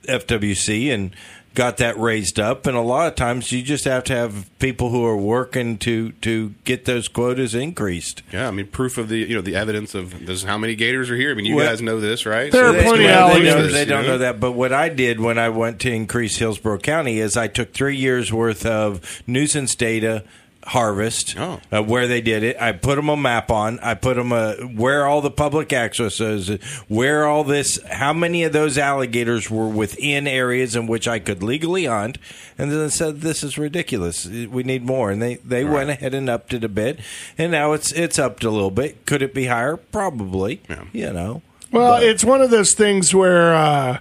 FWC 0.09 0.93
and 0.93 1.13
got 1.57 1.79
that 1.79 1.99
raised 1.99 2.39
up. 2.39 2.67
And 2.67 2.77
a 2.77 2.81
lot 2.81 3.09
of 3.09 3.17
times, 3.17 3.51
you 3.51 3.63
just 3.63 3.85
have 3.87 4.05
to 4.05 4.15
have 4.15 4.49
people 4.61 4.91
who 4.91 5.05
are 5.05 5.17
working 5.17 5.79
to 5.79 6.13
to 6.13 6.51
get 6.63 6.85
those 6.85 7.09
quotas 7.09 7.57
increased. 7.57 8.23
Yeah, 8.33 8.47
I 8.47 8.53
mean, 8.53 8.69
proof 8.69 8.99
of 8.99 9.09
the 9.09 9.19
you 9.19 9.35
know 9.35 9.41
the 9.41 9.57
evidence 9.57 9.97
of 9.97 10.11
this 10.27 10.39
is 10.39 10.43
how 10.45 10.59
many 10.59 10.77
gators 10.77 11.11
are 11.11 11.17
here. 11.17 11.33
I 11.33 11.35
mean, 11.35 11.47
you 11.47 11.57
Well, 11.57 11.67
guys 11.69 11.83
know 11.83 11.99
this, 11.99 12.25
right? 12.25 12.53
there 12.53 12.67
are 12.67 12.73
that's 12.73 12.85
plenty 12.89 13.05
why 13.07 13.11
of 13.11 13.33
they 13.33 13.41
they, 13.43 13.45
do 13.51 13.63
don't, 13.63 13.73
they 13.73 13.85
don't 13.85 14.07
know 14.07 14.19
that. 14.19 14.39
But 14.39 14.53
what 14.53 14.73
I 14.73 14.89
did 14.89 15.19
when 15.19 15.39
I 15.39 15.49
went 15.49 15.81
to 15.81 15.91
increase 15.91 16.37
Hillsborough 16.37 16.79
County 16.79 17.19
is 17.19 17.37
I 17.37 17.49
took 17.49 17.73
three 17.73 17.97
years 17.97 18.33
worth 18.33 18.65
of 18.65 19.23
nuisance 19.27 19.75
data 19.75 20.23
harvest 20.67 21.35
Oh. 21.39 21.61
uh, 21.73 21.83
where 21.83 22.07
they 22.07 22.21
did 22.21 22.43
it. 22.43 22.57
I 22.61 22.73
put 22.73 22.97
them 22.97 23.09
a 23.09 23.17
map 23.17 23.51
on. 23.51 23.79
I 23.81 23.95
put 23.95 24.17
them 24.17 24.33
a, 24.33 24.55
where 24.55 25.07
all 25.07 25.21
the 25.21 25.31
public 25.31 25.73
access 25.73 26.21
is, 26.21 26.49
where 26.89 27.25
all 27.27 27.45
this, 27.45 27.79
how 27.91 28.13
many 28.13 28.43
of 28.45 28.53
those 28.53 28.77
alligators 28.77 29.49
were 29.51 29.69
within 29.69 30.27
areas 30.27 30.75
in 30.75 30.87
which 30.87 31.07
I 31.07 31.19
could 31.21 31.43
legally 31.43 31.85
hunt, 31.87 32.19
and 32.59 32.71
then 32.73 32.91
said 32.91 33.21
this 33.21 33.45
is 33.45 33.57
ridiculous. 33.59 34.27
We 34.27 34.63
need 34.63 34.85
more, 34.85 35.11
and 35.11 35.23
they 35.23 35.37
they 35.37 35.65
went 35.65 35.91
ahead 35.91 36.15
and 36.15 36.29
upped 36.29 36.53
it 36.53 36.65
a 36.65 36.69
bit, 36.69 36.99
and 37.39 37.53
now 37.53 37.73
it's 37.73 37.93
it's 37.93 38.19
upped 38.19 38.43
a 38.45 38.51
little 38.51 38.71
bit. 38.71 39.07
Could 39.07 39.23
it 39.23 39.33
be 39.35 39.47
higher? 39.47 39.77
Probably. 39.77 40.61
Yeah. 40.69 40.85
You 40.93 41.13
know. 41.13 41.43
Well, 41.73 41.95
But- 41.99 42.05
it's 42.05 42.25
one 42.25 42.41
of 42.43 42.51
those 42.51 42.75
things 42.75 43.15
where, 43.15 43.55
uh, 43.55 43.99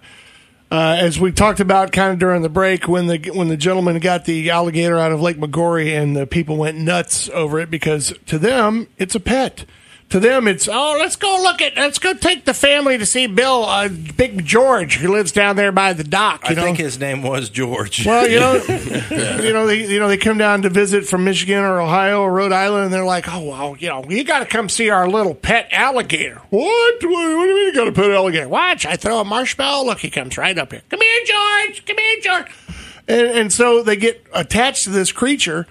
uh, 0.76 0.98
as 1.00 1.18
we 1.18 1.32
talked 1.32 1.62
about 1.62 1.94
kind 1.94 2.12
of 2.12 2.20
during 2.20 2.42
the 2.42 2.50
break, 2.50 2.88
when 2.88 3.08
the 3.08 3.32
when 3.34 3.48
the 3.48 3.56
gentleman 3.56 3.98
got 4.00 4.26
the 4.26 4.50
alligator 4.50 5.00
out 5.00 5.14
of 5.14 5.22
Lake 5.22 5.38
Maggiore 5.38 5.96
and 5.96 6.16
the 6.16 6.28
people 6.28 6.58
went 6.58 6.78
nuts 6.78 7.30
over 7.30 7.60
it 7.60 7.72
because 7.72 8.14
to 8.26 8.38
them 8.38 8.88
it's 8.98 9.16
a 9.16 9.20
pet. 9.22 9.66
To 10.10 10.20
them, 10.20 10.48
it's 10.48 10.68
oh, 10.68 10.96
let's 11.00 11.16
go 11.16 11.40
look 11.42 11.62
at, 11.64 11.76
let's 11.76 11.98
go 11.98 12.14
take 12.14 12.46
the 12.46 12.54
family 12.54 12.98
to 12.98 13.08
see 13.08 13.26
Bill, 13.26 13.66
uh, 13.66 13.90
Big 13.90 14.46
George, 14.46 14.98
who 14.98 15.12
lives 15.12 15.32
down 15.32 15.56
there 15.56 15.72
by 15.72 15.94
the 15.94 16.04
dock. 16.04 16.42
I 16.44 16.54
know? 16.54 16.62
think 16.62 16.78
his 16.78 17.00
name 17.00 17.24
was 17.24 17.50
George. 17.50 18.06
Well, 18.06 18.30
you 18.30 18.40
know, 18.40 18.54
you 19.44 19.52
know, 19.52 19.66
they 19.66 19.88
you 19.88 20.00
know 20.00 20.08
they 20.08 20.18
come 20.18 20.38
down 20.38 20.62
to 20.62 20.70
visit 20.70 21.08
from 21.08 21.24
Michigan 21.24 21.58
or 21.58 21.82
Ohio 21.82 22.22
or 22.22 22.32
Rhode 22.32 22.52
Island, 22.52 22.86
and 22.86 22.94
they're 22.94 23.04
like, 23.04 23.26
"Oh, 23.28 23.44
well, 23.44 23.76
you 23.80 23.90
know, 23.90 24.06
you 24.08 24.24
got 24.24 24.40
to 24.40 24.46
come 24.46 24.70
see 24.70 24.90
our 24.92 25.10
little 25.10 25.34
pet 25.34 25.68
alligator." 25.72 26.40
What? 26.50 27.04
What, 27.04 27.12
what 27.12 27.44
do 27.44 27.50
you 27.50 27.56
mean 27.56 27.66
you 27.68 27.74
got 27.74 27.88
a 27.88 27.92
pet 27.92 28.12
alligator? 28.12 28.48
Watch, 28.48 28.86
I 28.86 28.98
throw 28.98 29.20
a 29.20 29.26
marshmallow. 29.26 29.86
Look, 29.86 30.00
he 30.00 30.12
comes 30.12 30.38
right 30.38 30.58
up 30.58 30.72
here. 30.72 30.84
Come 30.90 31.02
here, 31.02 31.26
George. 31.26 31.84
Come 31.86 31.98
here, 31.98 32.22
George. 32.22 32.46
And 33.08 33.28
and 33.28 33.52
so 33.52 33.82
they 33.82 33.96
get 33.96 34.26
attached 34.34 34.84
to 34.84 34.92
this 34.92 35.12
creature. 35.12 35.66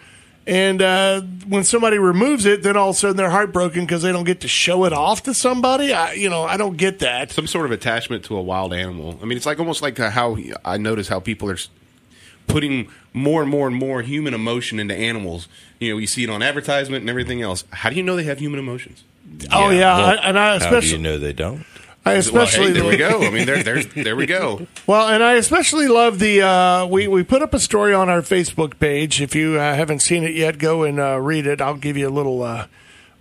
And 0.46 0.82
uh, 0.82 1.22
when 1.48 1.64
somebody 1.64 1.98
removes 1.98 2.44
it, 2.44 2.62
then 2.62 2.76
all 2.76 2.90
of 2.90 2.96
a 2.96 2.98
sudden 2.98 3.16
they're 3.16 3.30
heartbroken 3.30 3.82
because 3.86 4.02
they 4.02 4.12
don't 4.12 4.24
get 4.24 4.40
to 4.42 4.48
show 4.48 4.84
it 4.84 4.92
off 4.92 5.22
to 5.22 5.32
somebody. 5.32 5.92
I, 5.92 6.12
you 6.12 6.28
know, 6.28 6.44
I 6.44 6.58
don't 6.58 6.76
get 6.76 6.98
that. 6.98 7.32
some 7.32 7.46
sort 7.46 7.64
of 7.64 7.72
attachment 7.72 8.24
to 8.26 8.36
a 8.36 8.42
wild 8.42 8.74
animal. 8.74 9.18
I 9.22 9.24
mean, 9.24 9.36
it's 9.36 9.46
like 9.46 9.58
almost 9.58 9.80
like 9.80 9.98
uh, 9.98 10.10
how 10.10 10.36
I 10.64 10.76
notice 10.76 11.08
how 11.08 11.18
people 11.18 11.50
are 11.50 11.56
putting 12.46 12.88
more 13.14 13.40
and 13.40 13.50
more 13.50 13.66
and 13.66 13.76
more 13.76 14.02
human 14.02 14.34
emotion 14.34 14.78
into 14.78 14.94
animals. 14.94 15.48
You 15.80 15.92
know, 15.92 15.98
you 15.98 16.06
see 16.06 16.24
it 16.24 16.30
on 16.30 16.42
advertisement 16.42 17.00
and 17.02 17.10
everything 17.10 17.40
else. 17.40 17.64
How 17.70 17.88
do 17.88 17.96
you 17.96 18.02
know 18.02 18.16
they 18.16 18.24
have 18.24 18.38
human 18.38 18.58
emotions? 18.60 19.02
Oh 19.50 19.70
yeah, 19.70 19.96
well, 19.96 20.06
I, 20.06 20.14
and 20.28 20.38
I 20.38 20.52
How 20.52 20.58
do 20.58 20.64
especially 20.66 20.98
you 20.98 21.02
know 21.02 21.18
they 21.18 21.32
don't? 21.32 21.64
I 22.06 22.10
Well, 22.10 22.18
especially 22.18 22.66
hey, 22.66 22.72
there 22.72 22.84
we 22.84 22.96
go. 22.98 23.22
I 23.22 23.30
mean, 23.30 23.46
there, 23.46 23.62
there's, 23.62 23.86
there 23.94 24.16
we 24.16 24.26
go. 24.26 24.66
Well, 24.86 25.08
and 25.08 25.22
I 25.24 25.34
especially 25.34 25.88
love 25.88 26.18
the 26.18 26.42
uh, 26.42 26.86
we 26.86 27.08
we 27.08 27.22
put 27.22 27.40
up 27.40 27.54
a 27.54 27.58
story 27.58 27.94
on 27.94 28.10
our 28.10 28.20
Facebook 28.20 28.78
page. 28.78 29.22
If 29.22 29.34
you 29.34 29.58
uh, 29.58 29.74
haven't 29.74 30.00
seen 30.00 30.24
it 30.24 30.34
yet, 30.34 30.58
go 30.58 30.82
and 30.82 31.00
uh, 31.00 31.18
read 31.18 31.46
it. 31.46 31.62
I'll 31.62 31.76
give 31.76 31.96
you 31.96 32.06
a 32.06 32.10
little 32.10 32.42
uh, 32.42 32.66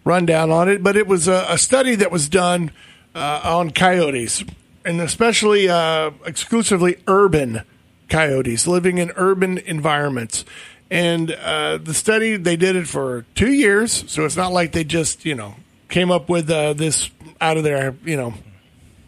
rundown 0.04 0.52
on 0.52 0.68
it. 0.68 0.84
But 0.84 0.98
it 0.98 1.08
was 1.08 1.30
a, 1.30 1.46
a 1.48 1.58
study 1.58 1.96
that 1.96 2.12
was 2.12 2.28
done 2.28 2.72
uh, 3.16 3.40
on 3.46 3.72
coyotes, 3.72 4.44
and 4.84 5.00
especially 5.00 5.70
uh, 5.70 6.12
exclusively 6.26 6.98
urban 7.08 7.62
coyotes 8.10 8.68
living 8.68 8.98
in 8.98 9.12
urban 9.16 9.58
environments. 9.58 10.44
And 10.92 11.32
uh, 11.32 11.78
the 11.78 11.94
study 11.94 12.36
they 12.36 12.58
did 12.58 12.76
it 12.76 12.88
for 12.88 13.26
two 13.36 13.52
years, 13.54 14.04
so 14.12 14.26
it's 14.26 14.36
not 14.36 14.52
like 14.52 14.74
they 14.74 14.84
just 14.84 15.26
you 15.26 15.34
know 15.36 15.56
came 15.88 16.12
up 16.12 16.28
with 16.28 16.50
uh, 16.50 16.74
this 16.74 17.10
out 17.40 17.56
of 17.56 17.64
their 17.64 17.96
you 18.04 18.18
know 18.18 18.34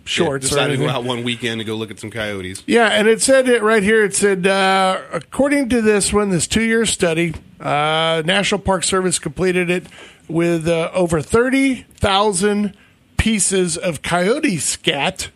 shorts. 0.06 0.46
or 0.46 0.50
Decided 0.50 0.80
to 0.80 0.86
go 0.86 0.90
out 0.90 1.04
one 1.04 1.24
weekend 1.24 1.60
to 1.60 1.66
go 1.66 1.76
look 1.76 1.92
at 1.92 2.00
some 2.00 2.12
coyotes. 2.12 2.64
Yeah, 2.66 2.88
and 2.88 3.08
it 3.08 3.22
said 3.22 3.50
it 3.50 3.62
right 3.62 3.84
here. 3.84 4.04
It 4.04 4.16
said, 4.16 4.48
uh, 4.48 5.02
according 5.12 5.70
to 5.70 5.82
this 5.82 6.14
one, 6.14 6.30
this 6.30 6.48
two-year 6.48 6.86
study, 6.86 7.34
uh, 7.60 8.22
National 8.26 8.62
Park 8.62 8.84
Service 8.84 9.20
completed 9.20 9.70
it 9.70 9.86
with 10.28 10.68
uh, 10.68 10.90
over 10.94 11.22
thirty 11.22 11.84
thousand 11.96 12.76
pieces 13.18 13.78
of 13.78 14.02
coyote 14.02 14.58
scat 14.58 15.30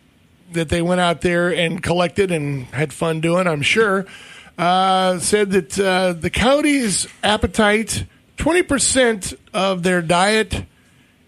that 0.52 0.68
they 0.68 0.82
went 0.82 1.00
out 1.00 1.20
there 1.20 1.54
and 1.54 1.82
collected 1.82 2.30
and 2.30 2.64
had 2.66 2.92
fun 2.92 3.20
doing. 3.20 3.46
I'm 3.46 3.62
sure. 3.62 4.06
Uh, 4.58 5.18
said 5.20 5.52
that 5.52 5.78
uh, 5.78 6.12
the 6.12 6.28
coyotes' 6.28 7.06
appetite, 7.22 8.04
twenty 8.36 8.62
percent 8.62 9.32
of 9.54 9.82
their 9.82 10.02
diet, 10.02 10.64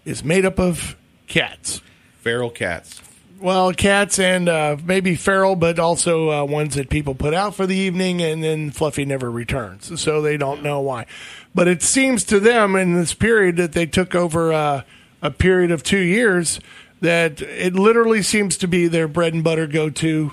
is 0.05 0.23
made 0.23 0.45
up 0.45 0.59
of 0.59 0.95
cats. 1.27 1.81
Feral 2.19 2.49
cats. 2.49 3.01
Well, 3.43 3.73
cats 3.73 4.19
and 4.19 4.47
uh, 4.47 4.77
maybe 4.85 5.17
feral, 5.17 5.57
but 5.57 5.77
also 5.77 6.31
uh, 6.31 6.45
ones 6.45 6.75
that 6.75 6.89
people 6.89 7.13
put 7.13 7.33
out 7.33 7.55
for 7.55 7.67
the 7.67 7.75
evening, 7.75 8.21
and 8.21 8.41
then 8.41 8.71
Fluffy 8.71 9.03
never 9.03 9.29
returns, 9.29 9.99
so 9.99 10.21
they 10.21 10.37
don't 10.37 10.63
know 10.63 10.79
why. 10.79 11.07
But 11.53 11.67
it 11.67 11.83
seems 11.83 12.23
to 12.23 12.39
them 12.39 12.77
in 12.77 12.95
this 12.95 13.13
period 13.13 13.57
that 13.57 13.73
they 13.73 13.85
took 13.85 14.15
over 14.15 14.53
uh, 14.53 14.83
a 15.21 15.29
period 15.29 15.71
of 15.71 15.83
two 15.83 15.99
years 15.99 16.61
that 17.01 17.41
it 17.41 17.73
literally 17.73 18.21
seems 18.21 18.55
to 18.59 18.67
be 18.69 18.87
their 18.87 19.09
bread 19.09 19.33
and 19.33 19.43
butter 19.43 19.67
go 19.67 19.89
to 19.89 20.31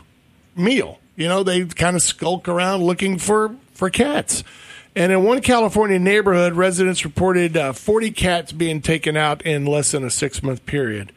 meal. 0.54 1.00
You 1.16 1.26
know, 1.26 1.42
they 1.42 1.64
kind 1.64 1.96
of 1.96 2.02
skulk 2.02 2.46
around 2.46 2.84
looking 2.84 3.18
for, 3.18 3.56
for 3.72 3.90
cats. 3.90 4.44
And 4.94 5.10
in 5.10 5.24
one 5.24 5.40
California 5.40 5.98
neighborhood, 5.98 6.52
residents 6.52 7.04
reported 7.04 7.56
uh, 7.56 7.72
40 7.72 8.12
cats 8.12 8.52
being 8.52 8.80
taken 8.80 9.16
out 9.16 9.42
in 9.42 9.66
less 9.66 9.90
than 9.90 10.04
a 10.04 10.10
six 10.10 10.44
month 10.44 10.64
period. 10.64 11.10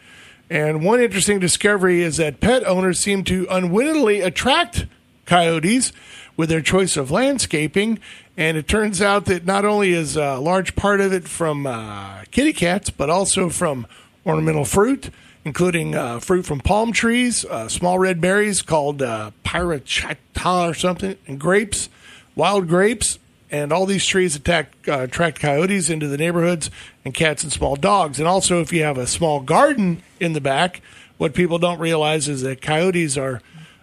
And 0.49 0.84
one 0.84 1.01
interesting 1.01 1.39
discovery 1.39 2.01
is 2.01 2.17
that 2.17 2.39
pet 2.39 2.65
owners 2.65 2.99
seem 2.99 3.23
to 3.25 3.47
unwittingly 3.49 4.21
attract 4.21 4.86
coyotes 5.25 5.91
with 6.36 6.49
their 6.49 6.62
choice 6.62 6.97
of 6.97 7.12
landscaping. 7.12 7.99
And 8.36 8.58
it 8.58 8.67
turns 8.67 9.01
out 9.01 9.25
that 9.25 9.45
not 9.45 9.65
only 9.65 9.93
is 9.93 10.17
a 10.17 10.38
large 10.38 10.75
part 10.75 11.01
of 11.01 11.13
it 11.13 11.27
from 11.27 11.67
uh, 11.67 12.23
kitty 12.32 12.53
cats, 12.53 12.89
but 12.89 13.10
also 13.10 13.49
from 13.49 13.88
ornamental 14.25 14.65
fruit, 14.65 15.10
including 15.45 15.95
uh, 15.95 16.19
fruit 16.19 16.45
from 16.45 16.60
palm 16.60 16.91
trees, 16.91 17.45
uh, 17.45 17.67
small 17.67 17.99
red 17.99 18.19
berries 18.19 18.62
called 18.62 19.01
uh, 19.01 19.32
pyrachita 19.45 20.69
or 20.69 20.73
something, 20.73 21.15
and 21.27 21.39
grapes, 21.39 21.89
wild 22.36 22.67
grapes. 22.67 23.19
And 23.53 23.71
all 23.71 23.85
these 23.85 24.03
trees 24.03 24.35
attack, 24.35 24.73
uh, 24.87 25.01
attract 25.01 25.39
coyotes 25.39 25.91
into 25.91 26.07
the 26.07 26.17
neighborhoods 26.17 26.71
and 27.05 27.13
cats 27.13 27.43
and 27.43 27.53
small 27.53 27.75
dogs. 27.75 28.17
And 28.17 28.27
also, 28.27 28.61
if 28.61 28.73
you 28.73 28.81
have 28.81 28.97
a 28.97 29.05
small 29.05 29.41
garden 29.41 30.01
in 30.19 30.33
the 30.33 30.41
back, 30.41 30.81
what 31.19 31.35
people 31.35 31.59
don't 31.59 31.79
realize 31.79 32.27
is 32.27 32.41
that 32.41 32.63
coyotes 32.63 33.15
are 33.15 33.41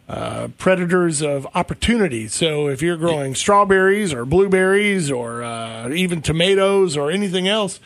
uh, 0.09 0.49
predators 0.59 1.23
of 1.23 1.47
opportunity. 1.55 2.27
So 2.27 2.67
if 2.67 2.83
you're 2.83 2.97
growing 2.97 3.37
strawberries 3.37 4.13
or 4.13 4.25
blueberries 4.25 5.09
or 5.09 5.45
uh, 5.45 5.89
even 5.91 6.21
tomatoes 6.21 6.97
or 6.97 7.13
anything 7.13 7.47
else, 7.47 7.79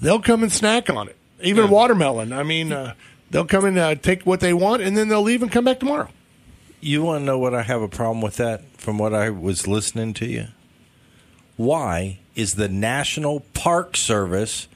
they'll 0.00 0.22
come 0.22 0.42
and 0.42 0.50
snack 0.50 0.88
on 0.88 1.08
it. 1.08 1.16
Even 1.42 1.68
watermelon. 1.68 2.32
I 2.32 2.42
mean, 2.42 2.72
uh, 2.72 2.94
they'll 3.30 3.44
come 3.44 3.66
and 3.66 3.78
uh, 3.78 3.96
take 3.96 4.24
what 4.24 4.40
they 4.40 4.54
want, 4.54 4.80
and 4.80 4.96
then 4.96 5.08
they'll 5.08 5.20
leave 5.20 5.42
and 5.42 5.52
come 5.52 5.66
back 5.66 5.78
tomorrow. 5.78 6.08
You 6.80 7.02
want 7.02 7.20
to 7.20 7.24
know 7.26 7.38
what 7.38 7.54
I 7.54 7.64
have 7.64 7.82
a 7.82 7.88
problem 7.88 8.22
with 8.22 8.36
that 8.36 8.64
from 8.78 8.96
what 8.96 9.12
I 9.12 9.28
was 9.28 9.68
listening 9.68 10.14
to 10.14 10.26
you? 10.26 10.46
Why 11.58 12.20
is 12.34 12.54
the 12.54 12.68
National 12.68 13.40
Park 13.52 13.96
Service 13.96 14.66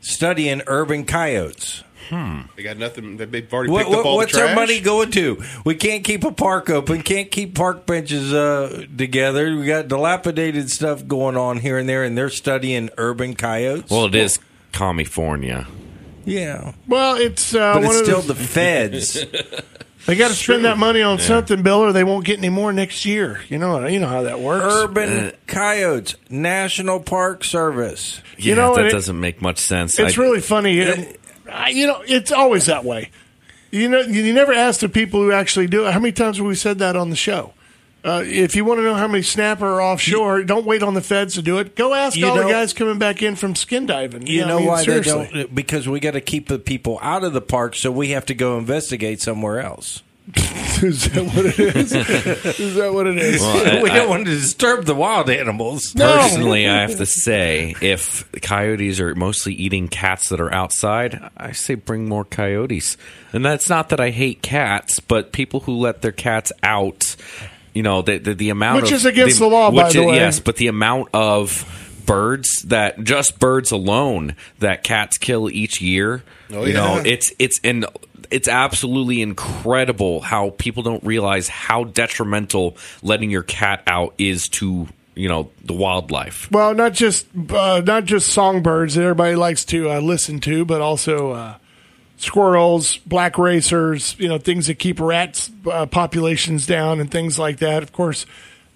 studying 0.00 0.62
urban 0.66 1.04
coyotes? 1.04 1.82
They 2.10 2.62
got 2.62 2.76
nothing. 2.76 3.16
They've 3.16 3.52
already 3.52 3.72
What, 3.72 3.86
picked 3.86 3.96
up 3.98 4.06
all 4.06 4.16
what's 4.16 4.32
the 4.32 4.38
trash. 4.38 4.50
our 4.50 4.54
money 4.54 4.78
going 4.78 5.10
to? 5.12 5.42
We 5.64 5.74
can't 5.74 6.04
keep 6.04 6.22
a 6.22 6.30
park 6.32 6.70
open, 6.70 7.02
can't 7.02 7.30
keep 7.30 7.54
park 7.54 7.86
benches 7.86 8.32
uh, 8.32 8.84
together. 8.96 9.56
We 9.56 9.66
got 9.66 9.88
dilapidated 9.88 10.70
stuff 10.70 11.06
going 11.08 11.36
on 11.36 11.58
here 11.58 11.76
and 11.78 11.88
there, 11.88 12.04
and 12.04 12.16
they're 12.16 12.28
studying 12.30 12.90
urban 12.98 13.34
coyotes. 13.34 13.90
Well, 13.90 14.04
it 14.04 14.14
is 14.14 14.38
California. 14.72 15.66
yeah, 16.24 16.74
Well, 16.86 17.16
it's 17.16 17.54
uh, 17.54 17.74
but 17.74 17.82
one 17.82 17.90
it's 17.96 18.00
of 18.00 18.04
still 18.06 18.20
the, 18.20 18.34
the 18.34 18.44
feds. 18.44 19.24
they 20.06 20.16
got 20.16 20.28
to 20.28 20.34
spend 20.34 20.64
that 20.64 20.76
money 20.78 21.02
on 21.02 21.18
something, 21.18 21.62
Bill, 21.62 21.80
or 21.80 21.92
they 21.92 22.04
won't 22.04 22.24
get 22.24 22.38
any 22.38 22.50
more 22.50 22.72
next 22.72 23.04
year. 23.06 23.40
You 23.48 23.58
know, 23.58 23.86
you 23.86 23.98
know 24.00 24.06
how 24.08 24.22
that 24.22 24.40
works. 24.40 24.64
urban 24.66 25.10
uh, 25.10 25.30
coyotes, 25.46 26.16
National 26.28 27.00
Park 27.00 27.42
Service. 27.44 28.20
You 28.36 28.50
yeah, 28.50 28.54
know, 28.56 28.76
that 28.76 28.86
it- 28.86 28.92
doesn't 28.92 29.18
make 29.18 29.40
much 29.40 29.58
sense. 29.58 29.98
It's 29.98 30.18
I- 30.18 30.20
really 30.20 30.40
funny. 30.40 30.78
It- 30.78 30.98
um, 30.98 31.06
I- 31.50 31.68
you 31.70 31.86
know, 31.86 32.02
it's 32.06 32.30
always 32.32 32.66
that 32.66 32.84
way. 32.84 33.10
You 33.70 33.88
know, 33.88 34.00
you 34.00 34.32
never 34.32 34.52
ask 34.52 34.80
the 34.80 34.88
people 34.88 35.20
who 35.20 35.32
actually 35.32 35.66
do 35.66 35.86
it. 35.86 35.92
How 35.92 35.98
many 35.98 36.12
times 36.12 36.36
have 36.36 36.46
we 36.46 36.54
said 36.54 36.78
that 36.78 36.94
on 36.96 37.10
the 37.10 37.16
show? 37.16 37.53
Uh, 38.04 38.22
if 38.26 38.54
you 38.54 38.64
want 38.66 38.78
to 38.78 38.82
know 38.84 38.94
how 38.94 39.08
many 39.08 39.22
snapper 39.22 39.66
are 39.66 39.80
offshore, 39.80 40.42
don't 40.44 40.66
wait 40.66 40.82
on 40.82 40.92
the 40.92 41.00
feds 41.00 41.34
to 41.34 41.42
do 41.42 41.58
it. 41.58 41.74
Go 41.74 41.94
ask 41.94 42.16
You 42.16 42.28
all 42.28 42.36
the 42.36 42.42
guys 42.42 42.74
coming 42.74 42.98
back 42.98 43.22
in 43.22 43.34
from 43.34 43.54
skin 43.54 43.86
diving. 43.86 44.26
You 44.26 44.40
Yeah, 44.40 44.46
know 44.46 44.56
I 44.56 44.58
mean, 44.60 44.68
why 44.68 44.82
seriously. 44.84 45.30
they 45.32 45.42
don't? 45.44 45.54
Because 45.54 45.88
we 45.88 46.00
got 46.00 46.10
to 46.10 46.20
keep 46.20 46.48
the 46.48 46.58
people 46.58 46.98
out 47.00 47.24
of 47.24 47.32
the 47.32 47.40
park, 47.40 47.74
so 47.74 47.90
we 47.90 48.10
have 48.10 48.26
to 48.26 48.34
go 48.34 48.58
investigate 48.58 49.22
somewhere 49.22 49.60
else. 49.60 50.02
is 50.82 51.04
that 51.12 51.22
what 51.34 51.44
it 51.46 51.58
is? 51.58 51.92
is 52.60 52.74
that 52.76 52.92
what 52.94 53.06
it 53.06 53.18
is? 53.18 53.40
Well, 53.40 53.78
I- 53.78 53.82
we 53.82 53.90
I- 53.90 53.94
don't 53.94 54.08
want 54.08 54.26
to 54.26 54.30
disturb 54.32 54.84
the 54.84 54.94
wild 54.94 55.28
animals. 55.30 55.94
No. 55.94 56.14
Personally, 56.18 56.66
I 56.68 56.82
have 56.82 56.96
to 56.96 57.06
say, 57.06 57.74
if 57.80 58.30
coyotes 58.42 59.00
are 59.00 59.14
mostly 59.14 59.54
eating 59.54 59.88
cats 59.88 60.28
that 60.30 60.40
are 60.40 60.52
outside, 60.52 61.30
I 61.36 61.52
say 61.52 61.74
bring 61.74 62.08
more 62.08 62.24
coyotes. 62.24 62.96
And 63.32 63.44
that's 63.44 63.68
not 63.68 63.88
that 63.90 64.00
I 64.00 64.10
hate 64.10 64.42
cats, 64.42 65.00
but 65.00 65.32
people 65.32 65.60
who 65.60 65.72
let 65.76 66.00
their 66.02 66.12
cats 66.12 66.52
out, 66.62 67.16
you 67.74 67.82
know, 67.82 68.02
the 68.02 68.18
the, 68.18 68.34
the 68.34 68.50
amount 68.50 68.82
Which 68.82 68.92
of 68.92 68.98
is 68.98 69.04
against 69.04 69.38
the 69.38 69.48
law, 69.48 69.70
by 69.70 69.84
which 69.84 69.94
the 69.94 70.04
way. 70.04 70.16
Yes, 70.16 70.40
but 70.40 70.56
the 70.56 70.68
amount 70.68 71.08
of 71.12 72.02
birds 72.06 72.62
that 72.66 73.02
just 73.02 73.38
birds 73.38 73.70
alone 73.70 74.36
that 74.60 74.84
cats 74.84 75.18
kill 75.18 75.50
each 75.50 75.80
year, 75.80 76.22
Oh, 76.52 76.64
you 76.64 76.72
know, 76.72 77.02
it's 77.04 77.32
it's 77.38 77.60
and 77.64 77.84
it's 78.30 78.48
absolutely 78.48 79.22
incredible 79.22 80.20
how 80.20 80.50
people 80.50 80.82
don't 80.82 81.04
realize 81.04 81.48
how 81.48 81.84
detrimental 81.84 82.76
letting 83.02 83.30
your 83.30 83.42
cat 83.42 83.82
out 83.86 84.14
is 84.18 84.48
to 84.48 84.88
you 85.14 85.28
know 85.28 85.50
the 85.64 85.72
wildlife. 85.72 86.50
Well, 86.50 86.74
not 86.74 86.92
just 86.92 87.26
uh, 87.50 87.82
not 87.84 88.04
just 88.04 88.28
songbirds 88.28 88.94
that 88.94 89.02
everybody 89.02 89.36
likes 89.36 89.64
to 89.66 89.90
uh, 89.90 90.00
listen 90.00 90.40
to, 90.40 90.64
but 90.64 90.80
also 90.80 91.32
uh, 91.32 91.56
squirrels, 92.16 92.98
black 92.98 93.38
racers, 93.38 94.16
you 94.18 94.28
know, 94.28 94.38
things 94.38 94.66
that 94.66 94.78
keep 94.78 95.00
rats 95.00 95.50
uh, 95.70 95.86
populations 95.86 96.66
down 96.66 97.00
and 97.00 97.10
things 97.10 97.38
like 97.38 97.58
that. 97.58 97.82
Of 97.82 97.92
course, 97.92 98.26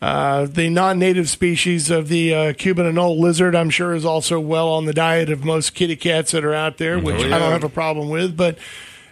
uh, 0.00 0.46
the 0.46 0.68
non-native 0.68 1.28
species 1.28 1.90
of 1.90 2.08
the 2.08 2.34
uh, 2.34 2.52
Cuban 2.52 2.86
anole 2.86 3.18
lizard, 3.18 3.54
I'm 3.54 3.70
sure, 3.70 3.94
is 3.94 4.04
also 4.04 4.38
well 4.38 4.68
on 4.68 4.84
the 4.84 4.92
diet 4.92 5.30
of 5.30 5.44
most 5.44 5.74
kitty 5.74 5.96
cats 5.96 6.32
that 6.32 6.44
are 6.44 6.54
out 6.54 6.78
there, 6.78 6.98
which 6.98 7.20
I 7.24 7.38
don't 7.38 7.52
have 7.52 7.64
a 7.64 7.68
problem 7.68 8.08
with. 8.08 8.36
But 8.36 8.58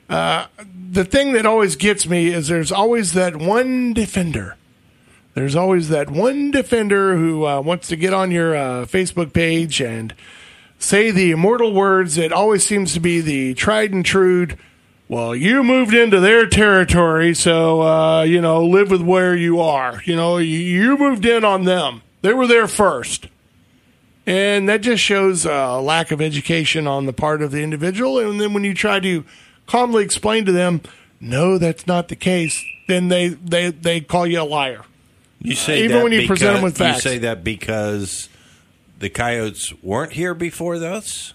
uh, 0.08 0.46
the 0.90 1.04
thing 1.04 1.32
that 1.32 1.44
always 1.44 1.74
gets 1.76 2.06
me 2.08 2.28
is 2.28 2.48
there's 2.48 2.70
always 2.70 3.14
that 3.14 3.36
one 3.36 3.94
defender. 3.94 4.56
There's 5.34 5.56
always 5.56 5.88
that 5.90 6.08
one 6.08 6.50
defender 6.50 7.16
who 7.16 7.46
uh, 7.46 7.60
wants 7.60 7.88
to 7.88 7.96
get 7.96 8.14
on 8.14 8.30
your 8.30 8.56
uh, 8.56 8.86
Facebook 8.86 9.32
page 9.32 9.80
and 9.80 10.14
say 10.78 11.10
the 11.10 11.30
immortal 11.30 11.72
words 11.72 12.18
It 12.18 12.32
always 12.32 12.66
seems 12.66 12.94
to 12.94 13.00
be 13.00 13.20
the 13.20 13.54
tried 13.54 13.92
and 13.92 14.04
true. 14.04 14.48
Well, 15.08 15.36
you 15.36 15.62
moved 15.62 15.94
into 15.94 16.18
their 16.18 16.46
territory, 16.46 17.34
so 17.34 17.82
uh, 17.82 18.22
you 18.22 18.40
know 18.40 18.64
live 18.64 18.90
with 18.90 19.02
where 19.02 19.36
you 19.36 19.60
are. 19.60 20.02
You 20.04 20.16
know, 20.16 20.38
you, 20.38 20.58
you 20.58 20.98
moved 20.98 21.24
in 21.24 21.44
on 21.44 21.64
them. 21.64 22.02
They 22.22 22.32
were 22.32 22.48
there 22.48 22.66
first, 22.66 23.28
and 24.26 24.68
that 24.68 24.80
just 24.80 25.02
shows 25.02 25.46
a 25.46 25.80
lack 25.80 26.10
of 26.10 26.20
education 26.20 26.88
on 26.88 27.06
the 27.06 27.12
part 27.12 27.40
of 27.40 27.52
the 27.52 27.62
individual. 27.62 28.18
And 28.18 28.40
then 28.40 28.52
when 28.52 28.64
you 28.64 28.74
try 28.74 28.98
to 28.98 29.24
calmly 29.66 30.02
explain 30.02 30.44
to 30.46 30.52
them, 30.52 30.80
no, 31.20 31.56
that's 31.56 31.86
not 31.86 32.08
the 32.08 32.16
case, 32.16 32.64
then 32.88 33.06
they 33.06 33.28
they 33.28 33.70
they 33.70 34.00
call 34.00 34.26
you 34.26 34.40
a 34.40 34.44
liar. 34.44 34.82
You 35.40 35.54
say 35.54 35.84
Even 35.84 36.02
when 36.02 36.12
you 36.12 36.26
present 36.26 36.54
them 36.54 36.62
with 36.62 36.78
facts. 36.78 37.04
You 37.04 37.10
say 37.12 37.18
that 37.18 37.44
because 37.44 38.28
the 38.98 39.08
coyotes 39.10 39.72
weren't 39.82 40.12
here 40.12 40.34
before 40.34 40.76
us, 40.76 41.34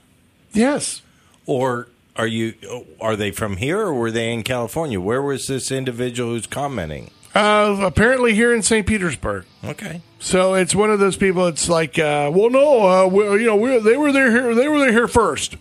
Yes. 0.54 1.02
or 1.46 1.88
are 2.16 2.28
you? 2.28 2.54
Are 3.00 3.16
they 3.16 3.32
from 3.32 3.58
here, 3.58 3.80
or 3.80 3.94
were 3.94 4.12
they 4.12 4.32
in 4.34 4.44
California? 4.44 5.00
Where 5.00 5.22
was 5.22 5.48
this 5.48 5.72
individual 5.72 6.32
who's 6.32 6.48
commenting? 6.48 7.12
Uh, 7.34 7.78
apparently 7.82 8.34
here 8.34 8.54
in 8.54 8.62
St. 8.62 8.86
Petersburg. 8.86 9.46
Okay, 9.64 10.02
So 10.20 10.54
it's 10.56 10.76
one 10.76 10.92
of 10.92 11.00
those 11.00 11.16
people. 11.16 11.48
It's 11.48 11.70
like, 11.70 11.98
uh, 11.98 12.30
well, 12.34 12.50
no, 12.50 12.86
uh, 12.86 13.08
we, 13.08 13.24
you 13.40 13.46
know, 13.46 13.56
we, 13.56 13.80
they 13.80 13.96
were 13.96 14.12
there 14.12 14.30
here. 14.32 14.54
They 14.54 14.68
were 14.68 14.80
there 14.80 14.92
here 14.92 15.08
first. 15.08 15.56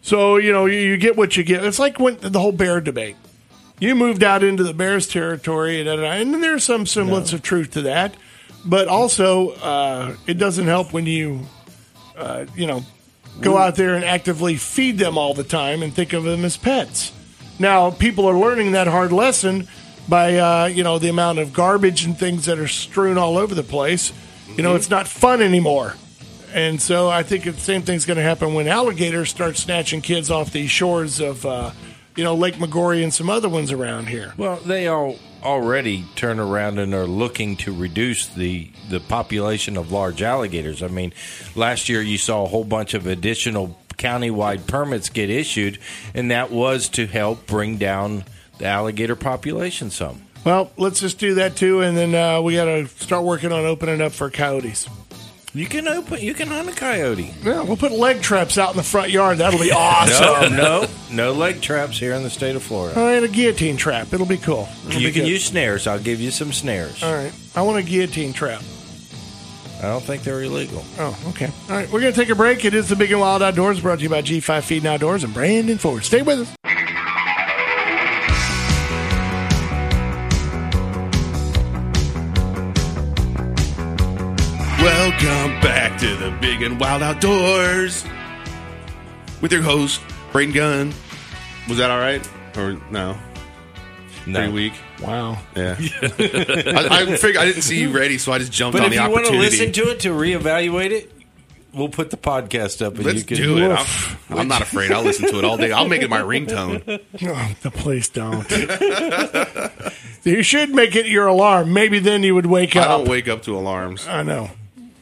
So 0.00 0.36
you 0.36 0.52
know, 0.52 0.64
you, 0.66 0.78
you 0.78 0.96
get 0.96 1.16
what 1.16 1.36
you 1.36 1.44
get. 1.44 1.64
It's 1.64 1.78
like 1.78 1.98
when 2.00 2.16
the 2.20 2.40
whole 2.40 2.52
bear 2.52 2.80
debate. 2.80 3.16
You 3.78 3.94
moved 3.96 4.22
out 4.22 4.42
into 4.44 4.62
the 4.62 4.72
bears' 4.74 5.08
territory, 5.08 5.80
and, 5.80 5.88
and 5.88 6.42
there's 6.42 6.62
some 6.64 6.86
semblance 6.86 7.32
of 7.32 7.42
truth 7.42 7.72
to 7.72 7.82
that. 7.82 8.14
But 8.64 8.88
also, 8.88 9.50
uh, 9.50 10.16
it 10.26 10.34
doesn't 10.34 10.66
help 10.66 10.92
when 10.92 11.06
you, 11.06 11.40
uh, 12.16 12.46
you 12.54 12.66
know, 12.66 12.84
go 13.40 13.56
out 13.56 13.76
there 13.76 13.94
and 13.94 14.04
actively 14.04 14.56
feed 14.56 14.98
them 14.98 15.18
all 15.18 15.34
the 15.34 15.44
time 15.44 15.82
and 15.82 15.92
think 15.92 16.12
of 16.12 16.24
them 16.24 16.44
as 16.44 16.56
pets. 16.56 17.12
Now, 17.58 17.90
people 17.90 18.26
are 18.26 18.38
learning 18.38 18.72
that 18.72 18.86
hard 18.86 19.12
lesson 19.12 19.68
by 20.08 20.36
uh, 20.36 20.66
you 20.66 20.82
know 20.82 20.98
the 20.98 21.08
amount 21.08 21.38
of 21.38 21.52
garbage 21.52 22.04
and 22.04 22.18
things 22.18 22.46
that 22.46 22.58
are 22.58 22.68
strewn 22.68 23.18
all 23.18 23.38
over 23.38 23.54
the 23.54 23.62
place. 23.62 24.12
You 24.56 24.62
know, 24.62 24.74
it's 24.74 24.90
not 24.90 25.08
fun 25.08 25.40
anymore. 25.40 25.94
And 26.52 26.80
so 26.82 27.08
I 27.08 27.22
think 27.22 27.44
the 27.44 27.54
same 27.54 27.82
thing's 27.82 28.04
going 28.04 28.18
to 28.18 28.22
happen 28.22 28.52
when 28.52 28.68
alligators 28.68 29.30
start 29.30 29.56
snatching 29.56 30.02
kids 30.02 30.30
off 30.30 30.52
the 30.52 30.66
shores 30.66 31.18
of, 31.18 31.46
uh, 31.46 31.70
you 32.16 32.24
know, 32.24 32.34
Lake 32.34 32.56
Maggiore 32.56 33.02
and 33.02 33.12
some 33.12 33.30
other 33.30 33.48
ones 33.48 33.72
around 33.72 34.08
here. 34.08 34.34
well, 34.36 34.56
they 34.56 34.86
all 34.88 35.18
already 35.42 36.04
turn 36.14 36.38
around 36.38 36.78
and 36.78 36.94
are 36.94 37.06
looking 37.06 37.56
to 37.56 37.74
reduce 37.74 38.26
the 38.28 38.70
the 38.90 39.00
population 39.00 39.76
of 39.76 39.90
large 39.90 40.22
alligators. 40.22 40.82
I 40.82 40.88
mean, 40.88 41.12
last 41.54 41.88
year 41.88 42.00
you 42.00 42.18
saw 42.18 42.44
a 42.44 42.48
whole 42.48 42.64
bunch 42.64 42.94
of 42.94 43.06
additional 43.06 43.78
countywide 43.96 44.66
permits 44.66 45.08
get 45.08 45.30
issued, 45.30 45.78
and 46.14 46.30
that 46.30 46.50
was 46.50 46.88
to 46.90 47.06
help 47.06 47.46
bring 47.46 47.76
down 47.76 48.24
the 48.58 48.66
alligator 48.66 49.16
population 49.16 49.90
some. 49.90 50.22
Well, 50.44 50.72
let's 50.76 51.00
just 51.00 51.18
do 51.18 51.34
that 51.34 51.56
too, 51.56 51.82
and 51.82 51.96
then 51.96 52.14
uh, 52.14 52.42
we 52.42 52.54
got 52.54 52.64
to 52.64 52.88
start 52.88 53.24
working 53.24 53.52
on 53.52 53.64
opening 53.64 54.00
up 54.00 54.12
for 54.12 54.28
coyotes. 54.28 54.88
You 55.54 55.66
can 55.66 55.86
open. 55.86 56.18
You 56.20 56.32
can 56.32 56.48
hunt 56.48 56.68
a 56.70 56.72
coyote. 56.72 57.34
Yeah, 57.42 57.62
we'll 57.62 57.76
put 57.76 57.92
leg 57.92 58.22
traps 58.22 58.56
out 58.56 58.70
in 58.70 58.76
the 58.78 58.82
front 58.82 59.10
yard. 59.10 59.36
That'll 59.38 59.60
be 59.60 59.70
awesome. 59.70 60.56
No, 60.56 60.80
no, 60.80 60.86
no 61.10 61.32
leg 61.32 61.60
traps 61.60 61.98
here 61.98 62.14
in 62.14 62.22
the 62.22 62.30
state 62.30 62.56
of 62.56 62.62
Florida. 62.62 62.98
Oh, 62.98 63.02
All 63.02 63.06
right, 63.12 63.22
a 63.22 63.28
guillotine 63.28 63.76
trap. 63.76 64.14
It'll 64.14 64.24
be 64.24 64.38
cool. 64.38 64.66
It'll 64.88 65.00
You 65.02 65.08
be 65.08 65.12
can 65.12 65.22
good. 65.24 65.28
use 65.30 65.44
snares. 65.44 65.86
I'll 65.86 65.98
give 65.98 66.20
you 66.22 66.30
some 66.30 66.52
snares. 66.54 67.02
All 67.02 67.12
right, 67.12 67.32
I 67.54 67.60
want 67.62 67.76
a 67.78 67.82
guillotine 67.82 68.32
trap. 68.32 68.62
I 69.80 69.86
don't 69.86 70.02
think 70.02 70.22
they're 70.22 70.42
illegal. 70.42 70.82
Oh, 70.98 71.18
okay. 71.30 71.50
All 71.68 71.76
right, 71.76 71.90
we're 71.90 72.00
going 72.00 72.12
to 72.14 72.18
take 72.18 72.28
a 72.30 72.36
break. 72.36 72.64
It 72.64 72.72
is 72.72 72.88
the 72.88 72.94
Big 72.96 73.10
and 73.10 73.20
Wild 73.20 73.42
Outdoors 73.42 73.80
brought 73.80 73.98
to 73.98 74.04
you 74.04 74.08
by 74.08 74.22
G5 74.22 74.62
Feed 74.62 74.86
Outdoors 74.86 75.24
and 75.24 75.34
Brandon 75.34 75.76
Ford. 75.76 76.04
Stay 76.04 76.22
with 76.22 76.38
us. 76.38 76.56
Welcome 85.20 85.60
back 85.60 86.00
to 86.00 86.16
the 86.16 86.36
Big 86.40 86.62
and 86.62 86.80
Wild 86.80 87.02
Outdoors 87.02 88.04
with 89.40 89.52
your 89.52 89.62
host, 89.62 90.00
Braden 90.32 90.54
Gunn. 90.54 90.92
Was 91.68 91.78
that 91.78 91.90
all 91.90 91.98
right? 91.98 92.26
Or 92.56 92.72
no? 92.90 93.16
No. 94.26 94.38
Pretty 94.38 94.52
weak. 94.52 94.72
Wow. 95.00 95.38
Yeah. 95.54 95.76
I, 96.02 96.88
I 96.90 97.16
figured 97.16 97.36
I 97.36 97.44
didn't 97.44 97.62
see 97.62 97.78
you 97.80 97.90
ready, 97.90 98.18
so 98.18 98.32
I 98.32 98.38
just 98.38 98.50
jumped 98.52 98.72
But 98.72 98.84
on 98.84 98.92
if 98.92 98.98
the 98.98 99.04
you 99.04 99.10
want 99.10 99.26
to 99.26 99.32
listen 99.36 99.70
to 99.72 99.90
it 99.90 100.00
to 100.00 100.08
reevaluate 100.08 100.90
it, 100.90 101.12
we'll 101.72 101.88
put 101.88 102.10
the 102.10 102.16
podcast 102.16 102.84
up 102.84 102.96
and 102.96 103.04
Let's 103.04 103.18
you 103.18 103.24
can 103.24 103.36
do 103.36 103.58
it. 103.58 103.70
I'm, 103.70 104.38
I'm 104.38 104.48
not 104.48 104.62
afraid. 104.62 104.90
I'll 104.92 105.02
listen 105.02 105.30
to 105.30 105.38
it 105.38 105.44
all 105.44 105.56
day. 105.56 105.72
I'll 105.72 105.88
make 105.88 106.02
it 106.02 106.10
my 106.10 106.20
ringtone. 106.22 107.00
Oh, 107.22 107.70
please 107.70 108.08
don't. 108.08 108.50
you 110.24 110.42
should 110.42 110.70
make 110.70 110.96
it 110.96 111.06
your 111.06 111.26
alarm. 111.28 111.72
Maybe 111.72 112.00
then 112.00 112.22
you 112.24 112.34
would 112.34 112.46
wake 112.46 112.74
I 112.74 112.80
up. 112.80 112.86
I 112.86 112.88
don't 112.98 113.08
wake 113.08 113.28
up 113.28 113.42
to 113.42 113.56
alarms. 113.56 114.08
I 114.08 114.22
know. 114.24 114.50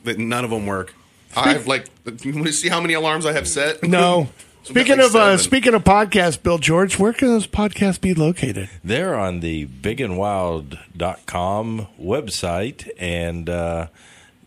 But 0.05 0.19
none 0.19 0.45
of 0.45 0.51
them 0.51 0.67
work. 0.67 0.95
I 1.37 1.53
have 1.53 1.67
like. 1.67 1.87
You 2.23 2.35
want 2.35 2.47
to 2.47 2.53
see 2.53 2.69
how 2.69 2.81
many 2.81 2.95
alarms 2.95 3.27
I 3.27 3.33
have 3.33 3.47
set? 3.47 3.83
No. 3.83 4.29
Speaking 4.63 4.99
like 4.99 5.07
of 5.07 5.17
uh, 5.17 5.39
speaking 5.39 5.73
of 5.73 5.85
podcasts, 5.85 6.41
Bill 6.41 6.59
George, 6.59 6.99
where 6.99 7.15
can 7.15 7.29
those 7.29 7.47
podcasts 7.47 8.01
be 8.01 8.13
located? 8.13 8.69
They're 8.85 9.19
on 9.19 9.41
the 9.41 9.67
bigandwild.com 9.67 11.87
website. 11.99 12.91
And 12.99 13.49
uh, 13.49 13.87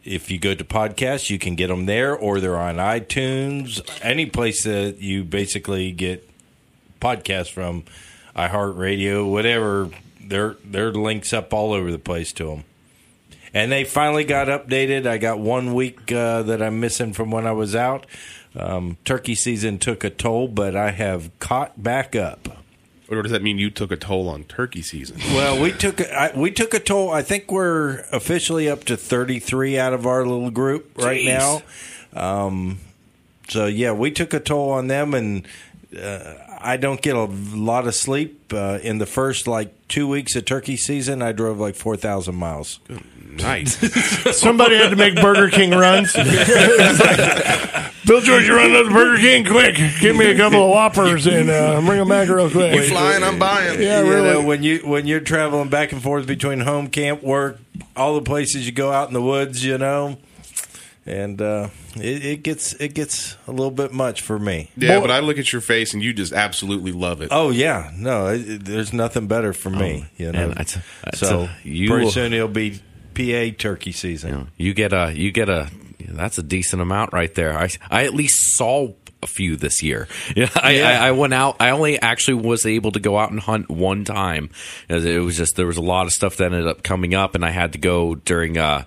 if 0.03 0.29
you 0.29 0.37
go 0.37 0.53
to 0.53 0.63
podcasts, 0.63 1.31
you 1.31 1.39
can 1.39 1.55
get 1.55 1.67
them 1.67 1.87
there, 1.87 2.15
or 2.15 2.39
they're 2.39 2.59
on 2.59 2.75
iTunes, 2.75 3.81
any 4.03 4.27
place 4.27 4.63
that 4.65 4.99
you 4.99 5.23
basically 5.23 5.91
get 5.91 6.29
podcasts 7.01 7.51
from, 7.51 7.83
iHeartRadio, 8.35 9.29
whatever. 9.29 9.89
There, 10.21 10.57
there 10.63 10.89
are 10.89 10.93
links 10.93 11.33
up 11.33 11.51
all 11.53 11.73
over 11.73 11.91
the 11.91 11.99
place 11.99 12.31
to 12.33 12.45
them. 12.45 12.63
And 13.53 13.71
they 13.71 13.83
finally 13.83 14.23
got 14.23 14.47
updated. 14.47 15.05
I 15.05 15.17
got 15.19 15.39
one 15.39 15.73
week 15.73 16.11
uh, 16.11 16.41
that 16.43 16.61
I'm 16.61 16.79
missing 16.79 17.13
from 17.13 17.29
when 17.31 17.45
I 17.45 17.51
was 17.51 17.75
out. 17.75 18.05
Um, 18.55 18.97
turkey 19.05 19.35
season 19.35 19.77
took 19.79 20.03
a 20.03 20.09
toll, 20.09 20.47
but 20.47 20.75
I 20.75 20.91
have 20.91 21.29
caught 21.39 21.81
back 21.81 22.15
up. 22.15 22.59
Or 23.09 23.21
does 23.21 23.31
that 23.31 23.43
mean 23.43 23.59
you 23.59 23.69
took 23.69 23.91
a 23.91 23.95
toll 23.95 24.27
on 24.29 24.43
turkey 24.45 24.81
season? 24.81 25.17
Well, 25.33 25.61
we 25.61 25.71
took 25.71 25.99
a- 25.99 26.13
I, 26.19 26.37
we 26.37 26.49
took 26.51 26.73
a 26.73 26.79
toll. 26.79 27.11
I 27.11 27.21
think 27.21 27.51
we're 27.51 28.05
officially 28.11 28.67
up 28.69 28.85
to 28.85 28.97
33 28.97 29.77
out 29.77 29.93
of 29.93 30.07
our 30.07 30.25
little 30.25 30.49
group 30.49 30.97
right 30.97 31.21
Jeez. 31.21 31.61
now. 32.15 32.45
Um, 32.45 32.79
so 33.49 33.65
yeah, 33.67 33.91
we 33.91 34.09
took 34.09 34.33
a 34.33 34.39
toll 34.39 34.71
on 34.71 34.87
them, 34.87 35.13
and 35.13 35.47
uh, 35.99 36.33
I 36.59 36.77
don't 36.77 37.01
get 37.01 37.15
a 37.15 37.25
lot 37.25 37.87
of 37.87 37.93
sleep. 37.93 38.51
Uh, 38.53 38.79
in 38.81 38.97
the 38.99 39.05
first 39.05 39.47
like 39.47 39.73
two 39.87 40.07
weeks 40.07 40.35
of 40.35 40.45
turkey 40.45 40.77
season, 40.77 41.21
I 41.21 41.33
drove 41.33 41.59
like 41.59 41.75
4,000 41.75 42.33
miles. 42.33 42.79
Nice. 43.37 43.77
Somebody 44.37 44.75
had 44.77 44.89
to 44.89 44.95
make 44.95 45.15
Burger 45.15 45.49
King 45.49 45.71
runs. 45.71 46.13
Bill 48.05 48.19
George, 48.19 48.45
you 48.45 48.53
run 48.55 48.71
another 48.71 48.89
Burger 48.89 49.17
King 49.17 49.45
quick. 49.45 49.75
Give 50.01 50.15
me 50.15 50.25
a 50.29 50.35
couple 50.35 50.61
of 50.63 50.69
Whoppers 50.69 51.25
and 51.25 51.49
uh, 51.49 51.79
bring 51.81 51.99
them 51.99 52.09
back 52.09 52.27
real 52.27 52.49
quick. 52.49 52.75
you 52.75 52.83
flying? 52.83 53.23
I'm 53.23 53.39
buying. 53.39 53.81
Yeah, 53.81 54.01
you 54.01 54.09
really. 54.11 54.29
know, 54.33 54.41
when 54.41 54.61
you 54.61 54.79
when 54.79 55.07
you're 55.07 55.21
traveling 55.21 55.69
back 55.69 55.93
and 55.93 56.01
forth 56.03 56.27
between 56.27 56.59
home, 56.59 56.87
camp, 56.89 57.23
work, 57.23 57.59
all 57.95 58.15
the 58.15 58.21
places 58.21 58.65
you 58.65 58.73
go 58.73 58.91
out 58.91 59.07
in 59.07 59.13
the 59.13 59.21
woods, 59.21 59.63
you 59.63 59.77
know, 59.77 60.17
and 61.05 61.41
uh, 61.41 61.69
it, 61.95 62.25
it 62.25 62.43
gets 62.43 62.73
it 62.73 62.93
gets 62.93 63.37
a 63.47 63.51
little 63.51 63.71
bit 63.71 63.93
much 63.93 64.21
for 64.21 64.37
me. 64.37 64.69
Yeah, 64.75 64.99
but 64.99 65.09
I 65.09 65.19
look 65.21 65.37
at 65.37 65.53
your 65.53 65.61
face 65.61 65.93
and 65.93 66.03
you 66.03 66.11
just 66.11 66.33
absolutely 66.33 66.91
love 66.91 67.21
it. 67.21 67.29
Oh 67.31 67.51
yeah, 67.51 67.89
no, 67.95 68.27
it, 68.27 68.49
it- 68.49 68.65
there's 68.65 68.91
nothing 68.91 69.27
better 69.27 69.53
for 69.53 69.69
me. 69.69 70.07
you 70.17 70.31
know, 70.33 70.39
and 70.39 70.51
it's- 70.59 70.77
it's 71.07 71.19
so 71.19 71.43
a- 71.43 71.55
you 71.63 71.87
pretty 71.89 72.03
will- 72.05 72.11
soon 72.11 72.33
it'll 72.33 72.49
be 72.49 72.81
PA 73.13 73.55
turkey 73.57 73.91
season. 73.91 74.49
You, 74.57 74.67
you 74.67 74.73
get 74.73 74.93
a 74.93 75.11
you 75.13 75.31
get 75.31 75.49
a 75.49 75.69
that's 76.09 76.37
a 76.37 76.43
decent 76.43 76.81
amount 76.81 77.13
right 77.13 77.33
there. 77.33 77.57
I 77.57 77.69
I 77.89 78.05
at 78.05 78.13
least 78.13 78.55
saw 78.57 78.89
a 79.21 79.27
few 79.27 79.55
this 79.55 79.81
year. 79.81 80.07
Yeah, 80.35 80.49
I, 80.55 80.71
Yeah. 80.71 81.01
I, 81.01 81.07
I 81.07 81.11
went 81.11 81.33
out. 81.33 81.55
I 81.61 81.69
only 81.69 81.97
actually 82.01 82.33
was 82.45 82.65
able 82.65 82.91
to 82.91 82.99
go 82.99 83.17
out 83.17 83.31
and 83.31 83.39
hunt 83.39 83.69
one 83.69 84.03
time. 84.03 84.49
As 84.89 85.05
It 85.05 85.21
was 85.23 85.37
just 85.37 85.55
there 85.55 85.65
was 85.65 85.77
a 85.77 85.81
lot 85.81 86.07
of 86.07 86.11
stuff 86.11 86.35
that 86.37 86.45
ended 86.47 86.67
up 86.67 86.83
coming 86.83 87.13
up, 87.15 87.33
and 87.35 87.45
I 87.45 87.49
had 87.51 87.71
to 87.71 87.77
go 87.79 88.15
during 88.15 88.57
uh, 88.57 88.83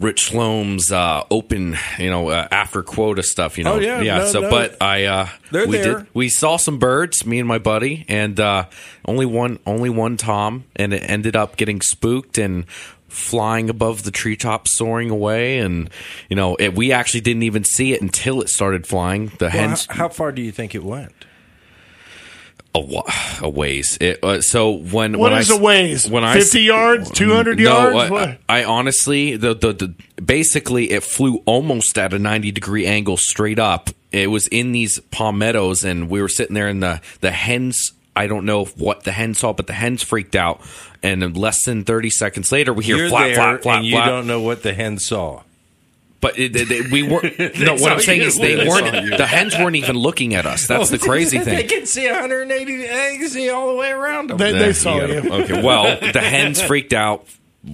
Richloam's 0.00 0.90
uh, 0.92 1.22
open, 1.30 1.76
you 1.98 2.10
know, 2.10 2.28
uh, 2.28 2.48
after 2.50 2.82
quota 2.82 3.22
stuff. 3.22 3.58
You 3.58 3.64
know, 3.64 3.74
Oh, 3.74 3.78
yeah, 3.78 4.18
no, 4.18 4.26
So, 4.26 4.40
no. 4.42 4.50
but 4.50 4.80
I 4.80 5.04
uh, 5.04 5.28
They're 5.50 5.66
we 5.66 5.78
there. 5.78 5.98
did 6.00 6.06
we 6.14 6.28
saw 6.28 6.56
some 6.56 6.78
birds, 6.78 7.24
me 7.26 7.38
and 7.38 7.48
my 7.48 7.58
buddy, 7.58 8.04
and 8.08 8.38
uh, 8.38 8.66
only 9.04 9.26
one 9.26 9.58
only 9.66 9.90
one 9.90 10.16
tom, 10.16 10.64
and 10.76 10.92
it 10.92 11.02
ended 11.08 11.36
up 11.36 11.56
getting 11.56 11.80
spooked 11.80 12.38
and 12.38 12.66
flying 13.12 13.68
above 13.70 14.02
the 14.04 14.10
treetops, 14.10 14.76
soaring 14.76 15.10
away, 15.10 15.58
and 15.58 15.90
you 16.28 16.36
know 16.36 16.56
it, 16.56 16.74
we 16.74 16.92
actually 16.92 17.20
didn't 17.20 17.42
even 17.44 17.64
see 17.64 17.92
it 17.92 18.00
until 18.02 18.40
it 18.40 18.48
started 18.48 18.86
flying. 18.86 19.26
The 19.38 19.44
Well, 19.46 19.50
hens 19.50 19.86
how, 19.86 19.94
how 19.94 20.08
far 20.08 20.32
do 20.32 20.42
you 20.42 20.50
think 20.52 20.74
it 20.74 20.82
went? 20.82 21.12
a, 22.74 22.80
wa- 22.80 23.04
a 23.42 23.50
ways. 23.50 23.98
It, 24.00 24.24
uh, 24.24 24.40
so 24.40 24.70
when 24.70 25.18
What 25.18 25.32
when 25.32 25.40
is 25.40 25.50
I, 25.50 25.56
a 25.56 25.60
ways? 25.60 26.08
When 26.08 26.24
I 26.24 26.34
50 26.34 26.60
yards? 26.62 27.10
200 27.10 27.58
no, 27.58 27.90
yards? 27.90 28.38
I, 28.48 28.60
I 28.60 28.64
honestly, 28.64 29.36
the, 29.36 29.54
the 29.54 29.72
the 29.74 30.22
basically 30.22 30.90
it 30.90 31.02
flew 31.02 31.42
almost 31.44 31.98
at 31.98 32.14
a 32.14 32.18
ninety 32.18 32.50
degree 32.50 32.86
angle 32.86 33.16
straight 33.18 33.58
up. 33.58 33.90
It 34.10 34.30
was 34.30 34.46
in 34.48 34.72
these 34.72 35.00
palmettos, 35.10 35.84
and 35.84 36.08
we 36.08 36.20
were 36.22 36.28
sitting 36.28 36.54
there, 36.54 36.68
and 36.68 36.82
the 36.82 37.00
the 37.20 37.30
hens. 37.30 37.92
I 38.14 38.26
don't 38.26 38.44
know 38.44 38.66
what 38.66 39.04
the 39.04 39.12
hens 39.12 39.38
saw, 39.38 39.54
but 39.54 39.66
the 39.66 39.72
hens 39.72 40.02
freaked 40.02 40.36
out. 40.36 40.60
And 41.02 41.36
less 41.36 41.64
than 41.64 41.84
thirty 41.84 42.10
seconds 42.10 42.52
later, 42.52 42.72
we 42.72 42.84
hear 42.84 42.96
You're 42.96 43.08
flap, 43.08 43.24
there, 43.26 43.34
flap, 43.34 43.62
flap, 43.62 43.76
and 43.78 43.86
you 43.86 43.96
flap. 43.96 44.06
don't 44.06 44.26
know 44.28 44.40
what 44.40 44.62
the 44.62 44.72
hen 44.72 44.98
saw. 44.98 45.42
But 46.20 46.38
it, 46.38 46.54
it- 46.54 46.70
it- 46.70 46.92
we 46.92 47.02
weren't. 47.08 47.36
no, 47.58 47.74
what 47.74 47.90
I'm 47.92 47.98
saying 48.00 48.20
you. 48.20 48.28
is 48.28 48.38
they 48.38 48.54
They 48.56 48.68
saw 48.68 48.80
weren't. 48.82 49.04
you. 49.06 49.16
The 49.16 49.26
hens 49.26 49.58
weren't 49.58 49.74
even 49.74 49.96
looking 49.96 50.34
at 50.36 50.46
us. 50.46 50.68
That's 50.68 50.90
the 50.90 50.98
crazy 51.00 51.38
thing. 51.38 51.46
They 51.56 51.66
thing. 51.66 51.68
can 51.80 51.86
see 51.86 52.08
180. 52.08 52.76
They 52.76 53.16
can 53.18 53.28
see 53.28 53.50
all 53.50 53.68
the 53.72 53.74
way 53.74 53.90
around 53.90 54.30
them. 54.30 54.36
They, 54.38 54.52
Yeah, 54.52 54.58
they 54.60 54.72
saw 54.72 55.00
gotta- 55.00 55.14
you. 55.24 55.32
Okay, 55.32 55.60
well, 55.62 55.98
the 56.12 56.20
hens 56.20 56.62
freaked 56.62 56.92
out, 56.92 57.26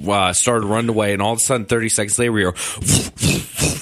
uh, 0.09 0.32
started 0.32 0.66
running 0.66 0.91
away, 0.91 1.12
and 1.12 1.22
all 1.22 1.32
of 1.32 1.39
a 1.39 1.41
sudden, 1.41 1.66
thirty 1.66 1.89
seconds 1.89 2.18
later, 2.18 2.32
we 2.32 2.45
are, 2.45 2.55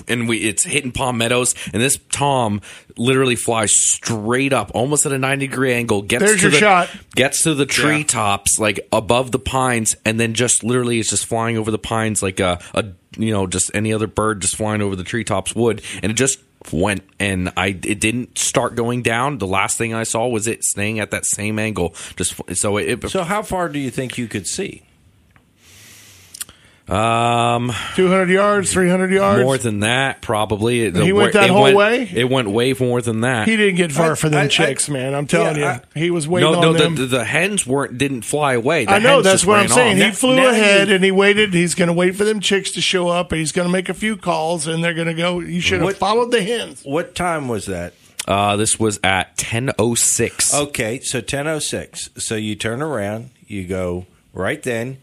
and 0.09 0.29
we 0.29 0.39
it's 0.39 0.65
hitting 0.65 0.93
palmettos, 0.93 1.55
and 1.73 1.83
this 1.83 1.99
tom 2.11 2.61
literally 2.97 3.37
flies 3.37 3.73
straight 3.75 4.53
up, 4.53 4.71
almost 4.75 5.07
at 5.07 5.13
a 5.13 5.19
ninety 5.19 5.47
degree 5.49 5.73
angle. 5.73 6.03
Gets 6.03 6.25
There's 6.25 6.37
to 6.37 6.43
your 6.43 6.51
the, 6.53 6.59
shot. 6.59 6.91
Gets 7.15 7.43
to 7.43 7.55
the 7.55 7.67
treetops, 7.67 8.59
like 8.59 8.87
above 8.93 9.33
the 9.33 9.39
pines, 9.39 9.97
and 10.05 10.19
then 10.21 10.35
just 10.35 10.63
literally 10.63 10.99
is 10.99 11.09
just 11.09 11.27
flying 11.27 11.57
over 11.57 11.71
the 11.71 11.79
pines 11.79 12.23
like 12.23 12.41
a, 12.41 12.61
a 12.75 12.85
you 13.17 13.33
know 13.33 13.47
just 13.47 13.71
any 13.75 13.93
other 13.93 14.07
bird 14.07 14.41
just 14.41 14.57
flying 14.57 14.83
over 14.83 14.97
the 14.97 15.05
treetops 15.05 15.55
would, 15.55 15.83
and 16.03 16.13
it 16.13 16.15
just 16.15 16.39
went 16.73 17.03
and 17.19 17.53
I 17.57 17.69
it 17.69 18.01
didn't 18.01 18.39
start 18.39 18.75
going 18.75 19.03
down. 19.03 19.39
The 19.39 19.47
last 19.47 19.79
thing 19.79 19.95
I 19.95 20.05
saw 20.05 20.27
was 20.29 20.47
it 20.47 20.65
staying 20.65 21.01
at 21.01 21.11
that 21.11 21.27
same 21.27 21.59
angle. 21.59 21.95
Just 22.17 22.41
so 22.57 22.77
it, 22.77 23.09
So 23.11 23.25
how 23.25 23.43
far 23.43 23.69
do 23.69 23.79
you 23.79 23.91
think 23.91 24.19
you 24.19 24.29
could 24.29 24.47
see? 24.47 24.83
Um 26.89 27.73
200 27.97 28.31
yards, 28.31 28.73
300 28.73 29.11
yards. 29.11 29.43
more 29.43 29.59
than 29.59 29.81
that 29.81 30.23
probably. 30.23 30.83
It- 30.83 30.95
He 30.97 31.13
went 31.13 31.33
that 31.33 31.51
whole 31.51 31.65
went- 31.65 31.77
way? 31.77 32.09
It 32.15 32.31
went 32.31 32.49
way 32.49 32.75
more 32.79 33.03
than 33.03 33.23
that. 33.23 33.49
he 33.49 33.57
didn't 33.57 33.75
get 33.75 33.91
far 33.91 34.13
I- 34.13 34.15
for 34.15 34.29
them 34.29 34.43
I- 34.43 34.45
I- 34.45 34.49
chicks, 34.49 34.89
man. 34.89 35.13
I'm 35.15 35.27
telling 35.27 35.57
Yeah, 35.57 35.81
you. 35.97 36.01
he 36.03 36.11
was 36.11 36.29
waiting 36.29 36.51
no, 36.53 36.57
on 36.59 36.63
no, 36.63 36.73
the, 36.75 36.79
them. 36.79 36.95
the, 36.95 37.07
the 37.07 37.25
hens 37.25 37.67
weren't 37.67 37.99
didn't 37.99 38.23
fly 38.23 38.53
away. 38.55 38.85
The 38.85 38.93
I 38.93 38.99
know 39.01 39.21
that's 39.21 39.45
what 39.45 39.59
I'm 39.59 39.69
saying. 39.69 40.01
off. 40.01 40.07
He 40.07 40.13
flew 40.13 40.37
now 40.37 40.49
ahead 40.51 40.89
you- 40.89 40.95
and 40.95 41.05
he 41.05 41.11
waited. 41.11 41.53
He's 41.55 41.75
going 41.75 41.89
to 41.89 41.93
wait 41.95 42.15
for 42.15 42.23
them 42.25 42.39
chicks 42.41 42.71
to 42.73 42.81
show 42.81 43.09
up. 43.09 43.33
and 43.33 43.41
He's 43.41 43.53
going 43.53 43.67
to 43.67 43.73
make 43.73 43.89
a 43.89 43.95
few 43.95 44.17
calls, 44.17 44.67
and 44.69 44.85
they're 44.85 44.95
going 44.95 45.09
to 45.09 45.15
go. 45.15 45.41
You 45.41 45.61
should 45.61 45.81
have 45.81 45.97
followed 45.97 46.31
the 46.31 46.43
hens. 46.43 46.83
What 46.85 47.15
time 47.17 47.49
was 47.49 47.67
that? 47.67 47.95
Uh, 48.29 48.57
this 48.57 48.79
was 48.79 48.99
at 49.05 49.37
ten 49.37 49.71
oh 49.79 49.95
six. 49.97 50.55
Okay, 50.55 51.01
so 51.01 51.21
10:06. 51.21 52.11
So 52.21 52.35
you 52.37 52.55
turn 52.57 52.83
around, 52.83 53.31
you 53.47 53.65
go 53.67 54.07
right 54.33 54.63
then, 54.63 54.99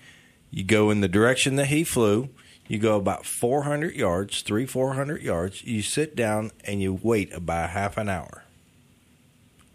you 0.54 0.64
go 0.64 0.92
in 0.92 1.02
the 1.02 1.08
direction 1.08 1.56
that 1.56 1.66
he 1.66 1.84
flew. 1.84 2.30
You 2.68 2.78
go 2.78 2.96
about 2.96 3.26
400 3.26 3.96
yards, 3.96 4.42
3 4.44 4.68
400 4.68 5.22
yards. 5.24 5.64
You 5.64 5.82
sit 5.82 6.16
down 6.16 6.52
and 6.64 6.80
you 6.80 6.94
wait 7.02 7.34
about 7.34 7.72
half 7.72 7.98
an 7.98 8.08
hour. 8.08 8.44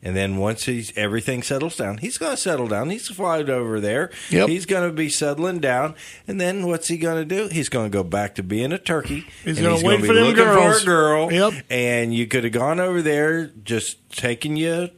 And 0.01 0.15
then 0.15 0.37
once 0.37 0.67
he's 0.67 0.97
everything 0.97 1.43
settles 1.43 1.77
down, 1.77 1.99
he's 1.99 2.17
going 2.17 2.37
to 2.37 2.41
settle 2.41 2.69
down. 2.69 2.91
He's 2.91 3.09
flying 3.09 3.51
over 3.51 3.81
there. 3.81 4.13
Yep. 4.31 4.49
He's 4.49 4.65
going 4.65 4.89
to 4.89 4.95
be 4.95 5.09
settling 5.09 5.59
down. 5.59 5.97
And 6.29 6.41
then 6.41 6.69
what's 6.69 6.87
he 6.87 6.97
going 6.97 7.29
to 7.29 7.37
do? 7.37 7.49
He's 7.49 7.69
going 7.69 7.91
to 7.91 7.93
go 7.93 8.05
back 8.05 8.37
to 8.37 8.45
being 8.45 8.71
a 8.71 8.79
turkey. 8.79 9.27
He's 9.45 9.61
gonna 9.61 9.85
wait 9.85 10.01
be 10.01 10.07
for 10.07 10.15
them 10.15 10.33
girls. 10.35 10.81
for 10.81 10.87
girl. 10.87 11.33
Yep. 11.33 11.65
And 11.69 12.15
you 12.15 12.29
could 12.29 12.45
have 12.45 12.53
gone 12.53 12.79
over 12.79 13.03
there, 13.03 13.47
just 13.65 13.99
taking 14.13 14.57
you 14.57 14.91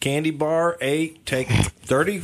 candy 0.00 0.30
bar, 0.30 0.76
ate, 0.80 1.24
take 1.26 1.48
30, 1.48 2.22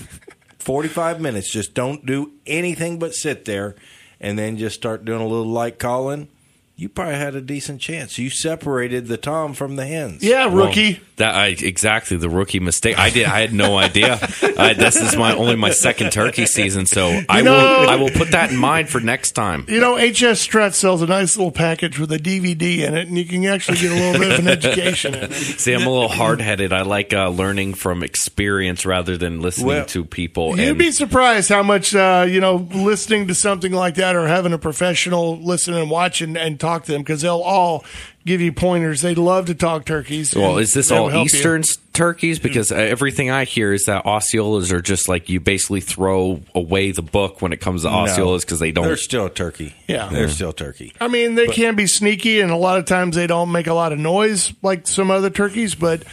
45 0.64 1.20
minutes. 1.20 1.50
Just 1.50 1.74
don't 1.74 2.04
do 2.04 2.32
anything 2.46 2.98
but 2.98 3.14
sit 3.14 3.44
there 3.44 3.74
and 4.20 4.38
then 4.38 4.56
just 4.56 4.76
start 4.76 5.04
doing 5.04 5.20
a 5.20 5.26
little 5.26 5.46
light 5.46 5.78
calling. 5.78 6.28
You 6.76 6.88
probably 6.88 7.14
had 7.14 7.36
a 7.36 7.40
decent 7.40 7.80
chance. 7.80 8.18
You 8.18 8.30
separated 8.30 9.06
the 9.06 9.16
tom 9.16 9.54
from 9.54 9.76
the 9.76 9.86
hens. 9.86 10.24
Yeah, 10.24 10.52
rookie. 10.52 11.00
That 11.16 11.34
I 11.36 11.46
exactly 11.48 12.16
the 12.16 12.28
rookie 12.28 12.58
mistake. 12.58 12.98
I 12.98 13.10
did. 13.10 13.26
I 13.26 13.38
had 13.40 13.52
no 13.52 13.76
idea. 13.78 14.18
I, 14.58 14.74
this 14.74 14.96
is 14.96 15.14
my 15.16 15.32
only 15.34 15.54
my 15.54 15.70
second 15.70 16.10
turkey 16.10 16.44
season, 16.46 16.86
so 16.86 17.20
I 17.28 17.40
know- 17.42 17.52
will. 17.52 17.88
I 17.90 17.94
will 17.96 18.10
put 18.10 18.32
that 18.32 18.50
in 18.50 18.56
mind 18.56 18.88
for 18.88 18.98
next 19.00 19.32
time. 19.32 19.64
You 19.68 19.78
know, 19.78 19.96
HS 19.96 20.40
Strut 20.40 20.74
sells 20.74 21.02
a 21.02 21.06
nice 21.06 21.36
little 21.36 21.52
package 21.52 22.00
with 22.00 22.10
a 22.10 22.18
DVD 22.18 22.78
in 22.80 22.94
it, 22.96 23.06
and 23.06 23.16
you 23.16 23.24
can 23.24 23.44
actually 23.46 23.78
get 23.78 23.92
a 23.92 23.94
little 23.94 24.20
bit 24.20 24.32
of 24.32 24.38
an 24.40 24.48
education 24.48 25.14
in 25.14 25.24
it. 25.24 25.32
See, 25.34 25.72
I'm 25.72 25.86
a 25.86 25.90
little 25.90 26.08
hard 26.08 26.40
headed. 26.40 26.72
I 26.72 26.82
like 26.82 27.12
uh, 27.12 27.28
learning 27.28 27.74
from 27.74 28.02
experience 28.02 28.84
rather 28.84 29.16
than 29.16 29.40
listening 29.40 29.68
Well, 29.68 29.84
to 29.86 30.04
people. 30.04 30.58
You'd 30.58 30.70
and 30.70 30.78
be 30.78 30.90
surprised 30.90 31.48
how 31.48 31.62
much 31.62 31.94
uh, 31.94 32.26
you 32.28 32.40
know 32.40 32.66
listening 32.74 33.28
to 33.28 33.34
something 33.36 33.70
like 33.72 33.94
that 33.96 34.16
or 34.16 34.26
having 34.26 34.52
a 34.52 34.58
professional 34.58 35.36
listen 35.38 35.74
and 35.74 35.90
watch 35.90 36.20
and, 36.22 36.36
and 36.36 36.58
talk 36.58 36.86
to 36.86 36.92
them 36.92 37.02
because 37.02 37.20
they'll 37.22 37.40
all 37.40 37.84
give 38.26 38.40
you 38.40 38.52
pointers. 38.52 39.02
They 39.02 39.14
love 39.14 39.46
to 39.46 39.54
talk 39.54 39.84
turkeys. 39.84 40.34
well, 40.34 40.58
is 40.58 40.72
this 40.72 40.90
all 40.90 41.08
help 41.08 41.30
you. 41.32 41.36
Eastern 41.36 41.62
turkeys? 41.92 42.38
Because 42.38 42.72
uh, 42.72 42.76
everything 42.76 43.30
I 43.30 43.44
hear 43.44 43.72
is 43.72 43.84
that 43.84 44.04
Osceolas 44.04 44.72
are 44.72 44.80
just 44.80 45.08
like 45.08 45.28
you 45.28 45.40
basically 45.40 45.80
throw 45.80 46.40
away 46.54 46.90
the 46.92 47.02
book 47.02 47.42
when 47.42 47.52
it 47.52 47.60
comes 47.60 47.82
to 47.82 47.88
Osceolas 47.88 48.40
because 48.40 48.58
they 48.58 48.72
don't. 48.72 48.84
They're 48.84 48.96
still 48.96 49.28
turkey. 49.28 49.74
Yeah. 49.86 50.08
they're 50.08 50.28
still 50.28 50.52
turkey. 50.52 50.92
I 51.00 51.08
mean, 51.08 51.34
they 51.34 51.46
can 51.46 51.76
be 51.76 51.86
sneaky, 51.86 52.40
and 52.40 52.50
a 52.50 52.56
lot 52.56 52.78
of 52.78 52.86
times 52.86 53.16
they 53.16 53.26
don't 53.26 53.52
make 53.52 53.66
a 53.66 53.74
lot 53.74 53.92
of 53.92 53.98
noise 53.98 54.52
like 54.62 54.86
some 54.86 55.10
other 55.10 55.30
turkeys. 55.30 55.74
But 55.74 56.04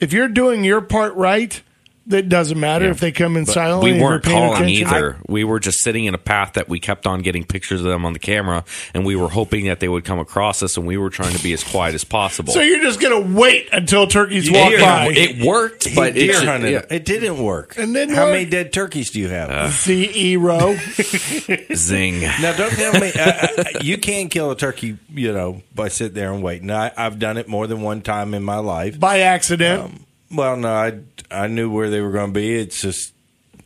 if 0.00 0.12
you're 0.12 0.28
doing 0.28 0.64
your 0.64 0.80
part 0.80 1.14
right, 1.14 1.60
that 2.08 2.28
doesn't 2.28 2.58
matter 2.58 2.86
if 2.90 3.00
they 3.00 3.12
come 3.12 3.36
in 3.36 3.46
silently. 3.46 3.92
we 3.92 4.02
weren't 4.02 4.24
calling 4.24 4.54
attention. 4.54 4.86
either. 4.88 5.16
we 5.28 5.44
were 5.44 5.60
just 5.60 5.78
sitting 5.80 6.04
in 6.06 6.14
a 6.14 6.18
path 6.18 6.54
that 6.54 6.68
we 6.68 6.80
kept 6.80 7.06
on 7.06 7.22
getting 7.22 7.44
pictures 7.44 7.80
of 7.80 7.86
them 7.86 8.04
on 8.04 8.12
the 8.12 8.18
camera, 8.18 8.64
and 8.94 9.04
we 9.06 9.14
were 9.16 9.28
hoping 9.28 9.66
that 9.66 9.80
they 9.80 9.88
would 9.88 10.04
come 10.04 10.18
across 10.18 10.62
us, 10.62 10.76
and 10.76 10.86
we 10.86 10.96
were 10.96 11.10
trying 11.10 11.34
to 11.36 11.42
be 11.42 11.52
as 11.52 11.62
quiet 11.64 11.94
as 11.94 12.04
possible. 12.04 12.52
So 12.52 12.60
you're 12.60 12.82
just 12.82 13.00
gonna 13.00 13.20
wait 13.20 13.68
until 13.72 14.06
turkeys 14.06 14.46
You 14.48 14.54
walk 14.58 14.68
hear 14.70 14.80
by. 14.80 15.08
it 15.14 15.44
worked, 15.44 15.86
He 15.88 15.94
but 15.94 16.14
deer 16.14 16.32
it, 16.36 16.44
hunted. 16.44 16.70
yeah, 16.72 16.82
It 16.90 17.04
didn't 17.04 17.38
work. 17.42 17.74
It 17.78 17.86
didn't 17.86 18.14
How 18.14 18.24
work? 18.24 18.32
many 18.32 18.44
dead 18.46 18.72
turkeys 18.72 19.10
do 19.10 19.20
you 19.20 19.28
have? 19.28 19.72
Zero. 19.72 20.76
zing. 21.74 22.20
now, 22.20 22.56
don't 22.56 22.70
tell 22.72 22.92
me 23.00 23.12
uh, 23.14 23.46
uh, 23.58 23.64
you 23.82 23.98
can't 23.98 24.30
kill 24.30 24.50
a 24.50 24.56
turkey. 24.56 24.96
You 25.12 25.32
know, 25.32 25.62
by 25.74 25.88
sitting 25.88 26.14
there 26.14 26.32
and 26.32 26.42
waiting. 26.42 26.70
I, 26.70 26.90
I've 26.96 27.18
done 27.18 27.36
it 27.36 27.48
more 27.48 27.66
than 27.66 27.82
one 27.82 28.02
time 28.02 28.34
in 28.34 28.42
my 28.42 28.58
life. 28.58 28.98
by 28.98 29.20
accident. 29.20 29.82
Um, 29.82 30.04
well, 30.30 30.56
no, 30.56 30.68
I 30.72 31.00
I 31.30 31.46
knew 31.46 31.70
where 31.70 31.90
they 31.90 32.00
were 32.00 32.10
going 32.12 32.32
to 32.32 32.40
be. 32.40 32.54
It's 32.56 32.80
just 32.80 33.12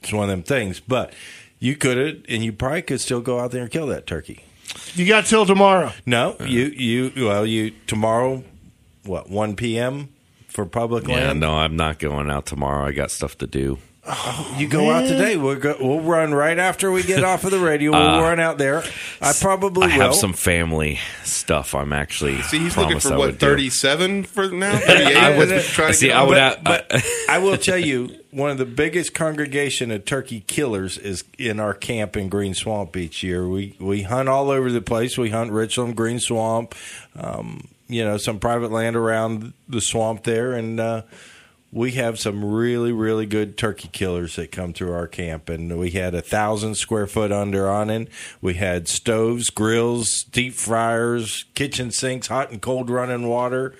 it's 0.02 0.12
one 0.12 0.24
of 0.24 0.30
them 0.30 0.42
things. 0.42 0.80
But 0.80 1.12
you 1.58 1.76
could 1.76 1.96
have, 1.96 2.24
and 2.28 2.44
you 2.44 2.52
probably 2.52 2.82
could 2.82 3.00
still 3.00 3.20
go 3.20 3.38
out 3.40 3.50
there 3.50 3.62
and 3.62 3.70
kill 3.70 3.86
that 3.88 4.06
turkey. 4.06 4.44
you 4.94 5.06
got 5.06 5.26
till 5.26 5.46
tomorrow. 5.46 5.92
No, 6.06 6.36
you 6.40 6.64
you 6.66 7.12
well 7.26 7.46
you 7.46 7.72
tomorrow, 7.86 8.42
what 9.04 9.28
one 9.30 9.54
p.m. 9.56 10.08
for 10.48 10.64
public 10.66 11.06
Yeah, 11.06 11.16
land. 11.28 11.40
no, 11.40 11.54
I'm 11.54 11.76
not 11.76 11.98
going 11.98 12.30
out 12.30 12.46
tomorrow. 12.46 12.86
I 12.86 12.92
got 12.92 13.10
stuff 13.10 13.36
to 13.38 13.46
do. 13.46 13.78
You 14.58 14.66
go 14.66 14.90
out 14.90 15.02
today. 15.06 15.36
We'll 15.36 15.54
go, 15.60 15.76
we'll 15.78 16.00
run 16.00 16.34
right 16.34 16.58
after 16.58 16.90
we 16.90 17.04
get 17.04 17.22
off 17.22 17.44
of 17.44 17.52
the 17.52 17.60
radio. 17.60 17.92
We'll 17.92 18.20
run 18.20 18.40
out 18.40 18.58
there. 18.58 18.82
I 19.20 19.32
probably 19.40 19.84
I 19.92 19.96
will. 19.96 20.04
have 20.06 20.14
some 20.16 20.32
family 20.32 20.98
stuff. 21.22 21.72
I'm 21.72 21.92
actually 21.92 22.42
See, 22.42 22.58
he's 22.58 22.76
looking 22.76 22.98
for 22.98 23.12
I 23.12 23.16
what 23.16 23.26
would 23.26 23.38
do. 23.38 23.46
thirty-seven 23.46 24.24
for 24.24 24.48
now. 24.48 24.76
Thirty-eight. 24.78 25.16
I 25.16 25.38
would- 25.38 25.48
That's 25.50 25.68
trying 25.68 25.88
to 25.92 25.94
See, 25.94 26.08
get 26.08 26.16
I 26.16 26.22
on. 26.22 26.28
would 26.28 26.34
but, 26.64 26.88
but 26.88 27.04
I 27.28 27.38
will 27.38 27.56
tell 27.56 27.78
you, 27.78 28.16
one 28.32 28.50
of 28.50 28.58
the 28.58 28.66
biggest 28.66 29.14
congregation 29.14 29.92
of 29.92 30.04
turkey 30.04 30.40
killers 30.48 30.98
is 30.98 31.22
in 31.38 31.60
our 31.60 31.72
camp 31.72 32.16
in 32.16 32.28
Green 32.28 32.54
Swamp 32.54 32.96
each 32.96 33.22
year. 33.22 33.48
We 33.48 33.76
we 33.78 34.02
hunt 34.02 34.28
all 34.28 34.50
over 34.50 34.72
the 34.72 34.82
place. 34.82 35.16
We 35.16 35.30
hunt 35.30 35.52
Richloam, 35.52 35.94
Green 35.94 36.18
Swamp, 36.18 36.74
um, 37.14 37.68
you 37.86 38.04
know, 38.04 38.16
some 38.16 38.40
private 38.40 38.72
land 38.72 38.96
around 38.96 39.52
the 39.68 39.80
swamp 39.80 40.24
there, 40.24 40.54
and 40.54 40.80
uh, 40.80 41.02
we 41.72 41.92
have 41.92 42.20
some 42.20 42.44
really 42.44 42.92
really 42.92 43.24
good 43.24 43.56
turkey 43.56 43.88
killers 43.88 44.36
that 44.36 44.52
come 44.52 44.72
through 44.74 44.92
our 44.92 45.08
camp. 45.08 45.48
And 45.48 45.78
we 45.78 45.90
had 45.90 46.14
a 46.14 46.22
thousand 46.22 46.74
square 46.76 47.06
foot 47.06 47.32
under 47.32 47.68
awning. 47.68 48.08
We 48.40 48.54
had 48.54 48.86
stoves, 48.88 49.48
grills, 49.50 50.24
deep 50.30 50.52
fryers, 50.54 51.46
kitchen 51.54 51.90
sinks, 51.90 52.26
hot 52.26 52.50
and 52.50 52.60
cold 52.60 52.90
running 52.90 53.26
water. 53.26 53.74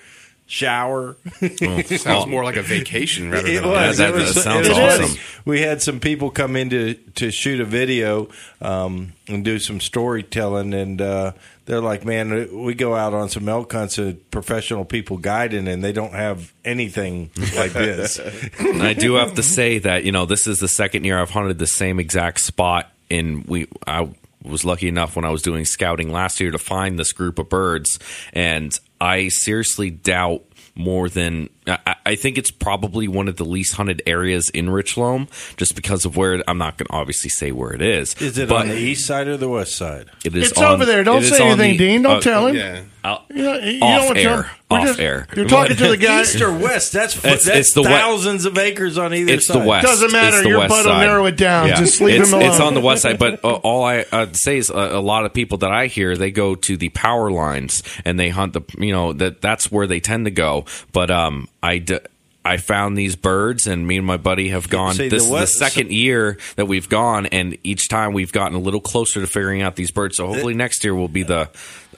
Shower, 0.45 1.15
Sounds 1.57 2.27
more 2.27 2.43
like 2.43 2.57
a 2.57 2.61
vacation 2.61 3.31
rather 3.31 3.47
it 3.47 3.55
than 3.55 3.63
a 3.63 3.67
was. 3.69 3.97
that- 3.97 4.09
it 4.09 4.15
was. 4.15 4.35
that 4.35 4.41
sounds 4.41 4.67
it 4.67 4.71
was. 4.73 4.99
awesome. 4.99 5.17
We 5.45 5.61
had 5.61 5.81
some 5.81 5.99
people 5.99 6.29
come 6.31 6.55
in 6.55 6.69
to, 6.69 6.93
to 6.93 7.31
shoot 7.31 7.59
a 7.59 7.65
video 7.65 8.29
um, 8.61 9.13
and 9.27 9.43
do 9.43 9.57
some 9.59 9.79
storytelling, 9.79 10.73
and 10.73 11.01
uh, 11.01 11.31
they're 11.65 11.81
like, 11.81 12.05
"Man, 12.05 12.61
we 12.63 12.73
go 12.75 12.93
out 12.95 13.13
on 13.13 13.29
some 13.29 13.47
elk 13.49 13.71
hunts 13.71 13.97
with 13.97 14.29
professional 14.31 14.85
people 14.85 15.17
guiding, 15.17 15.67
and 15.67 15.83
they 15.83 15.91
don't 15.93 16.13
have 16.13 16.53
anything 16.65 17.31
like 17.55 17.71
this." 17.73 18.19
And 18.59 18.83
I 18.83 18.93
do 18.93 19.13
have 19.15 19.33
to 19.35 19.43
say 19.43 19.79
that 19.79 20.03
you 20.03 20.11
know 20.11 20.25
this 20.25 20.45
is 20.47 20.59
the 20.59 20.67
second 20.67 21.03
year 21.05 21.19
I've 21.19 21.29
hunted 21.31 21.57
the 21.59 21.67
same 21.67 21.99
exact 21.99 22.39
spot, 22.41 22.91
and 23.09 23.45
we 23.45 23.67
I 23.87 24.09
was 24.43 24.65
lucky 24.65 24.87
enough 24.89 25.15
when 25.15 25.23
I 25.25 25.29
was 25.29 25.41
doing 25.41 25.63
scouting 25.65 26.11
last 26.11 26.39
year 26.41 26.51
to 26.51 26.57
find 26.57 26.99
this 26.99 27.11
group 27.13 27.39
of 27.39 27.47
birds, 27.49 27.97
and 28.33 28.77
I 29.03 29.27
seriously 29.27 29.89
doubt 29.89 30.45
more 30.75 31.09
than 31.09 31.49
I, 31.67 31.95
I 32.05 32.15
think 32.15 32.37
it's 32.37 32.51
probably 32.51 33.07
one 33.07 33.27
of 33.27 33.37
the 33.37 33.45
least 33.45 33.75
hunted 33.75 34.01
areas 34.05 34.49
in 34.49 34.67
Richloam, 34.67 35.27
just 35.57 35.75
because 35.75 36.05
of 36.05 36.17
where 36.17 36.43
I'm 36.47 36.57
not 36.57 36.77
going 36.77 36.87
to 36.87 36.93
obviously 36.93 37.29
say 37.29 37.51
where 37.51 37.73
it 37.73 37.81
is. 37.81 38.13
Is 38.21 38.37
it 38.37 38.51
on 38.51 38.67
the 38.67 38.77
east 38.77 39.05
side 39.07 39.27
or 39.27 39.37
the 39.37 39.49
west 39.49 39.75
side? 39.77 40.07
It 40.25 40.35
is 40.35 40.51
It's 40.51 40.59
on- 40.61 40.73
over 40.73 40.85
there. 40.85 41.03
Don't 41.03 41.23
say 41.23 41.43
anything, 41.45 41.71
the- 41.71 41.77
Dean. 41.77 42.01
Don't 42.01 42.17
uh, 42.17 42.21
tell 42.21 42.47
him. 42.47 42.55
Yeah. 42.55 42.81
I'll- 43.05 43.23
You 43.29 43.43
know, 43.43 43.57
you 43.57 43.79
Off 43.81 43.97
don't 43.99 44.05
want 44.05 44.17
to 44.17 44.21
air. 44.23 44.29
tell 44.29 44.37
him. 44.43 44.49
We're 44.71 44.77
Off 44.79 44.85
just- 44.87 44.99
air. 44.99 45.27
You're 45.35 45.45
talking 45.47 45.75
to 45.77 45.87
the 45.89 45.97
guy. 46.05 46.21
East 46.21 46.41
or 46.41 46.51
west? 46.51 46.93
That's 46.93 47.15
It's- 47.17 47.45
that's 47.45 47.57
it's 47.57 47.73
the 47.73 47.81
we- 47.81 47.87
thousands 47.87 48.45
of 48.45 48.57
acres 48.57 48.97
on 48.97 49.13
either 49.13 49.33
It's 49.33 49.47
side. 49.47 49.61
the 49.61 49.67
west. 49.67 49.85
Doesn't 49.85 50.11
matter. 50.11 50.37
It's 50.37 50.43
the 50.43 50.49
Your 50.49 50.59
west 50.59 50.69
butt 50.69 50.85
will 50.85 50.97
narrow 50.97 51.25
it 51.25 51.37
down. 51.37 51.69
Just 51.69 52.01
leave 52.01 52.21
it's, 52.21 52.29
him 52.29 52.39
alone. 52.39 52.49
It's 52.49 52.59
on 52.59 52.73
the 52.73 52.81
west 52.81 53.03
side, 53.03 53.19
but 53.19 53.43
uh, 53.43 53.53
all 53.55 53.83
I 53.83 54.05
uh, 54.11 54.27
say 54.33 54.57
is 54.57 54.69
a, 54.69 54.73
a 54.73 55.01
lot 55.01 55.25
of 55.25 55.33
people 55.33 55.59
that 55.59 55.71
I 55.71 55.87
hear 55.87 56.15
they 56.17 56.31
go 56.31 56.55
to 56.55 56.77
the 56.77 56.89
power 56.89 57.31
lines 57.31 57.83
and 58.03 58.19
they 58.19 58.29
hunt 58.29 58.53
the 58.53 58.61
you 58.77 58.91
know 58.91 59.13
that 59.13 59.41
that's 59.41 59.71
where 59.71 59.87
they 59.87 59.99
tend 59.99 60.25
to 60.25 60.31
go. 60.31 60.65
But 60.91 61.11
um, 61.11 61.47
I. 61.63 61.77
D- 61.79 61.99
I 62.45 62.57
found 62.57 62.97
these 62.97 63.15
birds, 63.15 63.67
and 63.67 63.87
me 63.87 63.95
and 63.95 64.05
my 64.05 64.17
buddy 64.17 64.49
have 64.49 64.67
gone. 64.69 64.95
See, 64.95 65.07
the 65.07 65.15
this 65.15 65.23
is 65.23 65.29
the 65.31 65.45
second 65.47 65.93
year 65.93 66.37
that 66.57 66.65
we've 66.65 66.89
gone, 66.89 67.25
and 67.27 67.57
each 67.63 67.87
time 67.87 68.11
we've 68.11 68.33
gotten 68.33 68.57
a 68.57 68.59
little 68.59 68.81
closer 68.81 69.21
to 69.21 69.27
figuring 69.27 69.61
out 69.61 69.77
these 69.77 69.91
birds. 69.91 70.17
So 70.17 70.27
hopefully 70.27 70.53
next 70.53 70.83
year 70.83 70.93
will 70.93 71.07
be 71.07 71.23
the. 71.23 71.49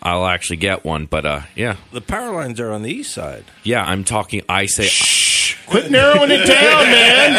I'll 0.04 0.28
actually 0.28 0.58
get 0.58 0.86
one, 0.86 1.08
but 1.08 1.26
uh, 1.26 1.42
yeah, 1.56 1.78
The 1.92 2.00
power 2.02 2.32
lines 2.32 2.60
are 2.60 2.70
on 2.72 2.84
the 2.84 2.92
east 2.92 3.12
side. 3.12 3.44
yeah. 3.64 3.84
I'm 3.84 4.04
talking. 4.04 4.44
I 4.48 4.68
say 4.68 4.88
Quit 5.68 5.90
narrowing 5.90 6.30
it 6.32 6.46
down, 6.46 6.84
man. 6.86 7.36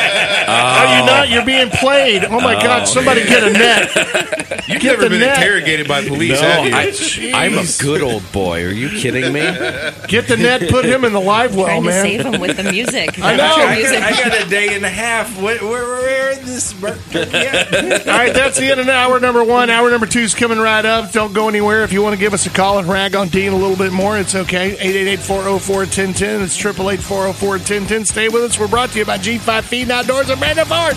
Are 0.49 0.99
you 0.99 1.07
not? 1.07 1.29
You're 1.29 1.45
being 1.45 1.71
played. 1.71 2.25
Oh 2.25 2.41
my 2.41 2.55
God! 2.55 2.83
Oh, 2.83 2.85
somebody 2.87 3.23
get 3.25 3.43
a 3.45 3.53
net. 3.53 3.91
You've 4.69 4.81
Get 4.83 4.99
never 4.99 5.09
been 5.11 5.21
net. 5.21 5.39
interrogated 5.39 5.87
by 5.87 6.03
police, 6.07 6.41
no. 6.41 6.49
have 6.49 6.67
you? 6.67 7.33
I, 7.33 7.45
I'm 7.47 7.57
a 7.59 7.65
good 7.79 8.03
old 8.03 8.31
boy. 8.33 8.65
Are 8.65 8.71
you 8.73 8.89
kidding 8.91 9.33
me? 9.33 9.41
Get 10.09 10.27
the 10.27 10.37
net. 10.37 10.69
Put 10.69 10.85
him 10.85 11.05
in 11.05 11.13
the 11.13 11.21
live 11.21 11.55
well, 11.55 11.67
Trying 11.67 11.83
to 11.83 11.89
man. 11.89 12.03
save 12.03 12.27
him 12.27 12.41
with 12.41 12.57
the 12.57 12.65
music. 12.65 13.17
I 13.21 13.37
know. 13.37 13.55
I 13.57 13.77
music. 13.77 14.01
got, 14.01 14.13
I 14.13 14.29
got 14.29 14.47
a 14.47 14.51
day 14.51 14.75
and 14.75 14.85
a 14.85 14.89
half. 14.91 15.41
Where, 15.41 15.59
where, 15.65 15.87
where 15.87 16.31
is 16.33 16.41
this 16.45 16.73
bird 16.73 16.99
turkey 17.11 17.37
at? 17.37 18.09
All 18.09 18.17
right, 18.19 18.35
that's 18.35 18.59
the 18.59 18.67
end 18.67 18.81
of 18.81 18.89
hour 18.89 19.21
number 19.21 19.45
one. 19.45 19.71
Hour 19.71 19.89
number 19.91 20.07
two 20.07 20.21
is 20.21 20.35
coming 20.35 20.59
right 20.59 20.85
up. 20.85 21.13
Don't 21.13 21.33
go 21.33 21.49
anywhere. 21.49 21.85
If 21.85 21.93
you 21.93 22.03
want 22.03 22.15
to 22.15 22.21
give 22.21 22.35
us 22.35 22.47
a 22.47 22.51
call 22.51 22.79
and 22.81 22.89
rag 22.89 23.15
on 23.15 23.29
Dean 23.29 23.53
a 23.53 23.57
little 23.57 23.77
bit 23.77 23.93
more, 23.93 24.19
it's 24.19 24.35
okay. 24.35 24.75
888-404-1010. 25.17 26.43
It's 26.43 26.57
888-404-1010. 26.61 28.16
Stay 28.17 28.31
with 28.31 28.45
us. 28.45 28.59
We're 28.59 28.67
brought 28.67 28.93
to 28.93 28.99
you 28.99 29.05
by 29.05 29.19
G5 29.19 29.65
Feed 29.65 29.91
Outdoors 29.91 30.31
and 30.31 30.41
Brandon 30.41 30.65
Ford. 30.65 30.81